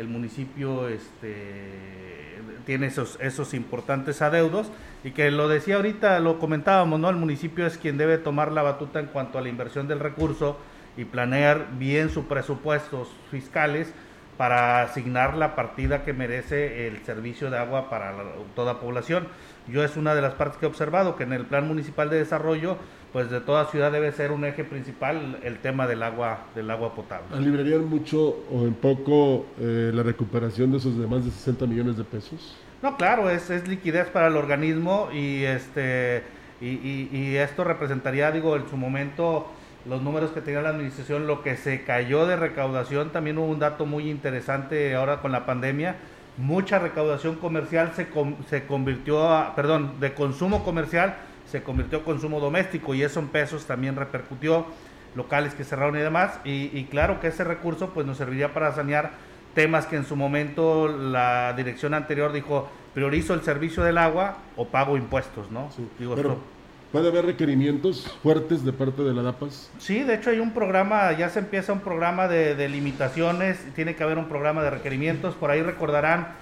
el 0.00 0.08
municipio 0.08 0.88
este, 0.88 2.40
tiene 2.66 2.86
esos, 2.86 3.18
esos 3.20 3.54
importantes 3.54 4.22
adeudos 4.22 4.72
y 5.04 5.12
que 5.12 5.30
lo 5.30 5.48
decía 5.48 5.76
ahorita, 5.76 6.18
lo 6.20 6.38
comentábamos, 6.38 6.98
¿no? 6.98 7.10
El 7.10 7.16
municipio 7.16 7.66
es 7.66 7.78
quien 7.78 7.98
debe 7.98 8.18
tomar 8.18 8.52
la 8.52 8.62
batuta 8.62 8.98
en 9.00 9.06
cuanto 9.06 9.38
a 9.38 9.42
la 9.42 9.48
inversión 9.48 9.88
del 9.88 10.00
recurso 10.00 10.58
y 10.96 11.04
planear 11.04 11.68
bien 11.78 12.10
sus 12.10 12.24
presupuestos 12.24 13.08
fiscales 13.30 13.92
para 14.36 14.82
asignar 14.82 15.36
la 15.36 15.54
partida 15.54 16.02
que 16.02 16.14
merece 16.14 16.86
el 16.86 17.04
servicio 17.04 17.50
de 17.50 17.58
agua 17.58 17.90
para 17.90 18.14
toda 18.56 18.80
población. 18.80 19.28
Yo 19.68 19.84
es 19.84 19.98
una 19.98 20.14
de 20.14 20.22
las 20.22 20.32
partes 20.32 20.56
que 20.56 20.64
he 20.64 20.68
observado, 20.68 21.16
que 21.16 21.24
en 21.24 21.34
el 21.34 21.44
Plan 21.44 21.68
Municipal 21.68 22.08
de 22.08 22.16
Desarrollo, 22.16 22.78
pues 23.12 23.30
de 23.30 23.40
toda 23.40 23.66
ciudad 23.66 23.90
debe 23.90 24.12
ser 24.12 24.32
un 24.32 24.44
eje 24.44 24.64
principal 24.64 25.38
el 25.42 25.58
tema 25.58 25.86
del 25.86 26.02
agua, 26.02 26.46
del 26.54 26.70
agua 26.70 26.94
potable. 26.94 27.36
¿Alibrarían 27.36 27.88
mucho 27.88 28.44
o 28.52 28.66
en 28.66 28.74
poco 28.74 29.46
eh, 29.58 29.90
la 29.92 30.02
recuperación 30.02 30.70
de 30.70 30.78
esos 30.78 30.98
de 30.98 31.06
más 31.06 31.24
de 31.24 31.30
60 31.30 31.66
millones 31.66 31.96
de 31.96 32.04
pesos? 32.04 32.56
No, 32.82 32.96
claro, 32.96 33.28
es, 33.28 33.50
es 33.50 33.68
liquidez 33.68 34.08
para 34.08 34.28
el 34.28 34.36
organismo 34.36 35.08
y 35.12 35.44
este 35.44 36.22
y, 36.60 37.08
y 37.10 37.36
esto 37.36 37.64
representaría, 37.64 38.30
digo, 38.32 38.54
en 38.54 38.68
su 38.68 38.76
momento 38.76 39.46
los 39.86 40.02
números 40.02 40.30
que 40.30 40.42
tenía 40.42 40.60
la 40.60 40.70
administración, 40.70 41.26
lo 41.26 41.42
que 41.42 41.56
se 41.56 41.84
cayó 41.84 42.26
de 42.26 42.36
recaudación, 42.36 43.10
también 43.10 43.38
hubo 43.38 43.46
un 43.46 43.58
dato 43.58 43.86
muy 43.86 44.10
interesante 44.10 44.94
ahora 44.94 45.22
con 45.22 45.32
la 45.32 45.46
pandemia, 45.46 45.96
mucha 46.36 46.78
recaudación 46.78 47.36
comercial 47.36 47.92
se, 47.94 48.06
se 48.48 48.66
convirtió 48.66 49.28
a, 49.28 49.54
perdón, 49.56 49.94
de 50.00 50.12
consumo 50.12 50.64
comercial 50.64 51.16
se 51.50 51.62
convirtió 51.62 51.98
a 51.98 52.04
consumo 52.04 52.40
doméstico 52.40 52.94
y 52.94 53.02
eso 53.02 53.20
en 53.20 53.28
pesos 53.28 53.66
también 53.66 53.96
repercutió, 53.96 54.66
locales 55.16 55.54
que 55.54 55.64
cerraron 55.64 55.96
y 55.96 56.00
demás, 56.00 56.38
y, 56.44 56.84
claro 56.84 57.20
que 57.20 57.28
ese 57.28 57.42
recurso 57.42 57.90
pues 57.90 58.06
nos 58.06 58.16
serviría 58.16 58.54
para 58.54 58.72
sanear 58.72 59.10
temas 59.54 59.86
que 59.86 59.96
en 59.96 60.04
su 60.04 60.14
momento 60.14 60.86
la 60.86 61.52
dirección 61.56 61.94
anterior 61.94 62.32
dijo, 62.32 62.68
priorizo 62.94 63.34
el 63.34 63.42
servicio 63.42 63.82
del 63.82 63.98
agua 63.98 64.38
o 64.56 64.68
pago 64.68 64.96
impuestos, 64.96 65.50
¿no? 65.50 65.68
Digo, 65.98 66.14
¿Puede 66.92 67.06
haber 67.06 67.24
requerimientos 67.24 68.10
fuertes 68.20 68.64
de 68.64 68.72
parte 68.72 69.02
de 69.02 69.14
la 69.14 69.22
DAPAS? 69.22 69.70
Sí, 69.78 70.02
de 70.02 70.14
hecho 70.14 70.30
hay 70.30 70.40
un 70.40 70.50
programa, 70.50 71.12
ya 71.12 71.28
se 71.28 71.38
empieza 71.38 71.72
un 71.72 71.80
programa 71.80 72.26
de, 72.26 72.68
limitaciones, 72.68 73.58
tiene 73.76 73.94
que 73.94 74.02
haber 74.02 74.18
un 74.18 74.26
programa 74.26 74.62
de 74.64 74.70
requerimientos, 74.70 75.34
por 75.36 75.52
ahí 75.52 75.62
recordarán 75.62 76.34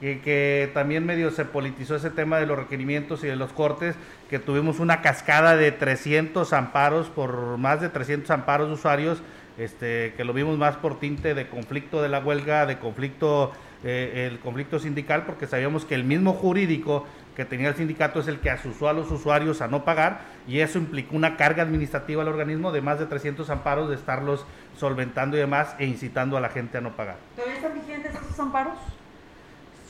que, 0.00 0.20
que, 0.20 0.70
también 0.74 1.06
medio 1.06 1.30
se 1.30 1.44
politizó 1.44 1.96
ese 1.96 2.10
tema 2.10 2.38
de 2.38 2.46
los 2.46 2.58
requerimientos 2.58 3.24
y 3.24 3.26
de 3.26 3.36
los 3.36 3.52
cortes, 3.52 3.96
que 4.28 4.38
tuvimos 4.38 4.80
una 4.80 5.02
cascada 5.02 5.56
de 5.56 5.72
300 5.72 6.52
amparos 6.52 7.08
por 7.08 7.56
más 7.58 7.80
de 7.80 7.88
300 7.88 8.30
amparos 8.30 8.68
de 8.68 8.74
usuarios, 8.74 9.22
este, 9.58 10.14
que 10.16 10.24
lo 10.24 10.32
vimos 10.32 10.58
más 10.58 10.76
por 10.76 10.98
tinte 10.98 11.34
de 11.34 11.48
conflicto 11.48 12.02
de 12.02 12.08
la 12.08 12.18
huelga, 12.18 12.66
de 12.66 12.78
conflicto, 12.78 13.52
eh, 13.84 14.28
el 14.30 14.40
conflicto 14.40 14.78
sindical, 14.78 15.24
porque 15.26 15.46
sabíamos 15.46 15.84
que 15.84 15.94
el 15.94 16.04
mismo 16.04 16.32
jurídico 16.32 17.06
que 17.36 17.44
tenía 17.44 17.68
el 17.68 17.74
sindicato 17.74 18.20
es 18.20 18.28
el 18.28 18.40
que 18.40 18.50
asusó 18.50 18.88
a 18.88 18.92
los 18.92 19.10
usuarios 19.10 19.60
a 19.60 19.68
no 19.68 19.84
pagar 19.84 20.20
y 20.46 20.60
eso 20.60 20.78
implicó 20.78 21.16
una 21.16 21.36
carga 21.36 21.62
administrativa 21.62 22.22
al 22.22 22.28
organismo 22.28 22.72
de 22.72 22.80
más 22.80 22.98
de 22.98 23.06
300 23.06 23.50
amparos 23.50 23.88
de 23.88 23.96
estarlos 23.96 24.46
solventando 24.76 25.36
y 25.36 25.40
demás 25.40 25.74
e 25.78 25.86
incitando 25.86 26.36
a 26.36 26.40
la 26.40 26.48
gente 26.48 26.78
a 26.78 26.80
no 26.80 26.96
pagar. 26.96 27.16
¿Todavía 27.34 27.56
están 27.56 27.74
vigentes 27.74 28.14
esos 28.14 28.38
amparos? 28.38 28.78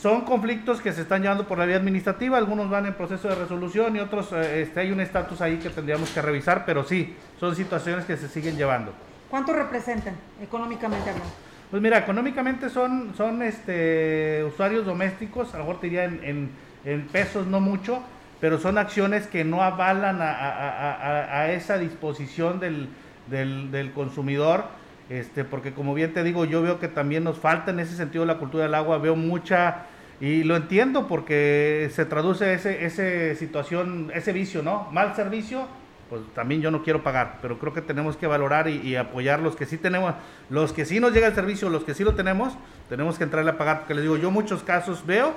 Son 0.05 0.21
conflictos 0.21 0.83
que 0.83 0.93
se 0.93 1.01
están 1.01 1.23
llevando 1.23 1.49
por 1.49 1.57
la 1.57 1.65
vía 1.65 1.77
administrativa, 1.77 2.37
algunos 2.37 2.69
van 2.69 2.85
en 2.85 2.93
proceso 2.93 3.27
de 3.27 3.37
resolución 3.37 3.97
y 3.97 4.01
otros 4.01 4.35
eh, 4.35 4.61
este, 4.61 4.81
hay 4.81 4.93
un 4.93 5.01
estatus 5.01 5.41
ahí 5.41 5.57
que 5.57 5.71
tendríamos 5.71 6.11
que 6.11 6.21
revisar, 6.21 6.67
pero 6.67 6.85
sí, 6.85 7.17
son 7.41 7.57
situaciones 7.57 8.05
que 8.05 8.19
se 8.19 8.29
siguen 8.29 8.59
llevando. 8.59 8.93
¿Cuánto 9.31 9.55
representan 9.55 10.15
económicamente 10.43 11.09
hablando? 11.09 11.33
Pues 11.71 11.83
mira, 11.83 11.97
económicamente 11.97 12.69
son, 12.69 13.15
son 13.17 13.41
este, 13.41 14.45
usuarios 14.47 14.85
domésticos, 14.85 15.55
a 15.55 15.57
lo 15.57 15.65
mejor 15.65 15.81
te 15.81 15.87
diría 15.87 16.05
en, 16.05 16.51
en, 16.85 17.07
pesos 17.07 17.47
no 17.47 17.61
mucho, 17.61 18.03
pero 18.43 18.59
son 18.59 18.77
acciones 18.77 19.27
que 19.27 19.43
no 19.43 19.63
avalan 19.63 20.21
a, 20.21 20.33
a, 20.33 21.41
a, 21.41 21.53
esa 21.53 21.79
disposición 21.79 22.61
del, 22.61 22.91
del, 23.31 23.71
del, 23.71 23.91
consumidor, 23.93 24.67
este, 25.09 25.45
porque 25.45 25.73
como 25.73 25.95
bien 25.95 26.13
te 26.13 26.23
digo, 26.23 26.45
yo 26.45 26.61
veo 26.61 26.79
que 26.79 26.89
también 26.89 27.25
nos 27.25 27.39
falta 27.39 27.71
en 27.71 27.81
ese 27.81 27.97
sentido 27.97 28.27
la 28.27 28.37
cultura 28.37 28.65
del 28.65 28.75
agua, 28.75 28.99
veo 28.99 29.17
mucha, 29.17 29.87
y 30.21 30.45
lo 30.45 30.57
entiendo 30.57 31.07
porque 31.09 31.91
se 31.93 32.05
traduce 32.05 32.55
ese, 32.55 32.85
ese 32.85 33.35
situación, 33.37 34.11
ese 34.15 34.33
vicio, 34.33 34.63
¿no? 34.63 34.89
Mal 34.93 35.15
servicio, 35.17 35.67
pues 36.09 36.23
también 36.35 36.61
yo 36.61 36.71
no 36.71 36.83
quiero 36.83 37.03
pagar, 37.03 37.39
pero 37.43 37.59
creo 37.59 37.73
que 37.73 37.83
tenemos 37.83 38.17
que 38.17 38.27
valorar 38.27 38.69
y, 38.69 38.97
apoyar 38.97 39.41
los 39.41 39.57
que 39.57 39.67
sí 39.67 39.79
tenemos, 39.79 40.15
los 40.51 40.73
que 40.73 40.85
sí 40.85 41.01
nos 41.01 41.13
llega 41.13 41.27
el 41.27 41.35
servicio, 41.35 41.69
los 41.69 41.85
que 41.85 41.95
sí 41.95 42.05
lo 42.05 42.15
tenemos, 42.15 42.55
tenemos 42.89 43.19
que 43.19 43.25
entrarle 43.25 43.51
a 43.51 43.59
pagar, 43.59 43.81
porque 43.81 43.95
les 43.95 44.03
digo, 44.03 44.17
yo 44.17 44.31
muchos 44.31 44.63
casos 44.63 45.05
veo 45.07 45.35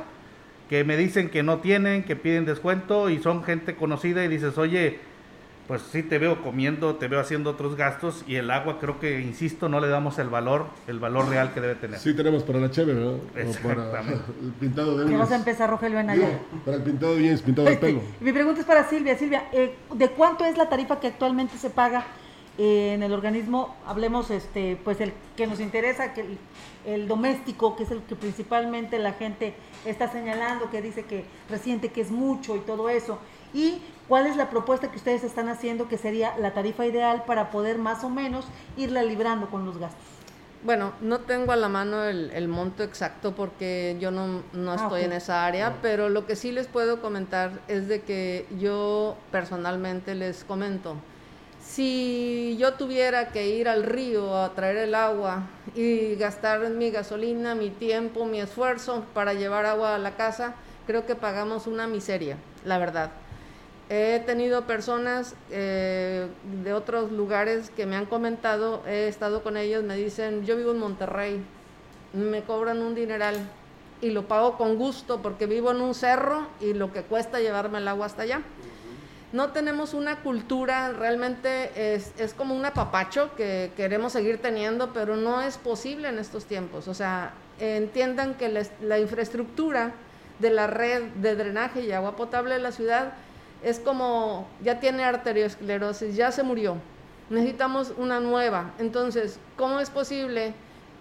que 0.70 0.84
me 0.84 0.98
dicen 0.98 1.30
que 1.30 1.44
no 1.44 1.60
tienen, 1.60 2.04
que 2.04 2.16
piden 2.16 2.46
descuento 2.46 3.10
y 3.10 3.20
son 3.20 3.44
gente 3.44 3.76
conocida 3.76 4.24
y 4.24 4.28
dices, 4.28 4.58
oye, 4.58 5.00
pues 5.68 5.82
sí 5.82 6.02
te 6.02 6.18
veo 6.18 6.42
comiendo, 6.42 6.96
te 6.96 7.08
veo 7.08 7.20
haciendo 7.20 7.52
otros 7.52 7.76
gastos 7.76 8.24
y 8.26 8.36
el 8.36 8.50
agua 8.52 8.80
creo 8.80 9.00
que, 9.00 9.20
insisto, 9.20 9.68
no 9.68 9.82
le 9.82 9.90
damos 9.90 10.18
el 10.18 10.30
valor, 10.30 10.68
el 10.88 11.00
valor 11.00 11.28
real 11.28 11.54
que 11.54 11.60
debe 11.60 11.76
tener. 11.76 12.00
Sí 12.00 12.16
tenemos 12.16 12.44
para 12.44 12.60
la 12.60 12.72
cheve, 12.72 12.94
¿verdad? 12.94 13.18
para 13.62 14.02
el 14.42 14.52
pintado 14.60 14.98
de 14.98 15.06
uñas. 15.06 15.12
¿Qué 15.12 15.18
vas 15.18 15.32
a 15.32 15.36
empezar, 15.36 15.70
Rogelio, 15.70 16.00
en 16.00 16.10
allá? 16.10 16.40
Para 16.64 16.78
el 16.78 16.84
pintado 16.84 17.16
de 17.16 17.24
uñas, 17.24 17.42
pintado 17.42 17.68
de 17.68 17.74
este, 17.74 17.86
pelo. 17.86 18.02
Mi 18.22 18.32
pregunta 18.32 18.62
es 18.62 18.66
para 18.66 18.88
Silvia. 18.88 19.18
Silvia, 19.18 19.50
eh, 19.52 19.76
¿de 19.94 20.10
cuánto 20.10 20.46
es 20.46 20.58
la 20.58 20.70
tarifa 20.70 21.02
que 21.02 21.08
actualmente 21.08 21.58
se 21.58 21.70
paga 21.70 22.06
en 22.58 23.04
el 23.04 23.12
organismo? 23.12 23.76
Hablemos, 23.86 24.32
este, 24.32 24.78
pues 24.84 25.02
el 25.02 25.12
que 25.36 25.48
nos 25.48 25.60
interesa, 25.60 26.14
que 26.14 26.22
el, 26.22 26.38
el 26.86 27.08
doméstico, 27.10 27.76
que 27.76 27.84
es 27.84 27.92
el 27.92 28.02
que 28.04 28.16
principalmente 28.16 29.00
la 29.00 29.12
gente 29.12 29.54
está 29.86 30.10
señalando, 30.10 30.70
que 30.70 30.82
dice 30.82 31.04
que 31.04 31.26
resiente 31.50 31.90
que 31.90 32.00
es 32.00 32.10
mucho 32.10 32.56
y 32.56 32.60
todo 32.60 32.90
eso. 32.90 33.20
Y 33.54 33.82
¿Cuál 34.08 34.26
es 34.26 34.38
la 34.38 34.50
propuesta 34.50 34.90
que 34.90 34.98
ustedes 34.98 35.24
están 35.26 35.50
haciendo 35.50 35.90
que 35.90 35.98
sería 35.98 36.38
la 36.38 36.54
tarifa 36.54 36.86
ideal 36.86 37.24
para 37.26 37.50
poder 37.50 37.78
más 37.78 38.04
o 38.06 38.10
menos 38.10 38.46
irla 38.78 39.04
librando 39.04 39.50
con 39.50 39.66
los 39.66 39.78
gastos? 39.78 40.06
Bueno, 40.64 40.94
no 41.02 41.20
tengo 41.20 41.52
a 41.52 41.56
la 41.56 41.68
mano 41.68 42.04
el, 42.06 42.48
monto 42.48 42.84
exacto 42.84 43.36
porque 43.36 43.98
yo 44.00 44.10
no, 44.12 44.44
no 44.54 44.72
ah, 44.72 44.76
estoy 44.76 45.04
en 45.04 45.12
esa 45.12 45.46
área, 45.46 45.76
pero 45.82 46.10
lo 46.10 46.26
que 46.26 46.36
sí 46.36 46.52
les 46.52 46.68
puedo 46.68 47.02
comentar 47.02 47.52
es 47.68 47.88
de 47.88 48.02
que 48.02 48.48
yo 48.58 49.18
personalmente 49.32 50.16
les 50.16 50.44
comento, 50.46 50.96
si 51.62 52.56
yo 52.58 52.74
tuviera 52.74 53.30
que 53.32 53.50
ir 53.50 53.68
al 53.68 53.84
río 53.84 54.38
a 54.38 54.54
traer 54.56 54.78
el 54.78 54.96
agua 54.96 55.44
y 55.76 56.16
gastar 56.16 56.70
mi 56.70 56.92
gasolina, 56.92 57.56
mi 57.56 57.70
tiempo, 57.70 58.26
mi 58.26 58.40
esfuerzo 58.40 59.04
para 59.14 59.34
llevar 59.34 59.66
agua 59.66 59.96
a 59.96 60.00
la 60.00 60.16
casa, 60.16 60.56
creo 60.88 61.06
que 61.06 61.16
pagamos 61.16 61.68
una 61.68 61.88
miseria, 61.88 62.38
la 62.64 62.78
verdad. 62.78 63.12
He 63.90 64.22
tenido 64.26 64.64
personas 64.64 65.36
eh, 65.50 66.28
de 66.62 66.74
otros 66.74 67.10
lugares 67.12 67.70
que 67.70 67.86
me 67.86 67.96
han 67.96 68.06
comentado, 68.06 68.84
he 68.86 69.08
estado 69.08 69.44
con 69.44 69.56
ellos, 69.56 69.82
me 69.84 69.96
dicen, 69.96 70.46
yo 70.46 70.58
vivo 70.58 70.72
en 70.72 70.80
Monterrey, 70.80 71.42
me 72.12 72.44
cobran 72.44 72.82
un 72.82 72.96
dineral 72.96 73.38
y 74.02 74.10
lo 74.12 74.28
pago 74.28 74.58
con 74.58 74.76
gusto 74.76 75.22
porque 75.22 75.46
vivo 75.46 75.72
en 75.72 75.80
un 75.80 75.94
cerro 75.94 76.48
y 76.60 76.74
lo 76.74 76.92
que 76.92 77.04
cuesta 77.04 77.40
llevarme 77.40 77.78
el 77.78 77.88
agua 77.88 78.08
hasta 78.08 78.24
allá. 78.24 78.42
No 79.32 79.52
tenemos 79.52 79.94
una 79.94 80.18
cultura, 80.18 80.92
realmente 80.92 81.96
es, 81.96 82.34
como 82.34 82.56
un 82.56 82.66
apapacho 82.66 83.36
que 83.36 83.72
queremos 83.78 84.14
seguir 84.14 84.42
teniendo, 84.42 84.92
pero 84.94 85.16
no 85.16 85.42
es 85.42 85.58
posible 85.58 86.10
en 86.10 86.20
estos 86.20 86.46
tiempos. 86.46 86.90
O 86.90 86.94
sea, 86.94 87.34
entiendan 87.60 88.36
que 88.36 88.66
la 88.82 89.00
infraestructura 89.00 89.94
de 90.40 90.50
la 90.50 90.68
red 90.68 91.04
de 91.16 91.36
drenaje 91.36 91.82
y 91.82 91.92
agua 91.92 92.16
potable 92.16 92.54
de 92.54 92.62
la 92.62 92.72
ciudad 92.72 93.14
es 93.64 93.80
como 93.80 94.48
ya 94.64 94.80
tiene 94.80 95.04
arteriosclerosis, 95.04 96.16
ya 96.16 96.32
se 96.32 96.44
murió, 96.44 96.78
necesitamos 97.30 97.94
una 97.98 98.20
nueva. 98.20 98.72
Entonces, 98.80 99.40
¿cómo 99.56 99.80
es 99.80 99.90
posible 99.90 100.54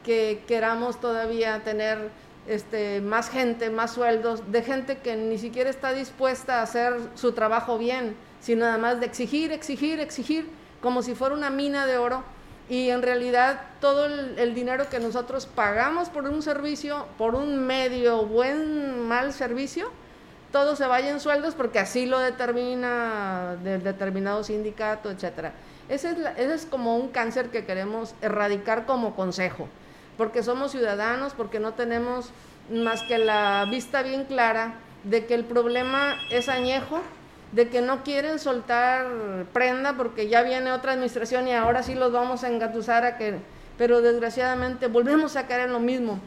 que 0.04 0.42
queramos 0.46 1.00
todavía 1.00 1.62
tener 1.64 2.10
este, 2.46 3.00
más 3.00 3.28
gente, 3.28 3.70
más 3.70 3.92
sueldos, 3.92 4.52
de 4.52 4.62
gente 4.62 4.98
que 4.98 5.16
ni 5.16 5.38
siquiera 5.38 5.68
está 5.68 5.92
dispuesta 5.92 6.60
a 6.60 6.62
hacer 6.62 6.94
su 7.14 7.32
trabajo 7.32 7.76
bien, 7.78 8.16
sino 8.40 8.64
nada 8.64 8.78
más 8.78 9.00
de 9.00 9.06
exigir, 9.06 9.52
exigir, 9.52 10.00
exigir, 10.00 10.48
como 10.80 11.02
si 11.02 11.14
fuera 11.14 11.34
una 11.34 11.50
mina 11.50 11.86
de 11.86 11.98
oro? 11.98 12.22
Y 12.68 12.90
en 12.90 13.02
realidad 13.02 13.60
todo 13.80 14.06
el, 14.06 14.38
el 14.38 14.54
dinero 14.54 14.88
que 14.88 14.98
nosotros 14.98 15.46
pagamos 15.46 16.08
por 16.08 16.24
un 16.24 16.42
servicio, 16.42 17.06
por 17.16 17.34
un 17.34 17.58
medio 17.64 18.26
buen, 18.26 19.06
mal 19.06 19.32
servicio, 19.32 19.90
todo 20.52 20.76
se 20.76 20.86
vaya 20.86 21.10
en 21.10 21.20
sueldos 21.20 21.54
porque 21.54 21.78
así 21.78 22.06
lo 22.06 22.18
determina 22.18 23.56
del 23.62 23.82
determinado 23.82 24.44
sindicato, 24.44 25.10
etcétera. 25.10 25.52
Ese 25.88 26.10
es, 26.10 26.18
ese 26.36 26.54
es 26.54 26.66
como 26.66 26.96
un 26.96 27.08
cáncer 27.08 27.50
que 27.50 27.64
queremos 27.64 28.14
erradicar 28.20 28.86
como 28.86 29.14
consejo, 29.14 29.68
porque 30.16 30.42
somos 30.42 30.72
ciudadanos, 30.72 31.34
porque 31.34 31.60
no 31.60 31.74
tenemos 31.74 32.30
más 32.70 33.02
que 33.02 33.18
la 33.18 33.66
vista 33.70 34.02
bien 34.02 34.24
clara 34.24 34.74
de 35.04 35.26
que 35.26 35.34
el 35.34 35.44
problema 35.44 36.16
es 36.30 36.48
añejo, 36.48 37.00
de 37.52 37.68
que 37.68 37.80
no 37.80 38.02
quieren 38.02 38.38
soltar 38.38 39.06
prenda 39.52 39.94
porque 39.96 40.28
ya 40.28 40.42
viene 40.42 40.72
otra 40.72 40.92
administración 40.92 41.46
y 41.46 41.52
ahora 41.52 41.82
sí 41.82 41.94
los 41.94 42.12
vamos 42.12 42.42
a 42.42 42.48
engatusar 42.48 43.04
a 43.04 43.16
que, 43.16 43.36
pero 43.78 44.02
desgraciadamente 44.02 44.88
volvemos 44.88 45.36
a 45.36 45.46
caer 45.46 45.66
en 45.66 45.72
lo 45.72 45.80
mismo. 45.80 46.18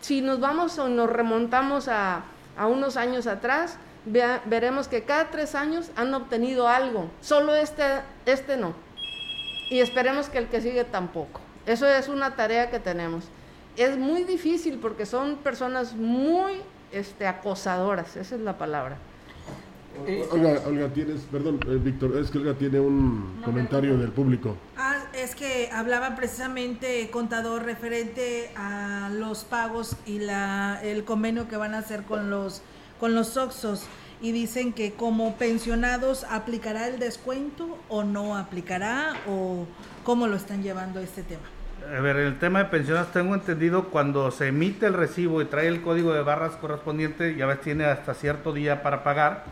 Si 0.00 0.22
nos 0.22 0.40
vamos 0.40 0.78
o 0.78 0.88
nos 0.88 1.10
remontamos 1.10 1.88
a 1.88 2.24
a 2.56 2.66
unos 2.66 2.96
años 2.96 3.26
atrás, 3.26 3.78
veremos 4.04 4.88
que 4.88 5.04
cada 5.04 5.30
tres 5.30 5.54
años 5.54 5.90
han 5.96 6.14
obtenido 6.14 6.68
algo, 6.68 7.10
solo 7.20 7.54
este, 7.54 7.84
este 8.24 8.56
no. 8.56 8.74
Y 9.68 9.80
esperemos 9.80 10.28
que 10.28 10.38
el 10.38 10.48
que 10.48 10.60
sigue 10.60 10.84
tampoco. 10.84 11.40
Eso 11.66 11.86
es 11.88 12.08
una 12.08 12.36
tarea 12.36 12.70
que 12.70 12.78
tenemos. 12.78 13.24
Es 13.76 13.98
muy 13.98 14.22
difícil 14.24 14.78
porque 14.78 15.04
son 15.06 15.36
personas 15.36 15.94
muy 15.94 16.62
este, 16.92 17.26
acosadoras, 17.26 18.16
esa 18.16 18.36
es 18.36 18.40
la 18.40 18.56
palabra. 18.56 18.96
Olga, 20.30 20.88
tienes, 20.92 21.20
perdón, 21.30 21.60
eh, 21.66 21.78
Víctor, 21.82 22.16
es 22.18 22.30
que 22.30 22.38
Olga 22.38 22.54
tiene 22.54 22.80
un 22.80 23.40
comentario 23.44 23.96
del 23.96 24.10
público. 24.12 24.56
Ah, 24.76 25.04
es 25.12 25.34
que 25.34 25.70
hablaba 25.72 26.16
precisamente, 26.16 27.08
contador, 27.10 27.64
referente 27.64 28.50
a 28.56 29.10
los 29.12 29.44
pagos 29.44 29.96
y 30.06 30.18
la, 30.18 30.80
el 30.82 31.04
convenio 31.04 31.48
que 31.48 31.56
van 31.56 31.74
a 31.74 31.78
hacer 31.78 32.02
con 32.02 32.30
los, 32.30 32.62
con 33.00 33.14
los 33.14 33.36
Oxos. 33.36 33.86
Y 34.20 34.32
dicen 34.32 34.72
que 34.72 34.92
como 34.92 35.36
pensionados, 35.36 36.24
¿aplicará 36.30 36.88
el 36.88 36.98
descuento 36.98 37.78
o 37.88 38.02
no 38.02 38.36
aplicará? 38.36 39.12
¿O 39.28 39.66
cómo 40.04 40.26
lo 40.26 40.36
están 40.36 40.62
llevando 40.62 41.00
este 41.00 41.22
tema? 41.22 41.42
A 41.94 42.00
ver, 42.00 42.16
el 42.16 42.38
tema 42.38 42.60
de 42.60 42.64
pensionados 42.66 43.12
tengo 43.12 43.34
entendido 43.34 43.90
cuando 43.90 44.30
se 44.30 44.48
emite 44.48 44.86
el 44.86 44.94
recibo 44.94 45.42
y 45.42 45.44
trae 45.44 45.68
el 45.68 45.82
código 45.82 46.14
de 46.14 46.22
barras 46.22 46.56
correspondiente, 46.56 47.36
ya 47.36 47.46
ves, 47.46 47.60
tiene 47.60 47.84
hasta 47.84 48.14
cierto 48.14 48.52
día 48.52 48.82
para 48.82 49.04
pagar 49.04 49.44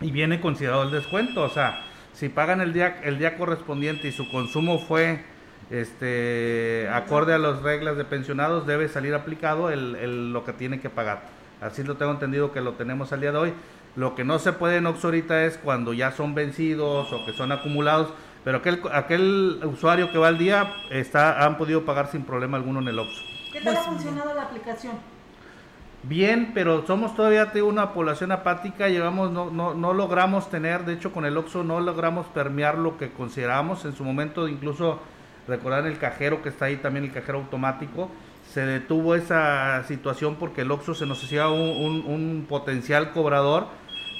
y 0.00 0.10
viene 0.10 0.40
considerado 0.40 0.82
el 0.82 0.90
descuento. 0.90 1.42
O 1.42 1.48
sea, 1.48 1.84
si 2.12 2.28
pagan 2.28 2.60
el 2.60 2.72
día, 2.72 3.00
el 3.02 3.18
día 3.18 3.36
correspondiente 3.36 4.08
y 4.08 4.12
su 4.12 4.30
consumo 4.30 4.78
fue 4.78 5.24
este 5.70 6.88
acorde 6.92 7.32
a 7.32 7.38
las 7.38 7.62
reglas 7.62 7.96
de 7.96 8.04
pensionados, 8.04 8.66
debe 8.66 8.88
salir 8.88 9.14
aplicado 9.14 9.70
el, 9.70 10.32
lo 10.32 10.44
que 10.44 10.52
tiene 10.52 10.80
que 10.80 10.90
pagar. 10.90 11.22
Así 11.60 11.84
lo 11.84 11.96
tengo 11.96 12.12
entendido 12.12 12.52
que 12.52 12.60
lo 12.60 12.72
tenemos 12.74 13.12
al 13.12 13.20
día 13.20 13.32
de 13.32 13.38
hoy. 13.38 13.54
Lo 13.96 14.14
que 14.14 14.24
no 14.24 14.38
se 14.38 14.52
puede 14.52 14.76
en 14.76 14.86
Oxxo 14.86 15.08
ahorita 15.08 15.44
es 15.44 15.58
cuando 15.58 15.92
ya 15.92 16.12
son 16.12 16.34
vencidos 16.34 17.12
o 17.12 17.24
que 17.26 17.32
son 17.32 17.52
acumulados, 17.52 18.12
pero 18.44 18.58
aquel, 18.58 18.80
aquel 18.92 19.60
usuario 19.64 20.10
que 20.12 20.18
va 20.18 20.28
al 20.28 20.38
día 20.38 20.72
está, 20.90 21.44
han 21.44 21.58
podido 21.58 21.84
pagar 21.84 22.10
sin 22.10 22.22
problema 22.22 22.56
alguno 22.56 22.80
en 22.80 22.88
el 22.88 22.98
Oxxo. 22.98 23.22
¿Qué 23.52 23.60
tal 23.60 23.76
ha 23.76 23.82
funcionado 23.82 24.32
la 24.34 24.42
aplicación? 24.42 24.94
Bien, 26.02 26.52
pero 26.54 26.86
somos 26.86 27.14
todavía 27.14 27.50
una 27.62 27.92
población 27.92 28.32
apática, 28.32 28.88
llevamos, 28.88 29.30
no, 29.30 29.50
no, 29.50 29.74
no 29.74 29.92
logramos 29.92 30.50
tener, 30.50 30.84
de 30.84 30.94
hecho 30.94 31.12
con 31.12 31.24
el 31.24 31.36
OXO 31.36 31.62
no 31.64 31.80
logramos 31.80 32.26
permear 32.26 32.78
lo 32.78 32.96
que 32.96 33.12
consideramos 33.12 33.84
en 33.84 33.92
su 33.92 34.04
momento, 34.04 34.48
incluso 34.48 35.00
recordar 35.46 35.86
el 35.86 35.98
cajero 35.98 36.42
que 36.42 36.48
está 36.48 36.66
ahí 36.66 36.76
también, 36.76 37.04
el 37.04 37.12
cajero 37.12 37.38
automático, 37.38 38.10
se 38.52 38.66
detuvo 38.66 39.14
esa 39.14 39.84
situación 39.84 40.36
porque 40.36 40.62
el 40.62 40.70
Oxxo 40.70 40.94
se 40.94 41.06
nos 41.06 41.22
hacía 41.22 41.48
un, 41.48 42.04
un, 42.06 42.46
potencial 42.48 43.12
cobrador. 43.12 43.66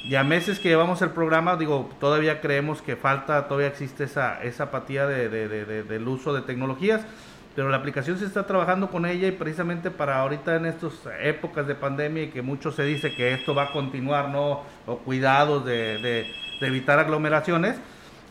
Ya 0.09 0.23
meses 0.25 0.61
que 0.61 0.69
llevamos 0.69 1.03
el 1.03 1.11
programa, 1.11 1.57
digo, 1.57 1.91
todavía 1.99 2.41
creemos 2.41 2.81
que 2.81 2.97
falta, 2.97 3.49
todavía 3.49 3.69
existe 3.69 4.05
esa, 4.05 4.43
esa 4.43 4.65
apatía 4.65 5.07
de, 5.07 5.29
del 5.29 6.09
uso 6.09 6.33
de 6.33 6.43
tecnologías, 6.43 7.03
pero 7.55 7.69
la 7.69 7.79
aplicación 7.79 8.19
se 8.19 8.27
está 8.27 8.47
trabajando 8.47 8.91
con 8.91 9.07
ella 9.07 9.27
y 9.27 9.33
precisamente 9.33 9.91
para 9.91 10.21
ahorita 10.21 10.57
en 10.57 10.67
estas 10.67 10.93
épocas 11.23 11.67
de 11.67 11.75
pandemia 11.75 12.25
y 12.25 12.29
que 12.29 12.43
mucho 12.43 12.71
se 12.71 12.85
dice 12.85 13.15
que 13.15 13.33
esto 13.33 13.55
va 13.55 13.65
a 13.65 13.73
continuar, 13.73 14.29
¿no? 14.29 14.63
O 14.87 14.99
cuidados 14.99 15.65
de, 15.65 16.27
evitar 16.61 16.99
aglomeraciones, 16.99 17.77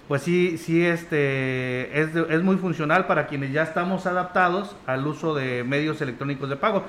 pues 0.07 0.21
sí, 0.21 0.57
sí 0.57 0.85
este, 0.85 1.99
es, 1.99 2.15
es 2.15 2.43
muy 2.43 2.57
funcional 2.57 3.07
para 3.07 3.27
quienes 3.27 3.51
ya 3.51 3.63
estamos 3.63 4.05
adaptados 4.05 4.75
al 4.85 5.05
uso 5.05 5.35
de 5.35 5.63
medios 5.63 6.01
electrónicos 6.01 6.49
de 6.49 6.55
pago. 6.55 6.83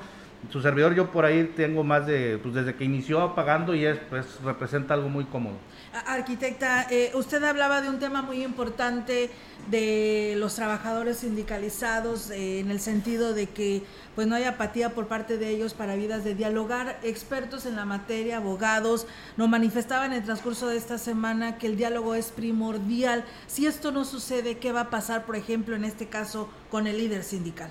Su 0.49 0.61
servidor 0.61 0.95
yo 0.95 1.11
por 1.11 1.25
ahí 1.25 1.51
tengo 1.55 1.83
más 1.83 2.07
de, 2.07 2.39
pues 2.41 2.55
desde 2.55 2.73
que 2.73 2.83
inició 2.83 3.35
pagando 3.35 3.75
y 3.75 3.85
es, 3.85 3.99
pues 4.09 4.39
representa 4.43 4.93
algo 4.93 5.09
muy 5.09 5.25
cómodo. 5.25 5.57
Arquitecta, 5.93 6.87
eh, 6.89 7.11
usted 7.15 7.43
hablaba 7.43 7.81
de 7.81 7.89
un 7.89 7.99
tema 7.99 8.21
muy 8.21 8.43
importante 8.43 9.29
de 9.69 10.35
los 10.37 10.55
trabajadores 10.55 11.17
sindicalizados 11.17 12.31
eh, 12.31 12.59
en 12.59 12.71
el 12.71 12.79
sentido 12.79 13.33
de 13.33 13.47
que 13.47 13.83
pues 14.15 14.25
no 14.25 14.35
hay 14.35 14.45
apatía 14.45 14.95
por 14.95 15.07
parte 15.07 15.37
de 15.37 15.49
ellos 15.49 15.73
para 15.73 15.95
vidas 15.95 16.23
de 16.23 16.33
dialogar. 16.33 16.97
Expertos 17.03 17.65
en 17.65 17.75
la 17.75 17.83
materia, 17.83 18.37
abogados, 18.37 19.05
nos 19.35 19.49
manifestaban 19.49 20.13
en 20.13 20.19
el 20.19 20.23
transcurso 20.23 20.67
de 20.67 20.77
esta 20.77 20.97
semana 20.97 21.57
que 21.57 21.67
el 21.67 21.75
diálogo 21.75 22.15
es 22.15 22.27
primordial. 22.27 23.25
Si 23.47 23.65
esto 23.65 23.91
no 23.91 24.05
sucede, 24.05 24.59
¿qué 24.59 24.71
va 24.71 24.81
a 24.81 24.89
pasar, 24.89 25.25
por 25.25 25.35
ejemplo, 25.35 25.75
en 25.75 25.83
este 25.83 26.07
caso 26.07 26.49
con 26.69 26.87
el 26.87 26.97
líder 26.97 27.23
sindical? 27.23 27.69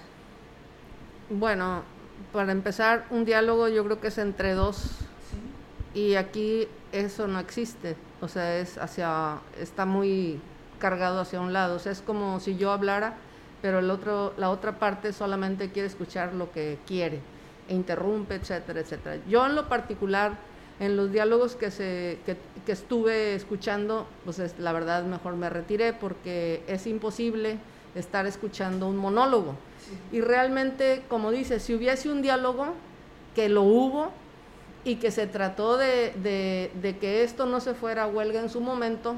Bueno, 1.30 1.84
para 2.32 2.52
empezar, 2.52 3.06
un 3.10 3.24
diálogo 3.24 3.68
yo 3.68 3.82
creo 3.84 4.00
que 4.00 4.08
es 4.08 4.18
entre 4.18 4.52
dos. 4.52 4.90
Y 5.94 6.14
aquí 6.14 6.68
eso 6.92 7.26
no 7.26 7.38
existe. 7.38 7.96
O 8.20 8.28
sea, 8.28 8.58
es 8.58 8.78
hacia, 8.78 9.38
está 9.58 9.86
muy 9.86 10.40
cargado 10.78 11.20
hacia 11.20 11.40
un 11.40 11.52
lado. 11.52 11.76
O 11.76 11.78
sea, 11.78 11.92
es 11.92 12.00
como 12.00 12.40
si 12.40 12.56
yo 12.56 12.72
hablara, 12.72 13.14
pero 13.62 13.80
el 13.80 13.90
otro, 13.90 14.32
la 14.36 14.50
otra 14.50 14.78
parte 14.78 15.12
solamente 15.12 15.70
quiere 15.70 15.88
escuchar 15.88 16.34
lo 16.34 16.50
que 16.52 16.78
quiere 16.86 17.20
e 17.68 17.74
interrumpe, 17.74 18.34
etcétera, 18.34 18.80
etcétera. 18.80 19.18
Yo 19.28 19.46
en 19.46 19.54
lo 19.54 19.68
particular, 19.68 20.32
en 20.80 20.96
los 20.96 21.12
diálogos 21.12 21.54
que, 21.56 21.70
se, 21.70 22.18
que, 22.26 22.36
que 22.66 22.72
estuve 22.72 23.34
escuchando, 23.34 24.06
pues 24.24 24.38
es, 24.38 24.58
la 24.58 24.72
verdad 24.72 25.04
mejor 25.04 25.36
me 25.36 25.50
retiré 25.50 25.92
porque 25.92 26.64
es 26.66 26.86
imposible 26.86 27.58
estar 27.94 28.26
escuchando 28.26 28.88
un 28.88 28.96
monólogo. 28.96 29.54
Y 30.12 30.20
realmente, 30.20 31.04
como 31.08 31.30
dice, 31.30 31.60
si 31.60 31.74
hubiese 31.74 32.10
un 32.10 32.22
diálogo, 32.22 32.74
que 33.34 33.48
lo 33.48 33.62
hubo, 33.62 34.12
y 34.84 34.96
que 34.96 35.10
se 35.10 35.26
trató 35.26 35.76
de, 35.76 36.12
de, 36.80 36.98
que 36.98 37.22
esto 37.22 37.46
no 37.46 37.60
se 37.60 37.74
fuera 37.74 38.04
a 38.04 38.06
huelga 38.06 38.40
en 38.40 38.48
su 38.48 38.60
momento, 38.60 39.16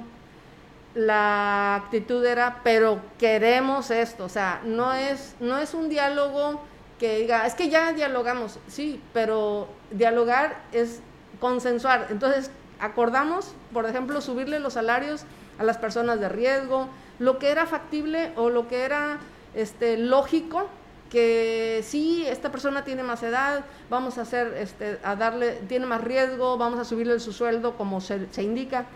la 0.95 1.77
actitud 1.77 2.25
era, 2.25 2.61
pero 2.65 3.01
queremos 3.19 3.91
esto, 3.91 4.25
o 4.25 4.29
sea, 4.29 4.61
no 4.65 4.93
es, 4.93 5.35
no 5.41 5.59
es 5.59 5.73
un 5.73 5.89
diálogo 5.89 6.61
que 6.99 7.21
diga, 7.21 7.47
es 7.47 7.55
que 7.55 7.69
ya 7.69 7.93
dialogamos, 7.93 8.59
sí, 8.69 9.01
pero 9.13 9.69
dialogar 9.91 10.63
es 10.73 11.01
consensuar. 11.41 12.09
Entonces, 12.11 12.51
acordamos, 12.79 13.55
por 13.73 13.87
ejemplo, 13.87 14.21
subirle 14.21 14.61
los 14.61 14.75
salarios 14.75 15.25
a 15.59 15.65
las 15.65 15.79
personas 15.79 16.21
de 16.21 16.29
riesgo, 16.29 16.89
lo 17.19 17.39
que 17.39 17.51
era 17.51 17.67
factible 17.67 18.33
o 18.37 18.51
lo 18.51 18.69
que 18.69 18.83
era 18.83 19.19
este, 19.55 19.97
lógico 19.97 20.69
que 21.13 21.85
sí, 21.87 22.25
esta 22.27 22.51
persona 22.51 22.85
tiene 22.85 23.03
más 23.03 23.23
edad, 23.23 23.67
vamos 23.91 24.17
a 24.17 24.23
hacer, 24.23 24.55
este, 24.57 24.99
a 25.05 25.15
darle, 25.15 25.61
tiene 25.69 25.85
más 25.85 26.01
riesgo, 26.01 26.57
vamos 26.57 26.81
a 26.81 26.87
subirle 26.87 27.21
su 27.21 27.35
sueldo 27.35 27.77
como 27.77 28.01
se, 28.01 28.27
indica, 28.39 28.87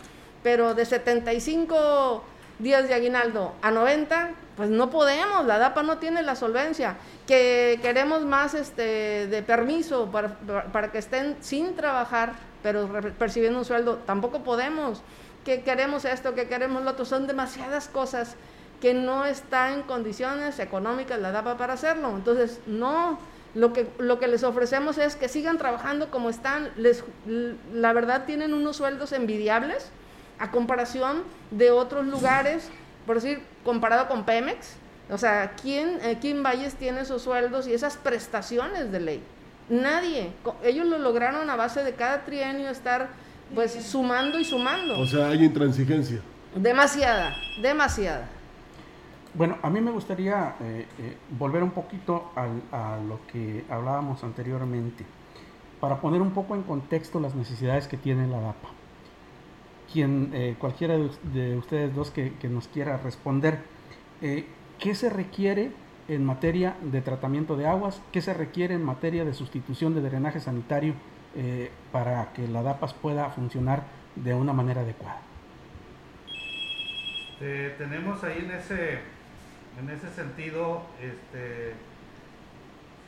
pero 0.43 0.75
de 0.75 0.87
75 0.87 2.25
días 2.59 2.89
de 2.89 2.95
aguinaldo 2.95 3.53
a 3.61 3.71
90, 3.71 4.31
pues 4.57 4.71
no 4.71 4.89
podemos, 4.89 5.45
la 5.45 5.59
DAPA 5.59 5.83
no 5.83 5.99
tiene 5.99 6.23
la 6.23 6.37
solvencia, 6.37 6.97
que 7.27 7.79
queremos 7.83 8.25
más 8.25 8.55
este, 8.55 9.27
de 9.27 9.43
permiso 9.43 10.11
para, 10.11 10.39
para 10.73 10.91
que 10.91 10.97
estén 10.97 11.37
sin 11.41 11.77
trabajar, 11.77 12.33
pero 12.63 12.89
percibiendo 13.19 13.59
un 13.59 13.67
sueldo, 13.67 13.97
tampoco 14.07 14.43
podemos, 14.43 15.03
que 15.45 15.61
queremos 15.61 16.07
esto, 16.07 16.35
que 16.35 16.49
queremos 16.49 16.83
lo 16.83 16.93
otro, 16.93 17.05
son 17.05 17.27
demasiadas 17.27 17.89
cosas 17.89 18.37
que 18.87 18.95
no 18.95 19.25
está 19.25 19.73
en 19.73 19.83
condiciones 19.83 20.61
económicas 20.61 21.19
la 21.19 21.33
DAPA 21.33 21.57
para 21.57 21.73
hacerlo. 21.73 22.11
Entonces, 22.15 22.61
no, 22.69 23.19
lo 23.53 23.73
que, 23.73 23.89
lo 23.99 24.21
que 24.21 24.29
les 24.29 24.45
ofrecemos 24.45 24.97
es 24.97 25.17
que 25.17 25.29
sigan 25.29 25.59
trabajando 25.59 26.09
como 26.09 26.31
están. 26.31 26.71
Les, 26.77 27.03
la 27.75 27.93
verdad 27.93 28.27
tienen 28.27 28.55
unos 28.55 28.77
sueldos 28.77 29.11
envidiables 29.11 29.91
a 30.39 30.53
comparación 30.53 31.25
de 31.51 31.73
otros 31.73 32.07
lugares, 32.07 32.69
por 33.07 33.17
decir, 33.17 33.43
comparado 33.65 34.07
con 34.07 34.25
Pemex. 34.25 34.75
O 35.11 35.19
sea, 35.19 35.55
¿quién, 35.61 35.99
eh, 36.03 36.19
¿quién 36.21 36.45
Valles 36.45 36.77
tiene 36.77 37.01
esos 37.01 37.23
sueldos 37.23 37.67
y 37.67 37.75
esas 37.75 37.97
prestaciones 37.97 38.93
de 38.93 39.01
ley? 39.01 39.23
Nadie. 39.69 40.31
Ellos 40.63 40.87
lo 40.87 40.99
lograron 40.99 41.51
a 41.51 41.57
base 41.57 41.83
de 41.83 41.95
cada 41.95 42.25
trienio 42.25 42.71
estar 42.71 43.09
pues 43.53 43.73
sumando 43.85 44.39
y 44.39 44.45
sumando. 44.45 44.97
O 45.01 45.07
sea, 45.07 45.31
hay 45.31 45.43
intransigencia. 45.43 46.21
Demasiada, 46.55 47.35
demasiada. 47.61 48.36
Bueno, 49.37 49.59
a 49.61 49.69
mí 49.69 49.83
me 49.83 49.91
gustaría 49.91 50.57
eh, 50.61 50.87
eh, 50.99 51.17
volver 51.39 51.63
un 51.63 51.73
poquito 51.73 52.33
a 52.35 52.97
lo 53.07 53.21
que 53.31 53.67
hablábamos 53.69 54.25
anteriormente, 54.25 55.05
para 55.79 56.01
poner 56.01 56.23
un 56.23 56.31
poco 56.31 56.55
en 56.55 56.63
contexto 56.63 57.21
las 57.21 57.35
necesidades 57.35 57.87
que 57.87 57.99
tiene 57.99 58.27
la 58.29 58.41
DAPA. 58.41 58.69
Quien, 59.93 60.31
eh, 60.33 60.57
cualquiera 60.59 60.97
de, 60.97 61.55
ustedes 61.55 61.95
dos 61.95 62.11
que, 62.11 62.33
nos 62.49 62.67
quiera 62.69 62.97
responder, 62.97 63.59
¿qué 64.23 64.95
se 64.95 65.11
requiere 65.11 65.71
en 66.09 66.25
materia 66.25 66.75
de 66.81 67.03
tratamiento 67.03 67.59
de 67.59 67.67
aguas? 67.67 68.01
¿Qué 68.13 68.23
se 68.23 68.33
requiere 68.33 68.75
en 68.75 68.85
materia 68.85 69.27
de 69.27 69.35
sustitución 69.35 69.95
de 69.95 70.01
drenaje 70.01 70.41
sanitario 70.41 70.95
para 71.93 72.33
que 72.33 72.49
la 72.49 72.63
DAPAS 72.63 72.95
pueda 72.95 73.29
funcionar 73.29 73.83
de 74.15 74.33
una 74.35 74.55
manera 74.55 74.81
adecuada? 74.81 75.21
tenemos 77.77 78.25
ahí 78.25 78.39
en 78.39 78.51
ese 78.51 79.16
en 79.79 79.91
ese 79.91 80.11
sentido, 80.15 80.83
este, 81.01 81.75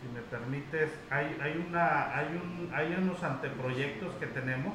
si 0.01 0.09
me 0.15 0.21
permites, 0.21 0.91
hay, 1.11 1.37
hay, 1.41 1.65
una, 1.69 2.17
hay, 2.17 2.27
un, 2.27 2.71
hay 2.75 2.95
unos 2.95 3.23
anteproyectos 3.23 4.15
que 4.17 4.27
tenemos 4.27 4.75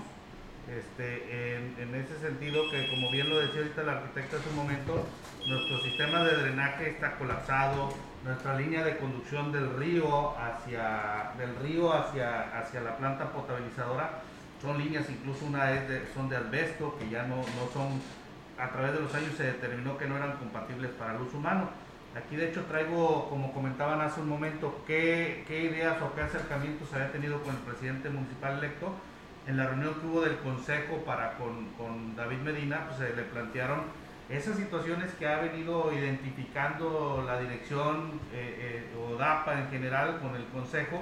este, 0.67 1.57
en, 1.57 1.93
ese 1.93 2.17
sentido 2.19 2.63
que 2.71 2.89
como 2.89 3.11
bien 3.11 3.29
lo 3.29 3.39
decía 3.39 3.61
ahorita 3.61 3.81
el 3.81 3.89
arquitecto 3.89 4.37
hace 4.37 4.49
un 4.49 4.55
momento, 4.55 5.05
nuestro 5.45 5.79
sistema 5.79 6.23
de 6.23 6.37
drenaje 6.37 6.89
está 6.89 7.17
colapsado, 7.17 7.93
nuestra 8.23 8.57
línea 8.57 8.83
de 8.83 8.97
conducción 8.97 9.51
del 9.51 9.75
río 9.75 10.37
hacia, 10.37 11.31
del 11.37 11.55
río 11.57 11.93
hacia, 11.93 12.57
hacia 12.57 12.81
la 12.81 12.97
planta 12.97 13.31
potabilizadora 13.31 14.21
son 14.61 14.77
líneas, 14.77 15.09
incluso 15.09 15.45
una 15.45 15.73
es 15.73 15.89
de, 15.89 16.07
son 16.13 16.29
de 16.29 16.37
asbesto 16.37 16.97
que 16.97 17.09
ya 17.09 17.23
no, 17.23 17.35
no 17.35 17.69
son, 17.73 18.01
a 18.57 18.69
través 18.71 18.93
de 18.93 19.01
los 19.01 19.13
años 19.13 19.33
se 19.35 19.43
determinó 19.43 19.97
que 19.97 20.07
no 20.07 20.15
eran 20.15 20.37
compatibles 20.37 20.91
para 20.91 21.15
el 21.15 21.21
uso 21.21 21.37
humano 21.37 21.69
Aquí 22.15 22.35
de 22.35 22.49
hecho 22.49 22.61
traigo, 22.65 23.27
como 23.29 23.51
comentaban 23.53 23.99
hace 24.01 24.21
un 24.21 24.29
momento, 24.29 24.83
qué, 24.85 25.43
ideas 25.49 25.99
o 26.01 26.13
qué 26.13 26.21
acercamientos 26.21 26.93
había 26.93 27.11
tenido 27.11 27.41
con 27.41 27.55
el 27.55 27.61
presidente 27.61 28.09
municipal 28.09 28.59
electo. 28.59 28.93
En 29.47 29.57
la 29.57 29.67
reunión 29.67 29.95
que 29.95 30.07
hubo 30.07 30.21
del 30.21 30.37
consejo 30.37 30.97
para 31.05 31.37
con, 31.37 32.15
David 32.15 32.37
Medina, 32.37 32.85
pues 32.85 32.97
se 32.99 33.15
le 33.15 33.23
plantearon 33.23 33.81
esas 34.29 34.55
situaciones 34.55 35.11
que 35.15 35.27
ha 35.27 35.39
venido 35.39 35.91
identificando 35.91 37.23
la 37.27 37.39
dirección 37.39 38.21
eh, 38.31 38.85
eh, 38.87 38.95
o 38.97 39.15
DAPA 39.15 39.59
en 39.59 39.69
general 39.69 40.19
con 40.21 40.35
el 40.35 40.45
consejo 40.45 41.01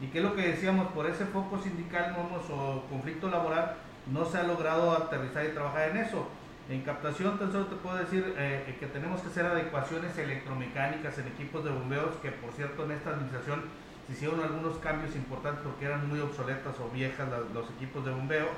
y 0.00 0.08
que 0.08 0.18
es 0.18 0.24
lo 0.24 0.34
que 0.34 0.48
decíamos, 0.48 0.88
por 0.88 1.08
ese 1.08 1.24
foco 1.24 1.58
sindical 1.58 2.14
o 2.50 2.82
conflicto 2.90 3.30
laboral 3.30 3.76
no 4.12 4.24
se 4.24 4.38
ha 4.38 4.42
logrado 4.42 4.92
aterrizar 4.92 5.44
y 5.44 5.48
trabajar 5.48 5.90
en 5.90 5.98
eso. 5.98 6.28
En 6.68 6.82
captación 6.82 7.38
tan 7.38 7.50
solo 7.50 7.64
te 7.64 7.76
puedo 7.76 7.96
decir 7.96 8.34
eh, 8.36 8.76
que 8.78 8.86
tenemos 8.88 9.22
que 9.22 9.28
hacer 9.28 9.46
adecuaciones 9.46 10.16
electromecánicas 10.18 11.16
en 11.16 11.28
equipos 11.28 11.64
de 11.64 11.70
bombeos, 11.70 12.14
que 12.20 12.30
por 12.30 12.52
cierto 12.52 12.84
en 12.84 12.90
esta 12.90 13.10
administración 13.10 13.62
se 14.06 14.12
hicieron 14.12 14.42
algunos 14.42 14.76
cambios 14.76 15.16
importantes 15.16 15.62
porque 15.64 15.86
eran 15.86 16.06
muy 16.06 16.20
obsoletas 16.20 16.78
o 16.78 16.90
viejas 16.90 17.26
los 17.54 17.70
equipos 17.70 18.04
de 18.04 18.10
bombeo. 18.10 18.48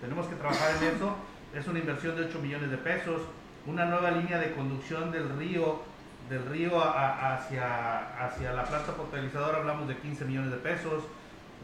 Tenemos 0.00 0.26
que 0.26 0.36
trabajar 0.36 0.76
en 0.80 0.94
eso. 0.94 1.16
Es 1.54 1.66
una 1.66 1.80
inversión 1.80 2.14
de 2.14 2.26
8 2.26 2.38
millones 2.38 2.70
de 2.70 2.78
pesos. 2.78 3.22
Una 3.66 3.84
nueva 3.86 4.12
línea 4.12 4.38
de 4.38 4.52
conducción 4.52 5.10
del 5.10 5.28
río, 5.36 5.82
del 6.30 6.46
río 6.46 6.80
hacia, 6.80 8.26
hacia 8.26 8.52
la 8.52 8.62
planta 8.62 8.92
potabilizadora 8.92 9.58
hablamos 9.58 9.88
de 9.88 9.96
15 9.96 10.24
millones 10.24 10.52
de 10.52 10.58
pesos. 10.58 11.02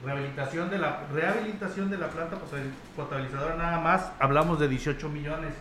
Rehabilitación 0.05 0.69
de 0.69 0.79
la, 0.79 1.05
rehabilitación 1.13 1.91
de 1.91 1.99
la 1.99 2.09
planta 2.09 2.37
potabilizadora 2.97 3.55
nada 3.55 3.79
más 3.79 4.11
hablamos 4.19 4.59
de 4.59 4.67
18 4.67 5.09
millones 5.09 5.53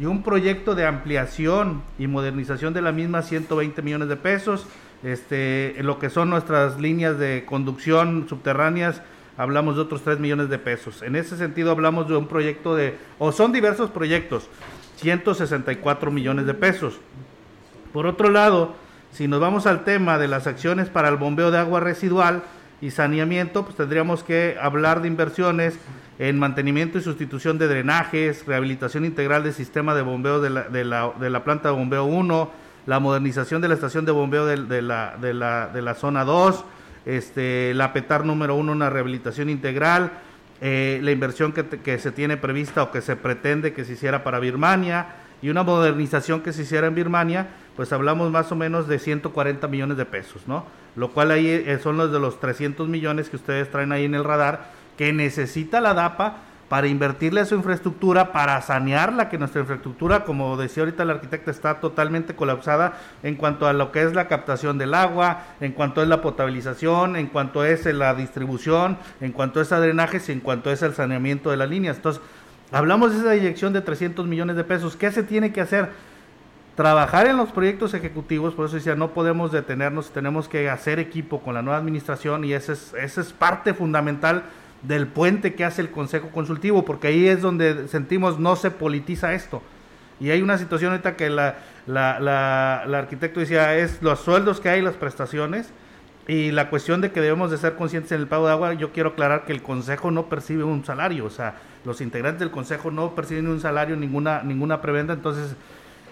y 0.00 0.06
un 0.06 0.22
proyecto 0.22 0.74
de 0.74 0.86
ampliación 0.86 1.82
y 1.98 2.06
modernización 2.06 2.72
de 2.72 2.80
la 2.80 2.90
misma 2.90 3.22
120 3.22 3.82
millones 3.82 4.08
de 4.08 4.16
pesos, 4.16 4.66
Este, 5.02 5.76
lo 5.80 5.98
que 5.98 6.10
son 6.10 6.28
nuestras 6.28 6.78
líneas 6.78 7.18
de 7.18 7.44
conducción 7.46 8.26
subterráneas, 8.28 9.00
hablamos 9.38 9.76
de 9.76 9.82
otros 9.82 10.02
3 10.02 10.18
millones 10.18 10.50
de 10.50 10.58
pesos. 10.58 11.00
En 11.00 11.16
ese 11.16 11.38
sentido 11.38 11.70
hablamos 11.70 12.06
de 12.06 12.16
un 12.16 12.26
proyecto 12.26 12.76
de, 12.76 12.98
o 13.18 13.32
son 13.32 13.50
diversos 13.50 13.90
proyectos, 13.90 14.50
164 14.96 16.10
millones 16.10 16.44
de 16.44 16.52
pesos. 16.52 17.00
Por 17.94 18.06
otro 18.06 18.28
lado, 18.28 18.74
si 19.10 19.26
nos 19.26 19.40
vamos 19.40 19.66
al 19.66 19.84
tema 19.84 20.18
de 20.18 20.28
las 20.28 20.46
acciones 20.46 20.90
para 20.90 21.08
el 21.08 21.16
bombeo 21.16 21.50
de 21.50 21.58
agua 21.58 21.80
residual 21.80 22.42
y 22.80 22.90
saneamiento, 22.90 23.64
pues 23.64 23.76
tendríamos 23.76 24.22
que 24.22 24.56
hablar 24.60 25.02
de 25.02 25.08
inversiones 25.08 25.78
en 26.18 26.38
mantenimiento 26.38 26.98
y 26.98 27.02
sustitución 27.02 27.58
de 27.58 27.68
drenajes, 27.68 28.46
rehabilitación 28.46 29.04
integral 29.04 29.42
del 29.42 29.52
sistema 29.52 29.94
de 29.94 30.02
bombeo 30.02 30.40
de 30.40 30.50
la, 30.50 30.62
de 30.64 30.84
la, 30.84 31.12
de 31.18 31.30
la 31.30 31.44
planta 31.44 31.70
de 31.70 31.74
bombeo 31.74 32.04
1, 32.04 32.50
la 32.86 33.00
modernización 33.00 33.60
de 33.60 33.68
la 33.68 33.74
estación 33.74 34.04
de 34.04 34.12
bombeo 34.12 34.46
de, 34.46 34.56
de 34.56 34.82
la, 34.82 35.16
la 35.72 35.94
zona 35.94 36.24
2, 36.24 36.64
este, 37.06 37.74
la 37.74 37.92
PETAR 37.92 38.24
número 38.24 38.54
1, 38.56 38.72
una 38.72 38.90
rehabilitación 38.90 39.48
integral, 39.48 40.12
eh, 40.60 41.00
la 41.02 41.10
inversión 41.10 41.52
que, 41.52 41.64
que, 41.64 41.98
se 41.98 42.12
tiene 42.12 42.36
prevista 42.36 42.82
o 42.82 42.90
que 42.90 43.00
se 43.00 43.16
pretende 43.16 43.72
que 43.72 43.84
se 43.84 43.94
hiciera 43.94 44.22
para 44.22 44.40
Birmania 44.40 45.06
y 45.40 45.48
una 45.48 45.62
modernización 45.62 46.42
que 46.42 46.52
se 46.52 46.62
hiciera 46.62 46.86
en 46.86 46.94
Birmania, 46.94 47.48
pues 47.76 47.92
hablamos 47.92 48.30
más 48.30 48.52
o 48.52 48.56
menos 48.56 48.88
de 48.88 48.98
140 48.98 49.68
millones 49.68 49.96
de 49.96 50.04
pesos, 50.04 50.42
¿no? 50.46 50.66
Lo 50.96 51.10
cual 51.10 51.30
ahí 51.30 51.48
eh, 51.48 51.78
son 51.82 51.96
los 51.96 52.12
de 52.12 52.20
los 52.20 52.40
300 52.40 52.88
millones 52.88 53.28
que 53.28 53.36
ustedes 53.36 53.70
traen 53.70 53.92
ahí 53.92 54.04
en 54.04 54.14
el 54.14 54.24
radar 54.24 54.70
que 54.96 55.12
necesita 55.12 55.80
la 55.80 55.94
DAPA 55.94 56.36
para 56.70 56.86
invertirle 56.86 57.40
a 57.40 57.46
su 57.46 57.56
infraestructura, 57.56 58.30
para 58.30 58.62
sanearla, 58.62 59.28
que 59.28 59.38
nuestra 59.38 59.60
infraestructura, 59.60 60.24
como 60.24 60.56
decía 60.56 60.84
ahorita 60.84 61.02
el 61.02 61.10
arquitecto, 61.10 61.50
está 61.50 61.80
totalmente 61.80 62.36
colapsada 62.36 62.92
en 63.24 63.34
cuanto 63.34 63.66
a 63.66 63.72
lo 63.72 63.90
que 63.90 64.04
es 64.04 64.14
la 64.14 64.28
captación 64.28 64.78
del 64.78 64.94
agua, 64.94 65.42
en 65.60 65.72
cuanto 65.72 66.00
es 66.00 66.06
la 66.06 66.22
potabilización, 66.22 67.16
en 67.16 67.26
cuanto 67.26 67.64
es 67.64 67.86
la 67.86 68.14
distribución, 68.14 68.98
en 69.20 69.32
cuanto 69.32 69.60
es 69.60 69.72
a 69.72 69.80
drenajes 69.80 70.28
y 70.28 70.32
en 70.32 70.38
cuanto 70.38 70.70
es 70.70 70.82
el 70.82 70.94
saneamiento 70.94 71.50
de 71.50 71.56
las 71.56 71.68
líneas. 71.68 71.96
Entonces, 71.96 72.22
hablamos 72.70 73.12
de 73.12 73.18
esa 73.18 73.34
inyección 73.34 73.72
de 73.72 73.80
300 73.80 74.28
millones 74.28 74.54
de 74.54 74.62
pesos. 74.62 74.94
¿Qué 74.94 75.10
se 75.10 75.24
tiene 75.24 75.52
que 75.52 75.62
hacer? 75.62 75.90
Trabajar 76.76 77.26
en 77.26 77.36
los 77.36 77.50
proyectos 77.50 77.94
ejecutivos, 77.94 78.54
por 78.54 78.66
eso 78.66 78.76
decía, 78.76 78.94
no 78.94 79.10
podemos 79.10 79.52
detenernos, 79.52 80.12
tenemos 80.12 80.48
que 80.48 80.70
hacer 80.70 80.98
equipo 80.98 81.40
con 81.40 81.54
la 81.54 81.62
nueva 81.62 81.78
administración 81.78 82.44
y 82.44 82.52
esa 82.52 82.72
es, 82.72 82.94
esa 82.94 83.20
es 83.20 83.32
parte 83.32 83.74
fundamental 83.74 84.44
del 84.82 85.06
puente 85.06 85.54
que 85.54 85.64
hace 85.64 85.82
el 85.82 85.90
Consejo 85.90 86.30
Consultivo, 86.30 86.84
porque 86.84 87.08
ahí 87.08 87.26
es 87.26 87.42
donde 87.42 87.88
sentimos 87.88 88.38
no 88.38 88.56
se 88.56 88.70
politiza 88.70 89.34
esto. 89.34 89.62
Y 90.20 90.30
hay 90.30 90.42
una 90.42 90.58
situación 90.58 90.92
ahorita 90.92 91.16
que 91.16 91.28
la, 91.28 91.56
la, 91.86 92.20
la, 92.20 92.84
la 92.86 92.98
arquitecto 92.98 93.40
decía, 93.40 93.76
es 93.76 94.00
los 94.02 94.20
sueldos 94.20 94.60
que 94.60 94.68
hay, 94.68 94.80
las 94.80 94.94
prestaciones, 94.94 95.72
y 96.28 96.52
la 96.52 96.70
cuestión 96.70 97.00
de 97.00 97.10
que 97.10 97.20
debemos 97.20 97.50
de 97.50 97.58
ser 97.58 97.74
conscientes 97.74 98.12
en 98.12 98.20
el 98.20 98.28
pago 98.28 98.46
de 98.46 98.52
agua, 98.52 98.74
yo 98.74 98.92
quiero 98.92 99.10
aclarar 99.10 99.44
que 99.44 99.52
el 99.52 99.62
Consejo 99.62 100.10
no 100.10 100.26
percibe 100.28 100.62
un 100.62 100.84
salario, 100.84 101.24
o 101.24 101.30
sea, 101.30 101.56
los 101.84 102.00
integrantes 102.00 102.40
del 102.40 102.50
Consejo 102.50 102.90
no 102.90 103.14
perciben 103.14 103.48
un 103.48 103.60
salario, 103.60 103.96
ninguna, 103.96 104.42
ninguna 104.42 104.80
prebenda, 104.80 105.12
entonces 105.12 105.56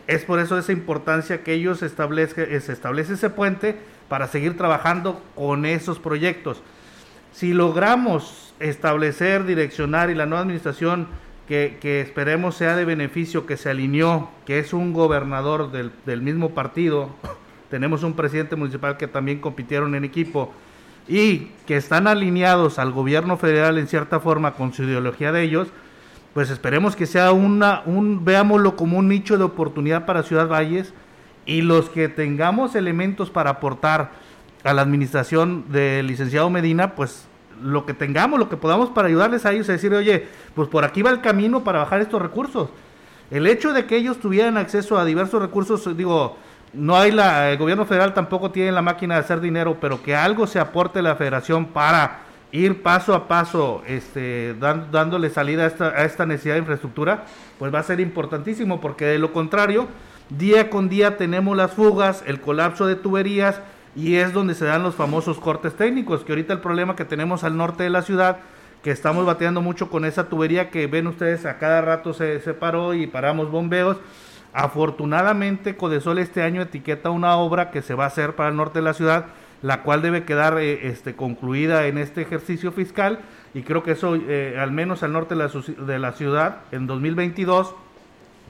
es 0.08 0.24
por 0.24 0.40
eso 0.40 0.58
esa 0.58 0.72
importancia 0.72 1.44
que 1.44 1.52
ellos 1.52 1.82
establezcan, 1.82 2.46
se 2.60 2.72
establece 2.72 3.12
ese 3.12 3.28
puente 3.28 3.76
para 4.08 4.26
seguir 4.26 4.56
trabajando 4.56 5.22
con 5.34 5.66
esos 5.66 5.98
proyectos. 5.98 6.62
Si 7.30 7.52
logramos 7.52 8.54
establecer, 8.58 9.44
direccionar 9.44 10.08
y 10.08 10.14
la 10.14 10.24
nueva 10.24 10.42
administración 10.42 11.08
que, 11.46 11.76
que, 11.78 12.00
esperemos 12.00 12.56
sea 12.56 12.74
de 12.74 12.86
beneficio, 12.86 13.44
que 13.46 13.58
se 13.58 13.68
alineó, 13.68 14.30
que 14.46 14.58
es 14.58 14.72
un 14.72 14.94
gobernador 14.94 15.70
del, 15.70 15.92
del, 16.06 16.22
mismo 16.22 16.54
partido, 16.54 17.10
tenemos 17.70 18.02
un 18.02 18.14
presidente 18.14 18.56
municipal 18.56 18.96
que 18.96 19.08
también 19.08 19.40
compitieron 19.40 19.94
en 19.94 20.04
equipo 20.04 20.54
y 21.06 21.50
que 21.66 21.76
están 21.76 22.06
alineados 22.06 22.78
al 22.78 22.92
gobierno 22.92 23.36
federal 23.36 23.76
en 23.76 23.86
cierta 23.86 24.20
forma 24.20 24.54
con 24.54 24.72
su 24.72 24.84
ideología 24.84 25.32
de 25.32 25.42
ellos, 25.42 25.68
pues 26.38 26.50
esperemos 26.50 26.94
que 26.94 27.06
sea 27.06 27.32
una, 27.32 27.82
un, 27.84 28.24
veámoslo 28.24 28.76
como 28.76 28.96
un 28.96 29.08
nicho 29.08 29.38
de 29.38 29.42
oportunidad 29.42 30.06
para 30.06 30.22
Ciudad 30.22 30.46
Valles 30.46 30.94
y 31.46 31.62
los 31.62 31.90
que 31.90 32.08
tengamos 32.08 32.76
elementos 32.76 33.28
para 33.28 33.50
aportar 33.50 34.12
a 34.62 34.72
la 34.72 34.82
administración 34.82 35.64
del 35.66 36.06
licenciado 36.06 36.48
Medina, 36.48 36.94
pues 36.94 37.26
lo 37.60 37.84
que 37.86 37.92
tengamos, 37.92 38.38
lo 38.38 38.48
que 38.48 38.56
podamos 38.56 38.90
para 38.90 39.08
ayudarles 39.08 39.46
a 39.46 39.52
ellos 39.52 39.68
a 39.68 39.72
decir, 39.72 39.92
oye, 39.92 40.28
pues 40.54 40.68
por 40.68 40.84
aquí 40.84 41.02
va 41.02 41.10
el 41.10 41.22
camino 41.22 41.64
para 41.64 41.80
bajar 41.80 42.02
estos 42.02 42.22
recursos. 42.22 42.68
El 43.32 43.48
hecho 43.48 43.72
de 43.72 43.86
que 43.86 43.96
ellos 43.96 44.20
tuvieran 44.20 44.58
acceso 44.58 44.96
a 44.96 45.04
diversos 45.04 45.42
recursos, 45.42 45.96
digo, 45.96 46.36
no 46.72 46.96
hay 46.96 47.10
la, 47.10 47.50
el 47.50 47.58
gobierno 47.58 47.84
federal 47.84 48.14
tampoco 48.14 48.52
tiene 48.52 48.70
la 48.70 48.80
máquina 48.80 49.14
de 49.14 49.22
hacer 49.22 49.40
dinero, 49.40 49.78
pero 49.80 50.04
que 50.04 50.14
algo 50.14 50.46
se 50.46 50.60
aporte 50.60 51.00
a 51.00 51.02
la 51.02 51.16
federación 51.16 51.66
para 51.66 52.27
ir 52.52 52.82
paso 52.82 53.14
a 53.14 53.28
paso 53.28 53.82
este, 53.86 54.54
dándole 54.58 55.30
salida 55.30 55.64
a 55.64 56.04
esta, 56.04 56.26
necesidad 56.26 56.54
de 56.54 56.60
infraestructura, 56.60 57.24
pues 57.58 57.72
va 57.72 57.80
a 57.80 57.82
ser 57.82 58.00
importantísimo, 58.00 58.80
porque 58.80 59.04
de 59.04 59.18
lo 59.18 59.32
contrario, 59.32 59.88
día 60.30 60.70
con 60.70 60.88
día 60.88 61.16
tenemos 61.16 61.56
las 61.56 61.72
fugas, 61.72 62.22
el 62.26 62.40
colapso 62.40 62.86
de 62.86 62.96
tuberías, 62.96 63.60
y 63.94 64.16
es 64.16 64.32
donde 64.32 64.54
se 64.54 64.64
dan 64.64 64.82
los 64.82 64.94
famosos 64.94 65.38
cortes 65.38 65.74
técnicos, 65.74 66.24
que 66.24 66.32
ahorita 66.32 66.52
el 66.52 66.60
problema 66.60 66.96
que 66.96 67.04
tenemos 67.04 67.44
al 67.44 67.56
norte 67.56 67.82
de 67.82 67.90
la 67.90 68.02
ciudad, 68.02 68.38
que 68.82 68.90
estamos 68.92 69.26
bateando 69.26 69.60
mucho 69.60 69.90
con 69.90 70.04
esa 70.04 70.28
tubería 70.28 70.70
que 70.70 70.86
ven 70.86 71.08
ustedes 71.08 71.44
a 71.46 71.58
cada 71.58 71.80
rato 71.80 72.14
se, 72.14 72.40
se 72.40 72.54
paró 72.54 72.94
y 72.94 73.06
paramos 73.08 73.50
bombeos. 73.50 73.96
Afortunadamente 74.52 75.76
Codesol 75.76 76.18
este 76.18 76.42
año 76.42 76.62
etiqueta 76.62 77.10
una 77.10 77.36
obra 77.36 77.70
que 77.70 77.82
se 77.82 77.94
va 77.94 78.04
a 78.04 78.06
hacer 78.06 78.34
para 78.34 78.50
el 78.50 78.56
norte 78.56 78.78
de 78.78 78.84
la 78.84 78.94
ciudad, 78.94 79.26
la 79.62 79.82
cual 79.82 80.02
debe 80.02 80.24
quedar 80.24 80.58
eh, 80.58 80.88
este, 80.88 81.14
concluida 81.14 81.86
en 81.86 81.98
este 81.98 82.22
ejercicio 82.22 82.72
fiscal 82.72 83.20
y 83.54 83.62
creo 83.62 83.82
que 83.82 83.92
eso, 83.92 84.14
eh, 84.14 84.56
al 84.58 84.72
menos 84.72 85.02
al 85.02 85.12
norte 85.12 85.34
de 85.34 85.40
la, 85.40 85.84
de 85.86 85.98
la, 85.98 86.12
ciudad, 86.12 86.60
en 86.70 86.86
2022, 86.86 87.74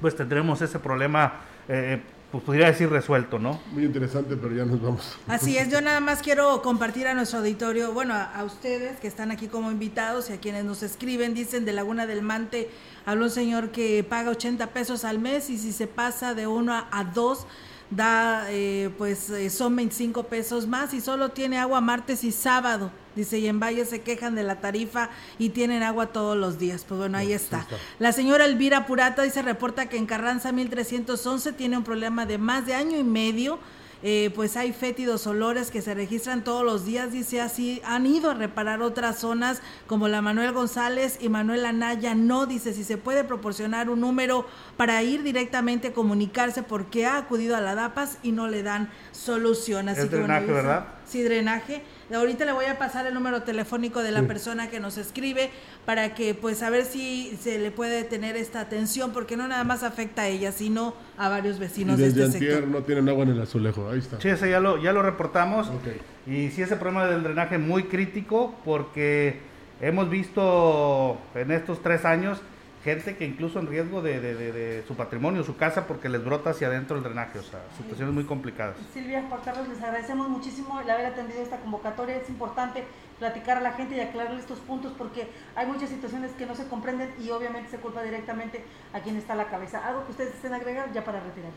pues 0.01 0.17
tendremos 0.17 0.61
ese 0.61 0.79
problema 0.79 1.35
eh, 1.69 2.01
pues 2.31 2.45
podría 2.45 2.67
decir 2.67 2.91
resuelto, 2.91 3.39
¿no? 3.39 3.59
Muy 3.73 3.85
interesante, 3.85 4.37
pero 4.37 4.55
ya 4.55 4.67
nos 4.67 4.83
vamos. 4.83 5.17
Así 5.29 5.57
es, 5.57 5.71
yo 5.71 5.81
nada 5.81 6.01
más 6.01 6.21
quiero 6.21 6.61
compartir 6.61 7.07
a 7.07 7.15
nuestro 7.15 7.39
auditorio, 7.39 7.93
bueno, 7.93 8.13
a, 8.13 8.25
a, 8.25 8.45
ustedes 8.45 9.01
que 9.01 9.09
están 9.09 9.31
aquí 9.31 9.49
como 9.49 9.71
invitados 9.71 10.29
y 10.29 10.35
a 10.35 10.37
quienes 10.39 10.65
nos 10.67 10.83
escriben, 10.83 11.33
dicen 11.33 11.65
de 11.65 11.73
Laguna 11.73 12.07
del 12.07 12.21
Mante, 12.21 12.69
habló 13.07 13.25
un 13.25 13.31
señor 13.31 13.71
que 13.71 14.05
paga 14.05 14.31
80 14.31 14.67
pesos 14.69 15.05
al 15.05 15.19
mes 15.19 15.49
y 15.49 15.57
si 15.57 15.73
se 15.73 15.87
pasa 15.87 16.35
de 16.35 16.47
uno 16.47 16.75
a, 16.75 16.87
a 16.91 17.05
dos, 17.05 17.47
da, 17.91 18.47
eh, 18.51 18.91
pues 18.99 19.31
eh, 19.31 19.51
son 19.51 19.75
25 19.77 20.25
pesos 20.25 20.67
más 20.67 20.93
y 20.93 21.01
solo 21.01 21.31
tiene 21.31 21.59
agua 21.59 21.81
martes 21.81 22.25
y 22.25 22.33
sábado. 22.33 22.91
Dice, 23.17 23.39
y 23.39 23.49
en 23.49 23.59
Valle 23.59 23.85
se 23.85 24.03
quejan 24.03 24.35
de 24.37 24.45
la 24.45 24.61
tarifa 24.61 25.11
y 25.39 25.49
tienen 25.49 25.83
agua 25.83 26.07
todos 26.07 26.37
los 26.37 26.59
días. 26.59 26.85
Pues 26.87 26.99
bueno, 26.99 27.19
ahí 27.19 27.33
está. 27.33 27.61
está. 27.61 27.77
La 27.99 28.13
señora 28.13 28.45
Elvira 28.45 28.87
Purata 28.87 29.23
dice, 29.23 29.43
reporta 29.43 29.89
que 29.89 29.97
en 29.97 30.07
Carranza 30.07 30.53
1311 30.53 31.53
tiene 31.55 31.77
un 31.77 31.85
problema 31.85 32.27
de 32.27 32.39
más 32.39 32.67
de 32.67 32.75
año 32.75 32.97
y 32.97 33.03
medio. 33.05 33.59
Eh, 34.03 34.31
pues 34.37 34.57
hay 34.57 34.73
fétidos 34.73 35.27
olores 35.27 35.73
que 35.73 35.83
se 35.83 35.93
registran 35.93 36.45
todos 36.45 36.65
los 36.65 36.85
días, 36.85 37.11
dice 37.11 37.41
así, 37.41 37.83
han 37.85 38.07
ido 38.07 38.31
a 38.31 38.35
reparar 38.35 38.81
otras 38.81 39.19
zonas 39.19 39.61
como 39.89 40.07
la 40.07 40.23
Manuel 40.23 40.53
González 40.53 41.19
y 41.21 41.29
Manuel 41.29 41.67
Anaya, 41.67 42.15
no, 42.15 42.47
dice 42.47 42.73
si 42.73 42.85
se 42.85 42.97
puede 42.97 43.25
proporcionar 43.25 43.91
un 43.91 44.01
número 44.01 44.47
para 44.77 45.03
ir 45.03 45.25
directamente 45.25 45.89
a 45.89 45.93
comunicarse 45.93 46.63
porque 46.63 47.07
ha 47.07 47.17
acudido 47.17 47.57
a 47.57 47.61
la 47.61 47.75
DAPAS 47.75 48.19
y 48.23 48.31
no 48.31 48.47
le 48.47 48.63
dan 48.63 48.89
solución. 49.11 49.89
Así 49.89 50.03
es 50.03 50.09
que, 50.09 50.17
drenaje, 50.17 50.47
bueno, 50.47 50.55
¿verdad? 50.55 50.98
Sí, 51.09 51.23
drenaje. 51.23 51.81
Ahorita 52.15 52.45
le 52.45 52.53
voy 52.53 52.67
a 52.67 52.79
pasar 52.79 53.07
el 53.07 53.15
número 53.15 53.43
telefónico 53.43 54.03
de 54.03 54.13
la 54.13 54.21
sí. 54.21 54.27
persona 54.27 54.69
que 54.69 54.79
nos 54.79 54.99
escribe 54.99 55.51
para 55.87 56.15
que 56.15 56.35
pues 56.35 56.63
a 56.63 56.69
ver 56.69 56.85
si 56.85 57.39
se 57.41 57.59
le 57.59 57.71
puede 57.71 58.05
tener 58.05 58.37
esta 58.37 58.61
atención 58.61 59.13
porque 59.13 59.37
no 59.37 59.49
nada 59.49 59.65
más 59.65 59.83
afecta 59.83 60.23
a 60.23 60.29
ella, 60.29 60.53
sino 60.53 60.95
a 61.17 61.31
varios 61.31 61.59
vecinos 61.59 61.99
y 61.99 62.03
desde 62.03 62.21
de 62.21 62.27
este 62.27 62.37
antier 62.39 62.53
sector. 62.57 62.71
no 62.71 62.83
tienen 62.83 63.09
agua 63.09 63.25
en 63.25 63.31
el 63.31 63.41
azulejo, 63.41 63.89
ahí 63.91 64.01
está. 64.01 64.21
Sí, 64.21 64.29
ese 64.29 64.51
ya 64.51 64.61
lo, 64.61 64.83
ya 64.83 64.93
lo 64.93 65.03
reportamos. 65.03 65.69
Okay. 65.69 65.99
Y 66.27 66.51
sí, 66.51 66.61
ese 66.61 66.77
problema 66.77 67.07
del 67.07 67.23
drenaje 67.23 67.57
muy 67.57 67.85
crítico 67.85 68.55
porque 68.65 69.41
hemos 69.81 70.11
visto 70.11 71.17
en 71.35 71.51
estos 71.53 71.83
tres 71.83 72.05
años 72.05 72.39
gente 72.85 73.17
que 73.17 73.25
incluso 73.25 73.59
en 73.59 73.67
riesgo 73.67 74.03
de, 74.03 74.21
de, 74.21 74.35
de, 74.35 74.53
de, 74.53 74.87
su 74.87 74.95
patrimonio, 74.95 75.43
su 75.43 75.57
casa, 75.57 75.87
porque 75.87 76.09
les 76.09 76.25
brota 76.25 76.51
hacia 76.51 76.69
adentro 76.69 76.97
el 76.97 77.03
drenaje, 77.03 77.39
o 77.39 77.43
sea, 77.43 77.61
situaciones 77.77 78.15
muy 78.15 78.25
complicadas. 78.25 78.77
Silvia, 78.93 79.25
Juan 79.29 79.41
Carlos, 79.45 79.69
les 79.69 79.83
agradecemos 79.83 80.29
muchísimo 80.29 80.81
el 80.81 80.89
haber 80.89 81.07
atendido 81.07 81.43
esta 81.43 81.59
convocatoria. 81.59 82.17
Es 82.17 82.29
importante 82.29 82.85
platicar 83.19 83.59
a 83.59 83.61
la 83.61 83.73
gente 83.73 83.97
y 83.97 84.01
aclararle 84.01 84.39
estos 84.39 84.61
puntos 84.61 84.93
porque 84.97 85.29
hay 85.57 85.67
muchas 85.67 85.91
situaciones 85.91 86.33
que 86.33 86.47
no 86.47 86.55
se 86.55 86.67
comprenden 86.69 87.13
y 87.21 87.31
obviamente 87.31 87.71
se 87.71 87.79
culpa 87.79 88.03
directamente 88.03 88.65
a 88.93 89.01
quien 89.01 89.17
está 89.17 89.33
a 89.33 89.37
la 89.37 89.49
cabeza. 89.49 89.85
¿Algo 89.87 90.05
que 90.05 90.13
ustedes 90.13 90.35
estén 90.35 90.55
agregar 90.55 90.93
ya 90.93 91.05
para 91.05 91.21
retirar? 91.21 91.51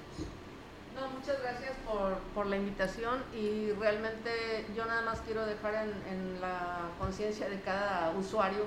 No, 0.95 1.07
muchas 1.09 1.41
gracias 1.41 1.71
por, 1.85 2.17
por, 2.35 2.47
la 2.47 2.57
invitación 2.57 3.23
y 3.33 3.71
realmente 3.79 4.65
yo 4.75 4.85
nada 4.85 5.03
más 5.03 5.21
quiero 5.21 5.45
dejar 5.45 5.75
en, 5.75 6.13
en 6.13 6.41
la 6.41 6.89
conciencia 6.99 7.47
de 7.47 7.61
cada 7.61 8.11
usuario 8.11 8.65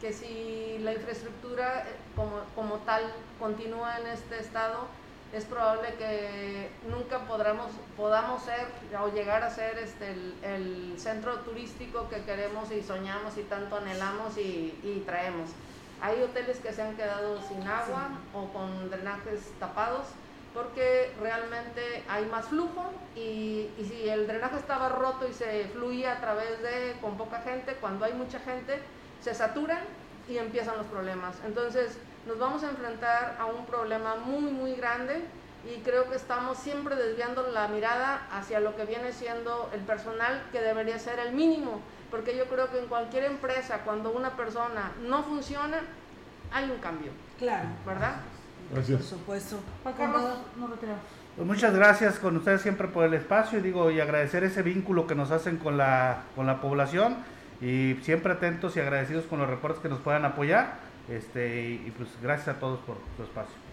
que 0.00 0.12
si 0.12 0.78
la 0.80 0.92
infraestructura 0.92 1.84
como, 2.14 2.40
como 2.54 2.76
tal 2.84 3.12
continúa 3.38 3.98
en 3.98 4.06
este 4.08 4.40
estado, 4.40 4.86
es 5.32 5.44
probable 5.44 5.94
que 5.98 6.70
nunca 6.88 7.20
podamos, 7.26 7.70
podamos 7.96 8.42
ser 8.42 8.68
o 8.98 9.08
llegar 9.08 9.42
a 9.42 9.50
ser 9.50 9.78
este, 9.78 10.14
el, 10.42 10.94
centro 10.98 11.40
turístico 11.40 12.08
que 12.08 12.22
queremos 12.22 12.70
y 12.70 12.82
soñamos 12.82 13.36
y 13.36 13.42
tanto 13.42 13.76
anhelamos 13.76 14.38
y, 14.38 15.02
traemos. 15.04 15.50
Hay 16.00 16.22
hoteles 16.22 16.58
que 16.58 16.72
se 16.72 16.82
han 16.82 16.96
quedado 16.96 17.40
sin 17.48 17.66
agua 17.66 18.08
o 18.34 18.46
con 18.52 18.90
drenajes 18.90 19.52
tapados 19.58 20.06
porque 20.54 21.12
realmente 21.20 22.02
hay 22.08 22.24
más 22.26 22.46
flujo 22.46 22.84
y, 23.14 23.68
y, 23.78 23.84
si 23.88 24.08
el 24.08 24.26
drenaje 24.26 24.56
estaba 24.56 24.88
roto 24.88 25.28
y 25.28 25.34
se 25.34 25.64
fluía 25.68 26.12
a 26.12 26.20
través 26.20 26.62
de 26.62 26.96
con 27.00 27.16
poca 27.16 27.40
gente, 27.42 27.74
cuando 27.74 28.04
hay 28.04 28.14
mucha 28.14 28.40
gente 28.40 28.80
se 29.26 29.34
saturan 29.34 29.80
y 30.28 30.38
empiezan 30.38 30.76
los 30.76 30.86
problemas. 30.86 31.34
Entonces, 31.44 31.98
nos 32.28 32.38
vamos 32.38 32.62
a 32.62 32.70
enfrentar 32.70 33.36
a 33.40 33.46
un 33.46 33.66
problema 33.66 34.14
muy, 34.14 34.52
muy 34.52 34.76
grande 34.76 35.24
y 35.68 35.80
creo 35.80 36.08
que 36.08 36.14
estamos 36.14 36.58
siempre 36.58 36.94
desviando 36.94 37.42
la 37.48 37.66
mirada 37.66 38.28
hacia 38.30 38.60
lo 38.60 38.76
que 38.76 38.84
viene 38.84 39.12
siendo 39.12 39.68
el 39.74 39.80
personal 39.80 40.44
que 40.52 40.60
debería 40.60 41.00
ser 41.00 41.18
el 41.18 41.34
mínimo, 41.34 41.80
porque 42.08 42.36
yo 42.36 42.44
creo 42.44 42.70
que 42.70 42.78
en 42.78 42.86
cualquier 42.86 43.24
empresa, 43.24 43.80
cuando 43.84 44.12
una 44.12 44.36
persona 44.36 44.92
no 45.02 45.24
funciona, 45.24 45.78
hay 46.52 46.70
un 46.70 46.78
cambio. 46.78 47.10
Claro. 47.36 47.68
¿Verdad? 47.84 48.14
Gracias. 48.72 48.98
Por 49.00 49.08
supuesto. 49.08 49.58
Juan 49.82 49.94
Carlos, 49.96 50.22
no 50.56 50.68
pues 51.34 51.48
muchas 51.48 51.74
gracias 51.74 52.20
con 52.20 52.36
ustedes 52.36 52.62
siempre 52.62 52.88
por 52.88 53.04
el 53.04 53.12
espacio 53.12 53.60
digo 53.60 53.90
y 53.90 54.00
agradecer 54.00 54.42
ese 54.44 54.62
vínculo 54.62 55.06
que 55.06 55.14
nos 55.14 55.32
hacen 55.32 55.58
con 55.58 55.76
la, 55.76 56.22
con 56.34 56.46
la 56.46 56.62
población 56.62 57.18
y 57.60 57.96
siempre 58.02 58.32
atentos 58.32 58.76
y 58.76 58.80
agradecidos 58.80 59.24
con 59.26 59.38
los 59.38 59.48
reportes 59.48 59.80
que 59.80 59.88
nos 59.88 60.00
puedan 60.00 60.24
apoyar 60.24 60.74
este, 61.08 61.80
y, 61.86 61.92
pues 61.96 62.10
gracias 62.22 62.56
a 62.56 62.60
todos 62.60 62.80
por 62.80 62.96
su 63.16 63.22
espacio. 63.22 63.65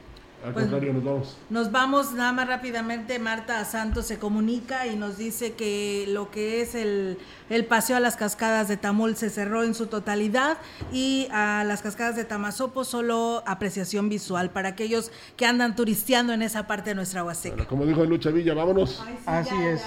Al 0.44 0.52
pues, 0.52 0.66
contrario, 0.66 0.92
nos 0.94 1.04
vamos. 1.06 1.38
Nos 1.50 1.72
vamos 1.72 2.12
nada 2.14 2.34
más 2.34 2.48
rápidamente. 2.48 3.18
Marta 3.18 3.64
Santos 3.64 4.06
se 4.08 4.20
comunica 4.20 4.88
y 4.88 4.98
nos 4.98 5.18
dice 5.18 5.54
que 5.54 6.06
lo 6.10 6.32
que 6.32 6.62
es 6.62 6.76
el, 6.76 7.18
el, 7.50 7.66
paseo 7.66 7.96
a 7.96 8.02
las 8.02 8.18
cascadas 8.18 8.68
de 8.68 8.76
Tamul 8.76 9.16
se 9.16 9.30
cerró 9.30 9.64
en 9.64 9.74
su 9.74 9.88
totalidad 9.88 10.58
y 10.92 11.30
a 11.32 11.64
las 11.64 11.82
cascadas 11.82 12.18
de 12.18 12.26
Tamazopo 12.26 12.84
solo 12.84 13.42
apreciación 13.46 14.10
visual 14.10 14.50
para 14.50 14.70
aquellos 14.70 15.12
que 15.38 15.46
andan 15.46 15.78
turisteando 15.78 16.34
en 16.34 16.42
esa 16.42 16.68
parte 16.68 16.90
de 16.90 16.96
nuestra 16.96 17.24
Huasteca. 17.24 17.66
como 17.66 17.86
dijo 17.86 18.04
Lucha 18.04 18.30
Villa, 18.30 18.54
vámonos. 18.54 19.02
Así 19.26 19.56
es. 19.56 19.82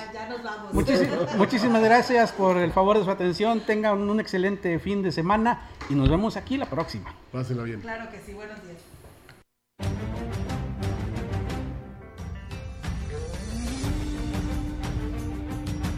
muchísimas 1.37 1.83
gracias 1.83 2.33
por 2.33 2.57
el 2.57 2.73
favor 2.73 2.99
de 2.99 3.05
su 3.05 3.11
atención. 3.11 3.61
Tengan 3.61 3.99
un 4.09 4.21
excelente 4.21 4.79
fin 4.79 5.03
de 5.03 5.13
semana 5.13 5.69
y 5.91 5.95
nos 5.95 6.09
vemos 6.09 6.39
aquí 6.39 6.57
la 6.57 6.67
próxima. 6.67 7.15
Pásenla 7.31 7.65
bien. 7.65 7.83
Claro 7.83 8.11
que 8.11 8.21
sí, 8.21 8.33
buenos 8.33 8.57
días. 8.63 8.79